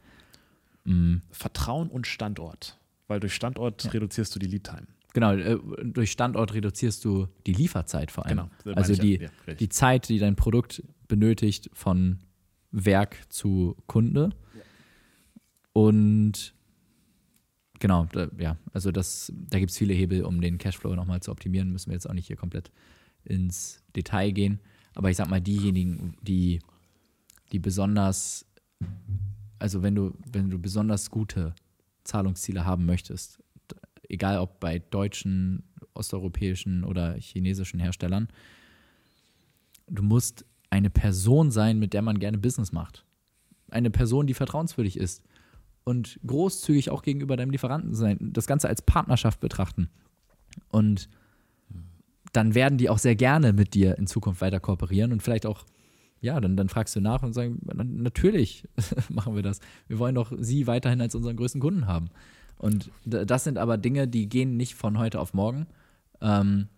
Mm, 0.85 1.17
Vertrauen 1.31 1.89
und 1.89 2.07
Standort. 2.07 2.79
Weil 3.09 3.21
durch 3.21 3.35
Standort 3.35 3.93
reduzierst 3.93 4.35
du 4.35 4.39
die 4.39 4.47
Lead 4.47 4.65
Time. 4.65 4.87
genau, 5.13 5.33
äh, 5.33 5.59
durch 5.85 6.11
Standort 6.11 6.55
reduzierst 6.55 7.05
du 7.05 7.29
die 7.47 7.53
Lieferzeit 7.53 8.11
vor 8.11 8.27
allem. 8.27 8.49
Genau, 8.65 8.77
Also 8.77 8.93
ja. 8.95 9.03
die, 9.03 9.29
Ja, 9.47 9.55
die 9.55 9.69
Zeit, 9.69 10.09
die 10.09 10.19
dein 10.19 10.37
Produkt 10.37 10.83
benötigt 11.09 11.71
von 11.73 12.19
Werk 12.73 13.17
zu 13.29 13.77
Kunde. 13.87 14.31
Und 15.73 16.55
genau, 17.79 18.07
da, 18.13 18.29
ja, 18.39 18.57
also 18.73 18.91
das, 18.91 19.33
da 19.35 19.59
gibt 19.59 19.71
es 19.71 19.79
viele 19.79 19.93
Hebel, 19.95 20.25
um 20.25 20.41
den 20.41 20.59
Cashflow 20.59 20.95
nochmal 20.95 21.21
zu 21.21 21.31
optimieren. 21.31 21.71
Müssen 21.71 21.91
wir 21.91 21.95
jetzt 21.95 22.09
auch 22.09 22.15
nicht 22.15 22.27
hier 22.27 22.37
komplett 22.37 22.71
ins 23.25 23.83
Detail 23.95 24.31
gehen. 24.33 24.61
Aber 24.97 25.11
ich 25.11 25.17
sag 25.19 25.29
mal, 25.29 25.43
diejenigen, 25.43 26.17
die, 26.23 26.61
die 27.53 27.59
besonders, 27.59 28.47
also 29.59 29.83
wenn 29.83 29.95
du, 29.95 30.15
wenn 30.33 30.49
du 30.49 30.59
besonders 30.59 31.11
gute 31.11 31.55
Zahlungsziele 32.05 32.65
haben 32.65 32.87
möchtest, 32.87 33.39
egal 34.09 34.39
ob 34.39 34.59
bei 34.59 34.79
deutschen, 34.79 35.65
osteuropäischen 35.93 36.83
oder 36.83 37.15
chinesischen 37.17 37.79
Herstellern, 37.79 38.29
du 39.87 40.03
musst 40.03 40.47
eine 40.71 40.89
Person 40.89 41.51
sein, 41.51 41.79
mit 41.79 41.93
der 41.93 42.01
man 42.01 42.19
gerne 42.19 42.39
Business 42.39 42.73
macht. 42.73 43.05
Eine 43.71 43.91
Person, 43.91 44.27
die 44.27 44.35
vertrauenswürdig 44.35 44.97
ist 44.97 45.23
und 45.85 46.19
großzügig 46.27 46.89
auch 46.89 47.03
gegenüber 47.03 47.37
deinem 47.37 47.51
Lieferanten 47.51 47.93
sein. 47.95 48.17
Das 48.21 48.47
Ganze 48.47 48.69
als 48.69 48.81
Partnerschaft 48.81 49.41
betrachten. 49.41 49.91
Und 50.71 51.11
dann 52.37 52.55
werden 52.55 52.79
die 52.79 52.91
auch 52.91 52.99
sehr 52.99 53.17
gerne 53.17 53.53
mit 53.53 53.75
dir 53.75 53.97
in 53.99 54.07
Zukunft 54.07 54.41
weiter 54.41 54.61
kooperieren 54.61 55.13
und 55.13 55.23
vielleicht 55.23 55.47
auch, 55.47 55.65
ja, 56.21 56.41
dann, 56.41 56.57
dann 56.57 56.69
fragst 56.69 56.95
du 56.97 57.01
nach 57.01 57.23
und 57.23 57.33
sagen, 57.33 57.61
"Na- 57.65 57.85
natürlich 57.85 58.69
machen 59.09 59.35
wir 59.35 59.43
das. 59.43 59.61
Wir 59.89 59.99
wollen 59.99 60.15
doch 60.15 60.33
sie 60.39 60.67
weiterhin 60.67 61.01
als 61.01 61.15
unseren 61.15 61.37
größten 61.37 61.61
Kunden 61.61 61.87
haben. 61.87 62.11
Und 62.59 62.91
das 63.05 63.45
sind 63.45 63.59
aber 63.59 63.77
Dinge, 63.79 64.09
die 64.09 64.29
gehen 64.29 64.57
nicht 64.57 64.75
von 64.75 64.99
heute 64.99 65.21
auf 65.21 65.35
morgen. 65.35 65.67
Ähm, 66.21 66.69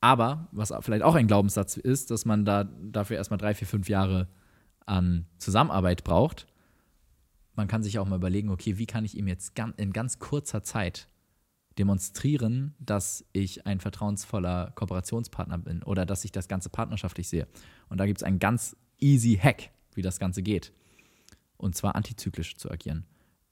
aber, 0.00 0.48
was 0.52 0.72
vielleicht 0.80 1.02
auch 1.04 1.14
ein 1.14 1.26
Glaubenssatz 1.28 1.76
ist, 1.76 2.10
dass 2.10 2.24
man 2.24 2.44
da 2.44 2.64
dafür 2.64 3.16
erstmal 3.16 3.38
drei, 3.38 3.54
vier, 3.54 3.68
fünf 3.68 3.88
Jahre 3.88 4.28
an 4.86 5.26
Zusammenarbeit 5.38 6.02
braucht. 6.02 6.46
Man 7.54 7.68
kann 7.68 7.82
sich 7.82 7.98
auch 7.98 8.08
mal 8.08 8.16
überlegen, 8.16 8.48
okay, 8.48 8.78
wie 8.78 8.86
kann 8.86 9.04
ich 9.04 9.16
ihm 9.16 9.28
jetzt 9.28 9.52
in 9.76 9.92
ganz 9.92 10.18
kurzer 10.18 10.62
Zeit 10.62 11.08
demonstrieren, 11.78 12.74
dass 12.78 13.24
ich 13.32 13.66
ein 13.66 13.80
vertrauensvoller 13.80 14.72
Kooperationspartner 14.74 15.58
bin 15.58 15.82
oder 15.82 16.06
dass 16.06 16.24
ich 16.24 16.32
das 16.32 16.48
Ganze 16.48 16.68
partnerschaftlich 16.68 17.28
sehe. 17.28 17.46
Und 17.88 17.98
da 17.98 18.06
gibt 18.06 18.18
es 18.18 18.22
einen 18.22 18.38
ganz 18.38 18.76
easy 18.98 19.38
Hack, 19.40 19.70
wie 19.94 20.02
das 20.02 20.18
Ganze 20.18 20.42
geht. 20.42 20.72
Und 21.56 21.76
zwar 21.76 21.94
antizyklisch 21.94 22.56
zu 22.56 22.70
agieren. 22.70 23.04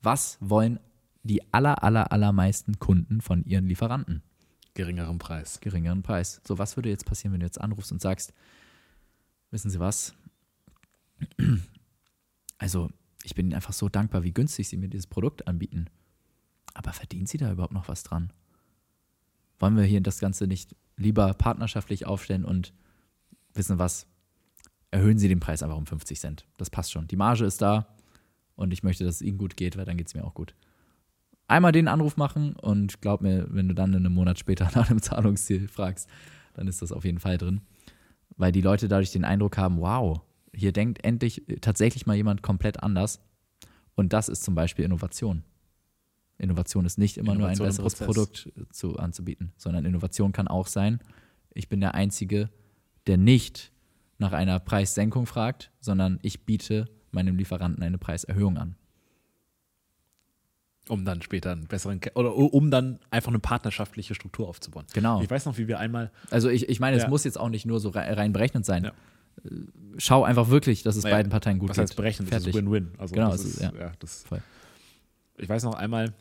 Was 0.02 0.38
wollen 0.40 0.80
die 1.22 1.52
aller, 1.52 1.82
aller, 1.82 2.12
allermeisten 2.12 2.78
Kunden 2.78 3.20
von 3.20 3.44
ihren 3.44 3.66
Lieferanten? 3.66 4.22
Geringeren 4.74 5.18
Preis. 5.18 5.60
geringeren 5.60 6.02
Preis. 6.02 6.40
So, 6.46 6.58
was 6.58 6.76
würde 6.76 6.88
jetzt 6.88 7.04
passieren, 7.04 7.32
wenn 7.32 7.40
du 7.40 7.46
jetzt 7.46 7.60
anrufst 7.60 7.92
und 7.92 8.00
sagst, 8.00 8.32
wissen 9.50 9.70
Sie 9.70 9.80
was? 9.80 10.14
Also, 12.58 12.90
ich 13.24 13.34
bin 13.34 13.46
Ihnen 13.46 13.54
einfach 13.54 13.72
so 13.72 13.88
dankbar, 13.88 14.22
wie 14.22 14.32
günstig 14.32 14.68
Sie 14.68 14.76
mir 14.76 14.88
dieses 14.88 15.06
Produkt 15.06 15.48
anbieten. 15.48 15.86
Aber 16.74 16.92
verdienen 16.92 17.26
Sie 17.26 17.38
da 17.38 17.52
überhaupt 17.52 17.72
noch 17.72 17.88
was 17.88 18.02
dran? 18.02 18.32
Wollen 19.58 19.76
wir 19.76 19.84
hier 19.84 20.00
das 20.00 20.18
Ganze 20.18 20.46
nicht 20.46 20.74
lieber 20.96 21.34
partnerschaftlich 21.34 22.06
aufstellen 22.06 22.44
und 22.44 22.72
wissen 23.54 23.78
was? 23.78 24.06
Erhöhen 24.90 25.18
Sie 25.18 25.28
den 25.28 25.40
Preis 25.40 25.62
einfach 25.62 25.76
um 25.76 25.86
50 25.86 26.18
Cent. 26.18 26.46
Das 26.56 26.70
passt 26.70 26.92
schon. 26.92 27.06
Die 27.06 27.16
Marge 27.16 27.44
ist 27.44 27.62
da 27.62 27.94
und 28.56 28.72
ich 28.72 28.82
möchte, 28.82 29.04
dass 29.04 29.16
es 29.16 29.22
Ihnen 29.22 29.38
gut 29.38 29.56
geht, 29.56 29.76
weil 29.76 29.84
dann 29.84 29.96
geht 29.96 30.08
es 30.08 30.14
mir 30.14 30.24
auch 30.24 30.34
gut 30.34 30.54
einmal 31.50 31.72
den 31.72 31.88
Anruf 31.88 32.16
machen 32.16 32.54
und 32.54 33.02
glaub 33.02 33.20
mir, 33.20 33.46
wenn 33.50 33.68
du 33.68 33.74
dann 33.74 33.94
einen 33.94 34.12
Monat 34.12 34.38
später 34.38 34.70
nach 34.74 34.88
einem 34.88 35.02
Zahlungsziel 35.02 35.68
fragst, 35.68 36.08
dann 36.54 36.68
ist 36.68 36.80
das 36.80 36.92
auf 36.92 37.04
jeden 37.04 37.18
Fall 37.18 37.36
drin. 37.36 37.60
Weil 38.36 38.52
die 38.52 38.62
Leute 38.62 38.88
dadurch 38.88 39.10
den 39.10 39.24
Eindruck 39.24 39.58
haben, 39.58 39.80
wow, 39.80 40.20
hier 40.54 40.72
denkt 40.72 41.04
endlich 41.04 41.42
tatsächlich 41.60 42.06
mal 42.06 42.16
jemand 42.16 42.42
komplett 42.42 42.82
anders. 42.82 43.20
Und 43.96 44.12
das 44.12 44.28
ist 44.28 44.44
zum 44.44 44.54
Beispiel 44.54 44.84
Innovation. 44.84 45.42
Innovation 46.40 46.84
ist 46.86 46.98
nicht 46.98 47.16
immer 47.18 47.32
Innovation 47.34 47.58
nur 47.66 47.66
ein 47.66 47.72
besseres. 47.84 47.94
Produkt 47.94 48.50
zu, 48.72 48.96
anzubieten, 48.98 49.52
sondern 49.56 49.84
Innovation 49.84 50.32
kann 50.32 50.48
auch 50.48 50.66
sein, 50.66 51.00
ich 51.54 51.68
bin 51.68 51.80
der 51.80 51.94
Einzige, 51.94 52.48
der 53.06 53.16
nicht 53.18 53.72
nach 54.18 54.32
einer 54.32 54.58
Preissenkung 54.60 55.26
fragt, 55.26 55.70
sondern 55.80 56.18
ich 56.22 56.44
biete 56.46 56.88
meinem 57.10 57.36
Lieferanten 57.36 57.82
eine 57.82 57.98
Preiserhöhung 57.98 58.56
an. 58.58 58.76
Um 60.88 61.04
dann 61.04 61.22
später 61.22 61.52
einen 61.52 61.66
besseren, 61.66 62.00
oder 62.14 62.34
um 62.34 62.70
dann 62.70 62.98
einfach 63.10 63.28
eine 63.30 63.38
partnerschaftliche 63.38 64.14
Struktur 64.14 64.48
aufzubauen. 64.48 64.86
Genau. 64.92 65.22
Ich 65.22 65.30
weiß 65.30 65.44
noch, 65.46 65.56
wie 65.56 65.68
wir 65.68 65.78
einmal, 65.78 66.10
Also 66.30 66.48
ich, 66.48 66.68
ich 66.68 66.80
meine, 66.80 66.96
es 66.96 67.04
Ja. 67.04 67.08
muss 67.08 67.22
jetzt 67.24 67.38
auch 67.38 67.48
nicht 67.48 67.64
nur 67.64 67.78
so 67.78 67.90
rei- 67.90 68.12
rein 68.12 68.32
berechnet 68.32 68.64
sein. 68.64 68.84
Ja. 68.84 68.90
Äh, 69.44 69.50
Schau 69.98 70.24
einfach 70.24 70.48
wirklich, 70.48 70.82
dass 70.82 70.96
es 70.96 71.04
Naja, 71.04 71.16
beiden 71.16 71.30
Parteien 71.30 71.58
gut 71.58 71.68
was 71.70 71.76
geht. 71.76 71.82
heißt 71.82 71.96
berechnen, 71.96 72.26
das 72.28 72.42
Fertig. 72.42 72.48
ist 72.48 72.54
Win-Win. 72.64 72.92
Also 72.98 73.14
Genau, 73.14 73.30
das 73.30 73.40
es 73.40 73.46
ist, 73.46 73.54
ist- 73.56 73.60
ja. 73.62 73.72
ja. 73.78 73.92
das, 74.00 74.22
Voll. 74.24 74.42
ich 75.38 75.48
weiß 75.48 75.62
noch 75.64 75.74
einmal, 75.74 76.12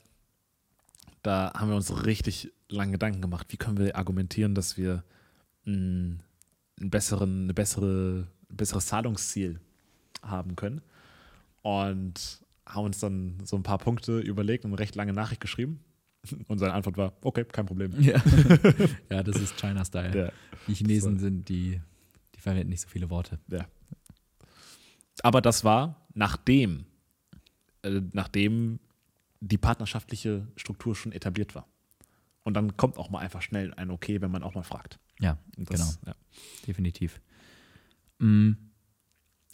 da 1.21 1.51
haben 1.53 1.69
wir 1.69 1.75
uns 1.75 2.05
richtig 2.05 2.51
lange 2.69 2.93
Gedanken 2.93 3.21
gemacht, 3.21 3.47
wie 3.49 3.57
können 3.57 3.77
wir 3.77 3.95
argumentieren, 3.95 4.55
dass 4.55 4.77
wir 4.77 5.03
mh, 5.65 6.17
einen 6.79 6.89
besseren, 6.89 7.43
eine 7.43 7.53
bessere, 7.53 8.27
ein 8.49 8.55
besseres 8.57 8.87
Zahlungsziel 8.87 9.59
haben 10.21 10.55
können. 10.55 10.81
Und 11.61 12.41
haben 12.65 12.85
uns 12.85 12.99
dann 12.99 13.37
so 13.43 13.57
ein 13.57 13.63
paar 13.63 13.79
Punkte 13.79 14.19
überlegt 14.19 14.63
und 14.63 14.71
eine 14.71 14.79
recht 14.79 14.95
lange 14.95 15.13
Nachricht 15.13 15.41
geschrieben. 15.41 15.83
Und 16.47 16.59
seine 16.59 16.73
Antwort 16.73 16.97
war, 16.97 17.13
okay, 17.21 17.45
kein 17.45 17.65
Problem. 17.65 17.93
Ja. 17.99 18.21
ja, 19.09 19.23
das 19.23 19.37
ist 19.37 19.57
China-Style. 19.57 20.17
Ja. 20.17 20.31
Die 20.67 20.73
Chinesen 20.73 21.17
sind 21.17 21.49
die, 21.49 21.81
die 22.35 22.39
verwenden 22.39 22.69
nicht 22.69 22.81
so 22.81 22.89
viele 22.89 23.09
Worte. 23.09 23.39
Ja. 23.47 23.65
Aber 25.23 25.41
das 25.41 25.63
war 25.63 26.07
nachdem, 26.13 26.85
äh, 27.83 28.01
nachdem 28.13 28.79
die 29.41 29.57
partnerschaftliche 29.57 30.47
Struktur 30.55 30.95
schon 30.95 31.11
etabliert 31.11 31.55
war. 31.55 31.67
Und 32.43 32.53
dann 32.55 32.77
kommt 32.77 32.97
auch 32.97 33.09
mal 33.09 33.19
einfach 33.19 33.41
schnell 33.41 33.73
ein 33.75 33.91
Okay, 33.91 34.21
wenn 34.21 34.31
man 34.31 34.43
auch 34.43 34.55
mal 34.55 34.63
fragt. 34.63 34.99
Ja, 35.19 35.37
Und 35.57 35.69
genau, 35.69 35.83
das, 35.85 35.99
Ja. 36.05 36.15
definitiv. 36.67 37.21
Mm, 38.19 38.51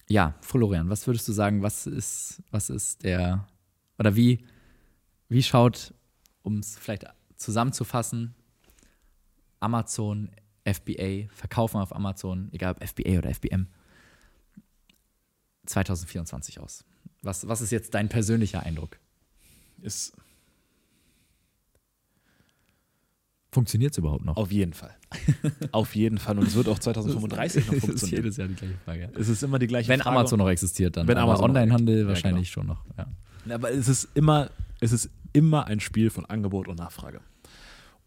ja, 0.07 0.35
Florian, 0.41 0.89
was 0.89 1.05
würdest 1.07 1.27
du 1.27 1.33
sagen, 1.33 1.61
was 1.61 1.87
ist, 1.87 2.41
was 2.51 2.69
ist 2.69 3.03
der, 3.03 3.47
oder 3.97 4.15
wie, 4.15 4.45
wie 5.29 5.41
schaut, 5.43 5.93
um 6.43 6.59
es 6.59 6.77
vielleicht 6.77 7.05
zusammenzufassen, 7.37 8.35
Amazon, 9.59 10.29
FBA, 10.63 11.27
Verkaufen 11.33 11.77
auf 11.77 11.95
Amazon, 11.95 12.49
egal 12.51 12.73
ob 12.73 12.83
FBA 12.87 13.17
oder 13.17 13.33
FBM, 13.33 13.67
2024 15.65 16.59
aus? 16.59 16.85
Was, 17.21 17.47
was 17.47 17.61
ist 17.61 17.71
jetzt 17.71 17.93
dein 17.93 18.09
persönlicher 18.09 18.61
Eindruck? 18.63 18.99
Ist 19.81 20.13
Funktioniert 23.51 23.93
es 23.93 23.97
überhaupt 23.97 24.25
noch? 24.25 24.35
auf 24.35 24.51
jeden 24.51 24.73
Fall. 24.73 24.93
auf 25.71 25.95
jeden 25.95 26.17
Fall. 26.17 26.37
Und 26.37 26.45
es 26.47 26.55
wird 26.55 26.67
auch 26.67 26.77
2035 26.79 27.67
noch 27.67 27.73
Das 27.73 27.75
ist 27.83 27.85
funktionieren. 27.85 28.23
jedes 28.23 28.37
Jahr 28.37 28.47
die 28.49 28.55
gleiche 28.55 28.77
Frage. 28.83 29.11
Es 29.17 29.29
ist 29.29 29.43
immer 29.43 29.59
die 29.59 29.67
gleiche 29.67 29.87
Wenn 29.87 30.01
Frage. 30.01 30.17
Amazon 30.17 30.39
noch 30.39 30.49
existiert, 30.49 30.97
dann. 30.97 31.07
Wenn 31.07 31.17
Aber 31.17 31.31
Amazon 31.33 31.51
Onlinehandel. 31.55 32.01
Ja, 32.01 32.07
wahrscheinlich 32.07 32.49
schon 32.49 32.67
noch. 32.67 32.83
Ja. 32.97 33.07
Aber 33.55 33.71
es 33.71 33.87
ist 33.87 34.09
immer, 34.13 34.49
es 34.81 34.91
ist 34.91 35.09
immer 35.31 35.67
ein 35.67 35.79
Spiel 35.79 36.09
von 36.09 36.25
Angebot 36.25 36.67
und 36.67 36.79
Nachfrage. 36.79 37.21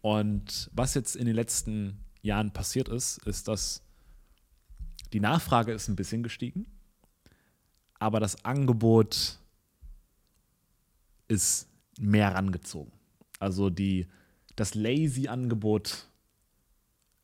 Und 0.01 0.69
was 0.73 0.93
jetzt 0.93 1.15
in 1.15 1.25
den 1.25 1.35
letzten 1.35 1.97
Jahren 2.21 2.51
passiert 2.51 2.87
ist, 2.87 3.17
ist, 3.25 3.47
dass 3.47 3.81
die 5.13 5.19
Nachfrage 5.19 5.71
ist 5.71 5.87
ein 5.87 5.95
bisschen 5.95 6.21
gestiegen, 6.21 6.67
aber 7.97 8.19
das 8.19 8.45
Angebot 8.45 9.39
ist 11.29 11.69
mehr 11.97 12.35
rangezogen. 12.35 12.91
Also 13.39 13.69
die, 13.69 14.07
das 14.57 14.75
Lazy-Angebot 14.75 16.07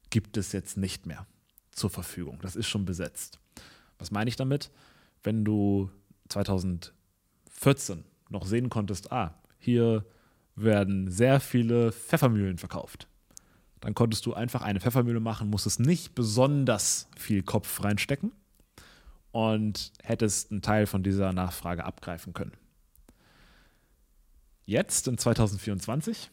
gibt 0.10 0.38
es 0.38 0.54
jetzt 0.54 0.78
nicht 0.78 1.06
mehr 1.06 1.28
zur 1.72 1.90
Verfügung. 1.90 2.40
Das 2.42 2.56
ist 2.56 2.68
schon 2.68 2.86
besetzt. 2.86 3.40
Was 4.00 4.12
meine 4.12 4.30
ich 4.30 4.38
damit? 4.38 4.72
Wenn 5.24 5.44
du 5.44 5.90
2014 6.30 8.06
noch 8.30 8.46
sehen 8.46 8.70
konntest, 8.70 9.12
ah, 9.12 9.34
hier 9.60 10.06
werden 10.56 11.12
sehr 11.12 11.40
viele 11.40 11.92
Pfeffermühlen 11.92 12.58
verkauft. 12.58 13.08
Dann 13.82 13.94
konntest 13.94 14.26
du 14.26 14.34
einfach 14.34 14.62
eine 14.62 14.80
Pfeffermühle 14.80 15.20
machen, 15.20 15.50
musstest 15.50 15.80
nicht 15.80 16.16
besonders 16.16 17.10
viel 17.18 17.44
Kopf 17.44 17.84
reinstecken 17.84 18.32
und 19.32 19.92
hättest 20.02 20.52
einen 20.52 20.62
Teil 20.62 20.88
von 20.88 21.04
dieser 21.04 21.34
Nachfrage 21.34 21.84
abgreifen 21.84 22.34
können. 22.34 22.54
Jetzt 24.66 25.08
in 25.08 25.18
2024 25.18 26.32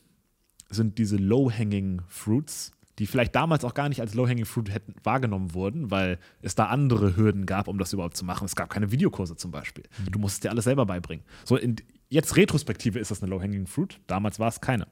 sind 0.71 0.99
diese 0.99 1.17
Low-Hanging 1.17 2.03
Fruits, 2.09 2.73
die 2.99 3.07
vielleicht 3.07 3.35
damals 3.35 3.65
auch 3.65 3.75
gar 3.75 3.89
nicht 3.89 4.01
als 4.01 4.15
Low-Hanging 4.15 4.47
Fruit 4.47 4.73
hätten 4.73 4.95
wahrgenommen 5.03 5.55
wurden, 5.55 5.91
weil 5.91 6.19
es 6.41 6.55
da 6.55 6.67
andere 6.67 7.17
Hürden 7.17 7.47
gab, 7.47 7.69
um 7.69 7.79
das 7.79 7.93
überhaupt 7.93 8.17
zu 8.17 8.25
machen. 8.25 8.45
Es 8.47 8.57
gab 8.57 8.71
keine 8.71 8.91
Videokurse 8.91 9.37
zum 9.37 9.51
Beispiel. 9.51 9.85
Du 10.11 10.19
musstest 10.19 10.45
dir 10.45 10.51
alles 10.51 10.65
selber 10.65 10.87
beibringen. 10.87 11.25
So 11.45 11.57
in, 11.57 11.77
jetzt 12.09 12.37
Retrospektive 12.37 12.99
ist 12.99 13.11
das 13.11 13.23
eine 13.23 13.31
Low-Hanging 13.31 13.67
Fruit. 13.67 14.01
Damals 14.07 14.39
war 14.39 14.49
es 14.49 14.61
keine. 14.61 14.87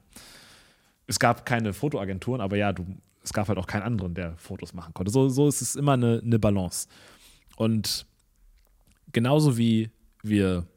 Es 1.07 1.19
gab 1.19 1.45
keine 1.45 1.73
Fotoagenturen, 1.73 2.41
aber 2.41 2.57
ja, 2.57 2.73
du, 2.73 2.85
es 3.23 3.33
gab 3.33 3.47
halt 3.47 3.57
auch 3.57 3.67
keinen 3.67 3.83
anderen, 3.83 4.13
der 4.13 4.37
Fotos 4.37 4.73
machen 4.73 4.93
konnte. 4.93 5.11
So, 5.11 5.29
so 5.29 5.47
ist 5.47 5.61
es 5.61 5.75
immer 5.75 5.93
eine, 5.93 6.21
eine 6.23 6.39
Balance. 6.39 6.87
Und 7.55 8.05
genauso 9.11 9.57
wie 9.57 9.89
wir 10.23 10.67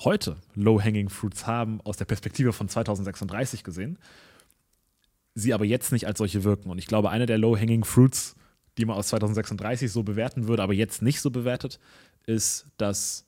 heute 0.00 0.36
Low-Hanging 0.54 1.08
Fruits 1.08 1.46
haben, 1.46 1.80
aus 1.82 1.96
der 1.96 2.04
Perspektive 2.04 2.52
von 2.52 2.68
2036 2.68 3.64
gesehen, 3.64 3.98
sie 5.34 5.54
aber 5.54 5.64
jetzt 5.64 5.92
nicht 5.92 6.06
als 6.06 6.18
solche 6.18 6.44
wirken. 6.44 6.70
Und 6.70 6.78
ich 6.78 6.86
glaube, 6.86 7.10
eine 7.10 7.26
der 7.26 7.38
Low-Hanging 7.38 7.84
Fruits, 7.84 8.36
die 8.78 8.84
man 8.84 8.96
aus 8.96 9.08
2036 9.08 9.90
so 9.90 10.02
bewerten 10.02 10.48
würde, 10.48 10.62
aber 10.62 10.74
jetzt 10.74 11.02
nicht 11.02 11.20
so 11.20 11.30
bewertet, 11.30 11.78
ist, 12.26 12.66
dass 12.76 13.26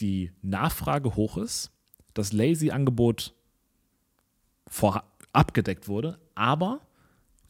die 0.00 0.32
Nachfrage 0.42 1.16
hoch 1.16 1.36
ist, 1.36 1.70
das 2.14 2.32
Lazy-Angebot 2.32 3.34
abgedeckt 5.32 5.88
wurde, 5.88 6.18
aber 6.34 6.86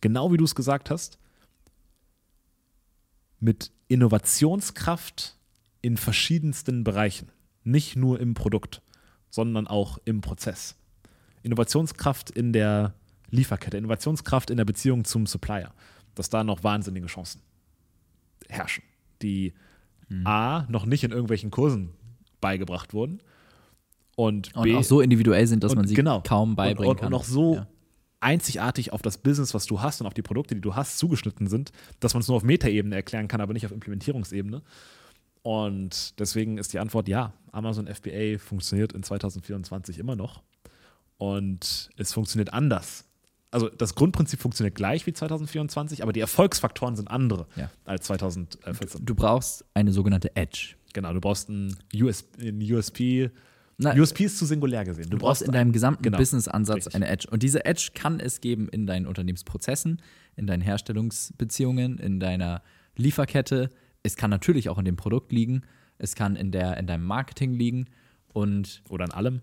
genau 0.01 0.33
wie 0.33 0.37
du 0.37 0.45
es 0.45 0.55
gesagt 0.55 0.91
hast, 0.91 1.19
mit 3.41 3.71
Innovationskraft 3.89 5.37
in 5.81 5.97
verschiedensten 5.97 6.85
Bereichen. 6.85 7.31
Nicht 7.65 7.97
nur 7.97 8.21
im 8.21 8.35
Produkt, 8.35 8.83
sondern 9.31 9.67
auch 9.67 9.99
im 10.05 10.21
Prozess. 10.21 10.77
Innovationskraft 11.43 12.31
in 12.31 12.53
der 12.53 12.95
Lieferkette, 13.31 13.77
Innovationskraft 13.77 14.51
in 14.51 14.57
der 14.57 14.65
Beziehung 14.65 15.05
zum 15.05 15.27
Supplier, 15.27 15.73
dass 16.15 16.31
da 16.31 16.45
noch 16.45 16.65
wahnsinnige 16.65 17.07
Chancen 17.07 17.43
herrschen, 18.49 18.85
die 19.23 19.53
A, 20.25 20.65
noch 20.69 20.87
nicht 20.87 21.05
in 21.05 21.11
irgendwelchen 21.11 21.51
Kursen 21.51 21.91
beigebracht 22.41 22.95
wurden 22.95 23.21
und, 24.17 24.55
Und 24.57 24.63
B, 24.63 24.75
auch 24.75 24.83
so 24.83 25.01
individuell 25.01 25.47
sind, 25.47 25.63
dass 25.63 25.77
man 25.77 25.87
sie 25.87 25.95
genau. 25.95 26.23
kaum 26.23 26.57
beibringen 26.57 26.89
und, 26.89 26.97
und, 26.97 27.01
kann. 27.01 27.13
Und 27.13 27.21
auch 27.21 27.25
so 27.25 27.57
Ja. 27.57 27.67
einzigartig 28.21 28.93
auf 28.93 29.03
das 29.03 29.19
Business, 29.19 29.55
was 29.55 29.67
du 29.67 29.81
hast 29.81 30.01
und 30.01 30.07
auf 30.07 30.15
die 30.15 30.23
Produkte, 30.23 30.55
die 30.55 30.61
du 30.61 30.75
hast, 30.75 30.99
zugeschnitten 30.99 31.47
sind, 31.47 31.73
dass 32.01 32.15
man 32.15 32.23
es 32.23 32.29
nur 32.29 32.37
auf 32.37 32.43
Metaebene 32.43 32.97
erklären 32.97 33.29
kann, 33.29 33.41
aber 33.41 33.53
nicht 33.53 33.67
auf 33.67 33.73
Implementierungsebene. 33.73 34.63
Und 35.49 36.21
deswegen 36.21 36.59
ist 36.59 36.75
die 36.75 36.79
Antwort 36.79 37.09
ja. 37.09 37.33
Amazon 37.53 37.87
FBA 37.87 38.37
funktioniert 38.37 38.93
in 38.93 39.03
2024 39.03 39.99
immer 39.99 40.15
noch. 40.15 40.43
Und 41.17 41.89
es 41.97 42.13
funktioniert 42.13 42.53
anders. 42.53 43.07
Also 43.51 43.71
das 43.71 43.95
Grundprinzip 43.95 44.41
funktioniert 44.41 44.75
gleich 44.75 45.07
wie 45.07 45.15
2024, 45.15 46.03
aber 46.03 46.13
die 46.13 46.21
Erfolgsfaktoren 46.21 46.97
sind 46.97 47.11
andere 47.11 47.47
Ja. 47.57 47.71
als 47.87 48.05
2014. 48.05 49.07
Du 49.07 49.15
brauchst 49.15 49.65
eine 49.73 49.91
sogenannte 49.91 50.37
Edge. 50.37 50.75
Genau, 50.93 51.15
du 51.15 51.21
brauchst 51.23 51.49
ein, 51.49 51.75
US, 51.95 52.27
USP. 52.39 53.31
Na, 53.79 53.95
USP 53.95 54.25
ist 54.25 54.37
zu 54.37 54.45
singulär 54.45 54.85
gesehen. 54.85 55.09
Du 55.09 55.17
brauchst 55.17 55.41
in 55.41 55.53
deinem 55.53 55.73
gesamten 55.73 56.03
genau. 56.03 56.19
Business-Ansatz 56.19 56.89
eine 56.89 57.09
Edge. 57.09 57.27
Und 57.31 57.43
diese 57.43 57.65
Edge 57.65 57.93
kann 57.95 58.21
es 58.21 58.43
geben 58.43 58.69
in 58.69 58.87
deinen 58.87 59.07
Unternehmensprozessen, 59.07 60.03
in 60.37 60.47
deinen 60.47 60.61
Herstellungsbeziehungen, 60.61 61.97
in 61.97 62.21
deiner 62.21 62.61
Lieferkette. 62.97 63.71
Es 64.03 64.17
kann 64.17 64.31
natürlich 64.31 64.69
auch 64.69 64.79
in 64.79 64.85
dem 64.85 64.97
Produkt 64.97 65.33
liegen. 65.33 65.63
Es 65.99 66.15
kann 66.15 66.37
in, 66.37 66.53
der, 66.53 66.77
in 66.77 66.87
deinem 66.87 67.05
Marketing 67.05 67.53
liegen 67.53 67.87
und 68.33 68.83
Oder 68.89 69.07
in 69.07 69.13
allem. 69.13 69.41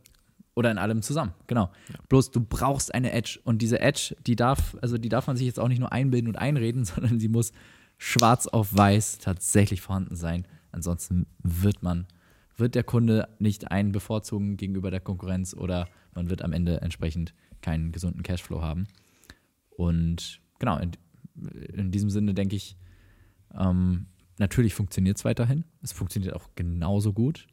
oder 0.56 0.72
in 0.72 0.78
allem 0.78 1.02
zusammen. 1.02 1.34
Genau. 1.48 1.70
Bloß 2.08 2.32
du 2.32 2.40
brauchst 2.40 2.94
eine 2.94 3.12
Edge 3.12 3.40
und 3.44 3.62
diese 3.62 3.80
Edge, 3.80 4.16
die 4.26 4.36
darf, 4.36 4.78
also 4.82 4.98
die 4.98 5.10
darf 5.10 5.28
man 5.28 5.36
sich 5.36 5.46
jetzt 5.48 5.60
auch 5.60 5.68
nicht 5.68 5.80
nur 5.80 5.92
einbilden 5.92 6.30
und 6.30 6.38
einreden, 6.38 6.86
sondern 6.86 7.20
sie 7.20 7.28
muss 7.28 7.52
schwarz 7.98 8.48
auf 8.48 8.76
weiß 8.76 9.20
tatsächlich 9.20 9.82
vorhanden 9.82 10.16
sein. 10.16 10.48
Ansonsten 10.72 11.26
wird 11.44 11.84
man, 11.84 12.08
wird 12.58 12.76
der 12.76 12.84
Kunde 12.84 13.28
nicht 13.40 13.72
einen 13.72 13.92
bevorzugen 13.92 14.58
gegenüber 14.58 14.92
der 14.92 15.00
Konkurrenz 15.00 15.54
oder 15.54 15.88
man 16.14 16.30
wird 16.30 16.42
am 16.42 16.54
Ende 16.54 16.82
entsprechend 16.82 17.34
keinen 17.62 17.92
gesunden 17.92 18.24
Cashflow 18.24 18.62
haben. 18.62 18.88
Und 19.70 20.42
genau, 20.60 20.78
in, 20.78 20.92
in 21.74 21.92
diesem 21.92 22.10
Sinne 22.10 22.34
denke 22.34 22.56
ich, 22.56 22.78
ähm, 23.58 24.08
natürlich 24.38 24.74
funktioniert 24.74 25.18
es 25.18 25.26
weiterhin. 25.26 25.66
Es 25.82 25.92
funktioniert 25.92 26.34
auch 26.34 26.50
genauso 26.56 27.14
gut. 27.14 27.48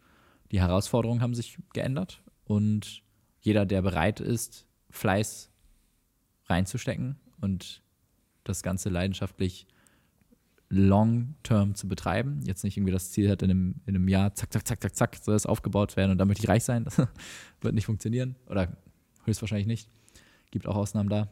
Die 0.51 0.61
Herausforderungen 0.61 1.23
haben 1.23 1.35
sich 1.35 1.59
geändert 1.73 2.23
und 2.45 3.03
jeder, 3.41 3.67
der 3.67 3.83
bereit 3.83 4.21
ist, 4.21 4.67
Fleiß 4.91 5.51
reinzustecken 6.47 7.17
und 7.41 7.83
das 8.45 8.63
Ganze 8.63 8.89
leidenschaftlich 8.89 9.67
long-term 10.69 11.75
zu 11.75 11.87
betreiben, 11.87 12.41
jetzt 12.45 12.65
nicht 12.65 12.79
irgendwie 12.79 12.93
das 12.93 13.11
Ziel 13.11 13.31
hat, 13.31 13.43
in 13.43 13.51
einem, 13.51 13.75
in 13.85 13.95
einem 13.95 14.09
Jahr 14.09 14.35
zack, 14.35 14.53
zack, 14.53 14.67
zack, 14.67 14.81
zack, 14.81 14.97
zack, 14.97 15.17
soll 15.17 15.35
es 15.35 15.45
aufgebaut 15.45 15.97
werden 15.97 16.13
und 16.13 16.19
dann 16.19 16.29
möchte 16.29 16.45
ich 16.45 16.49
reich 16.49 16.65
sein. 16.65 16.85
Das 16.85 16.97
wird 17.61 17.75
nicht 17.75 17.85
funktionieren 17.85 18.37
oder 18.47 18.75
höchstwahrscheinlich 19.25 19.67
nicht. 19.67 19.91
Gibt 20.51 20.67
auch 20.67 20.77
Ausnahmen 20.77 21.11
da. 21.11 21.29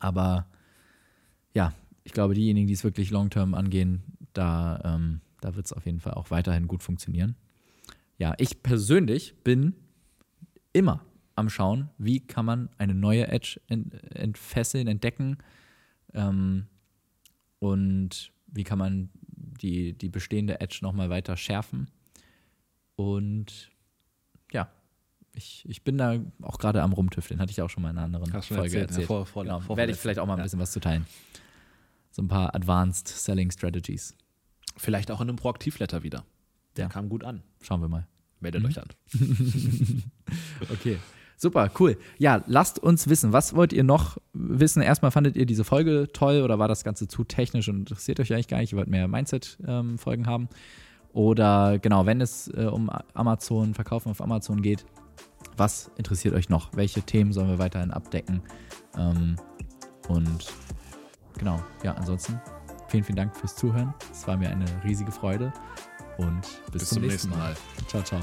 Aber 0.00 0.46
ja, 1.54 1.72
ich 2.02 2.12
glaube, 2.12 2.34
diejenigen, 2.34 2.66
die 2.66 2.72
es 2.72 2.82
wirklich 2.82 3.10
long-term 3.10 3.54
angehen, 3.54 4.02
da, 4.38 4.80
ähm, 4.84 5.20
da 5.40 5.54
wird 5.56 5.66
es 5.66 5.72
auf 5.72 5.84
jeden 5.86 6.00
Fall 6.00 6.14
auch 6.14 6.30
weiterhin 6.30 6.66
gut 6.68 6.82
funktionieren. 6.82 7.36
Ja, 8.16 8.34
ich 8.38 8.62
persönlich 8.62 9.34
bin 9.44 9.74
immer 10.72 11.04
am 11.34 11.48
Schauen, 11.50 11.90
wie 11.98 12.20
kann 12.20 12.44
man 12.44 12.68
eine 12.78 12.94
neue 12.94 13.28
Edge 13.28 13.60
ent 13.68 13.94
entfesseln, 14.14 14.88
entdecken 14.88 15.38
ähm, 16.14 16.66
und 17.60 18.32
wie 18.46 18.64
kann 18.64 18.78
man 18.78 19.10
die, 19.60 19.92
die 19.92 20.08
bestehende 20.08 20.60
Edge 20.60 20.78
nochmal 20.82 21.10
weiter 21.10 21.36
schärfen. 21.36 21.88
Und 22.96 23.70
ja, 24.52 24.68
ich, 25.32 25.64
ich 25.68 25.84
bin 25.84 25.98
da 25.98 26.18
auch 26.42 26.58
gerade 26.58 26.82
am 26.82 26.92
Rumtüfteln, 26.92 27.40
hatte 27.40 27.52
ich 27.52 27.62
auch 27.62 27.70
schon 27.70 27.82
mal 27.84 27.90
in 27.90 27.98
einer 27.98 28.06
anderen 28.06 28.32
Hast 28.32 28.48
Folge 28.48 28.62
erzählt, 28.64 28.82
erzählt. 28.90 29.02
ja, 29.02 29.06
vor- 29.06 29.26
vor- 29.26 29.44
genau. 29.44 29.60
vor- 29.60 29.76
Werde 29.76 29.92
ich 29.92 29.98
vielleicht 29.98 30.18
auch 30.18 30.26
mal 30.26 30.34
ein 30.34 30.38
ja. 30.38 30.44
bisschen 30.44 30.58
was 30.58 30.72
zu 30.72 30.80
teilen. 30.80 31.06
So 32.10 32.22
ein 32.22 32.28
paar 32.28 32.52
Advanced 32.54 33.06
Selling 33.06 33.50
Strategies. 33.52 34.16
Vielleicht 34.78 35.10
auch 35.10 35.20
in 35.20 35.28
einem 35.28 35.36
Proaktivletter 35.36 36.02
wieder. 36.02 36.24
Der 36.76 36.84
Ja. 36.86 36.88
kam 36.88 37.08
gut 37.08 37.24
an. 37.24 37.42
Schauen 37.60 37.80
wir 37.82 37.88
mal. 37.88 38.06
Meldet 38.40 38.64
euch 38.64 38.80
an. 38.80 38.88
Okay. 40.72 40.98
Super, 41.36 41.70
cool. 41.78 41.96
Ja, 42.18 42.42
lasst 42.46 42.80
uns 42.80 43.08
wissen, 43.08 43.32
was 43.32 43.54
wollt 43.54 43.72
ihr 43.72 43.84
noch 43.84 44.18
wissen? 44.32 44.82
Erstmal 44.82 45.12
fandet 45.12 45.36
ihr 45.36 45.46
diese 45.46 45.62
Folge 45.62 46.08
toll 46.12 46.42
oder 46.42 46.58
war 46.58 46.66
das 46.66 46.82
Ganze 46.82 47.06
zu 47.06 47.22
technisch 47.22 47.68
und 47.68 47.78
interessiert 47.78 48.18
euch 48.18 48.32
eigentlich 48.32 48.48
gar 48.48 48.58
nicht? 48.58 48.72
Ihr 48.72 48.78
wollt 48.78 48.88
mehr 48.88 49.06
Mindset-Folgen 49.06 50.26
haben? 50.26 50.48
Oder 51.12 51.78
genau, 51.78 52.06
wenn 52.06 52.20
es 52.20 52.48
äh, 52.48 52.64
um 52.66 52.90
Amazon, 53.14 53.74
Verkaufen 53.74 54.10
auf 54.10 54.20
Amazon 54.20 54.62
geht, 54.62 54.84
was 55.56 55.90
interessiert 55.96 56.34
euch 56.34 56.48
noch? 56.48 56.70
Welche 56.74 57.02
Themen 57.02 57.32
sollen 57.32 57.48
wir 57.48 57.58
weiterhin 57.58 57.92
abdecken? 57.92 58.42
Ähm, 58.96 59.36
und 60.08 60.52
genau, 61.38 61.62
ja, 61.84 61.94
ansonsten 61.94 62.40
vielen, 62.88 63.04
vielen 63.04 63.16
Dank 63.16 63.36
fürs 63.36 63.54
Zuhören. 63.54 63.94
Es 64.10 64.26
war 64.26 64.36
mir 64.36 64.50
eine 64.50 64.66
riesige 64.84 65.12
Freude. 65.12 65.52
und 66.18 66.40
bis, 66.72 66.88
zum, 66.88 67.02
nächsten 67.02 67.30
Mal. 67.30 67.54
Ciao, 67.86 68.02
ciao. 68.02 68.20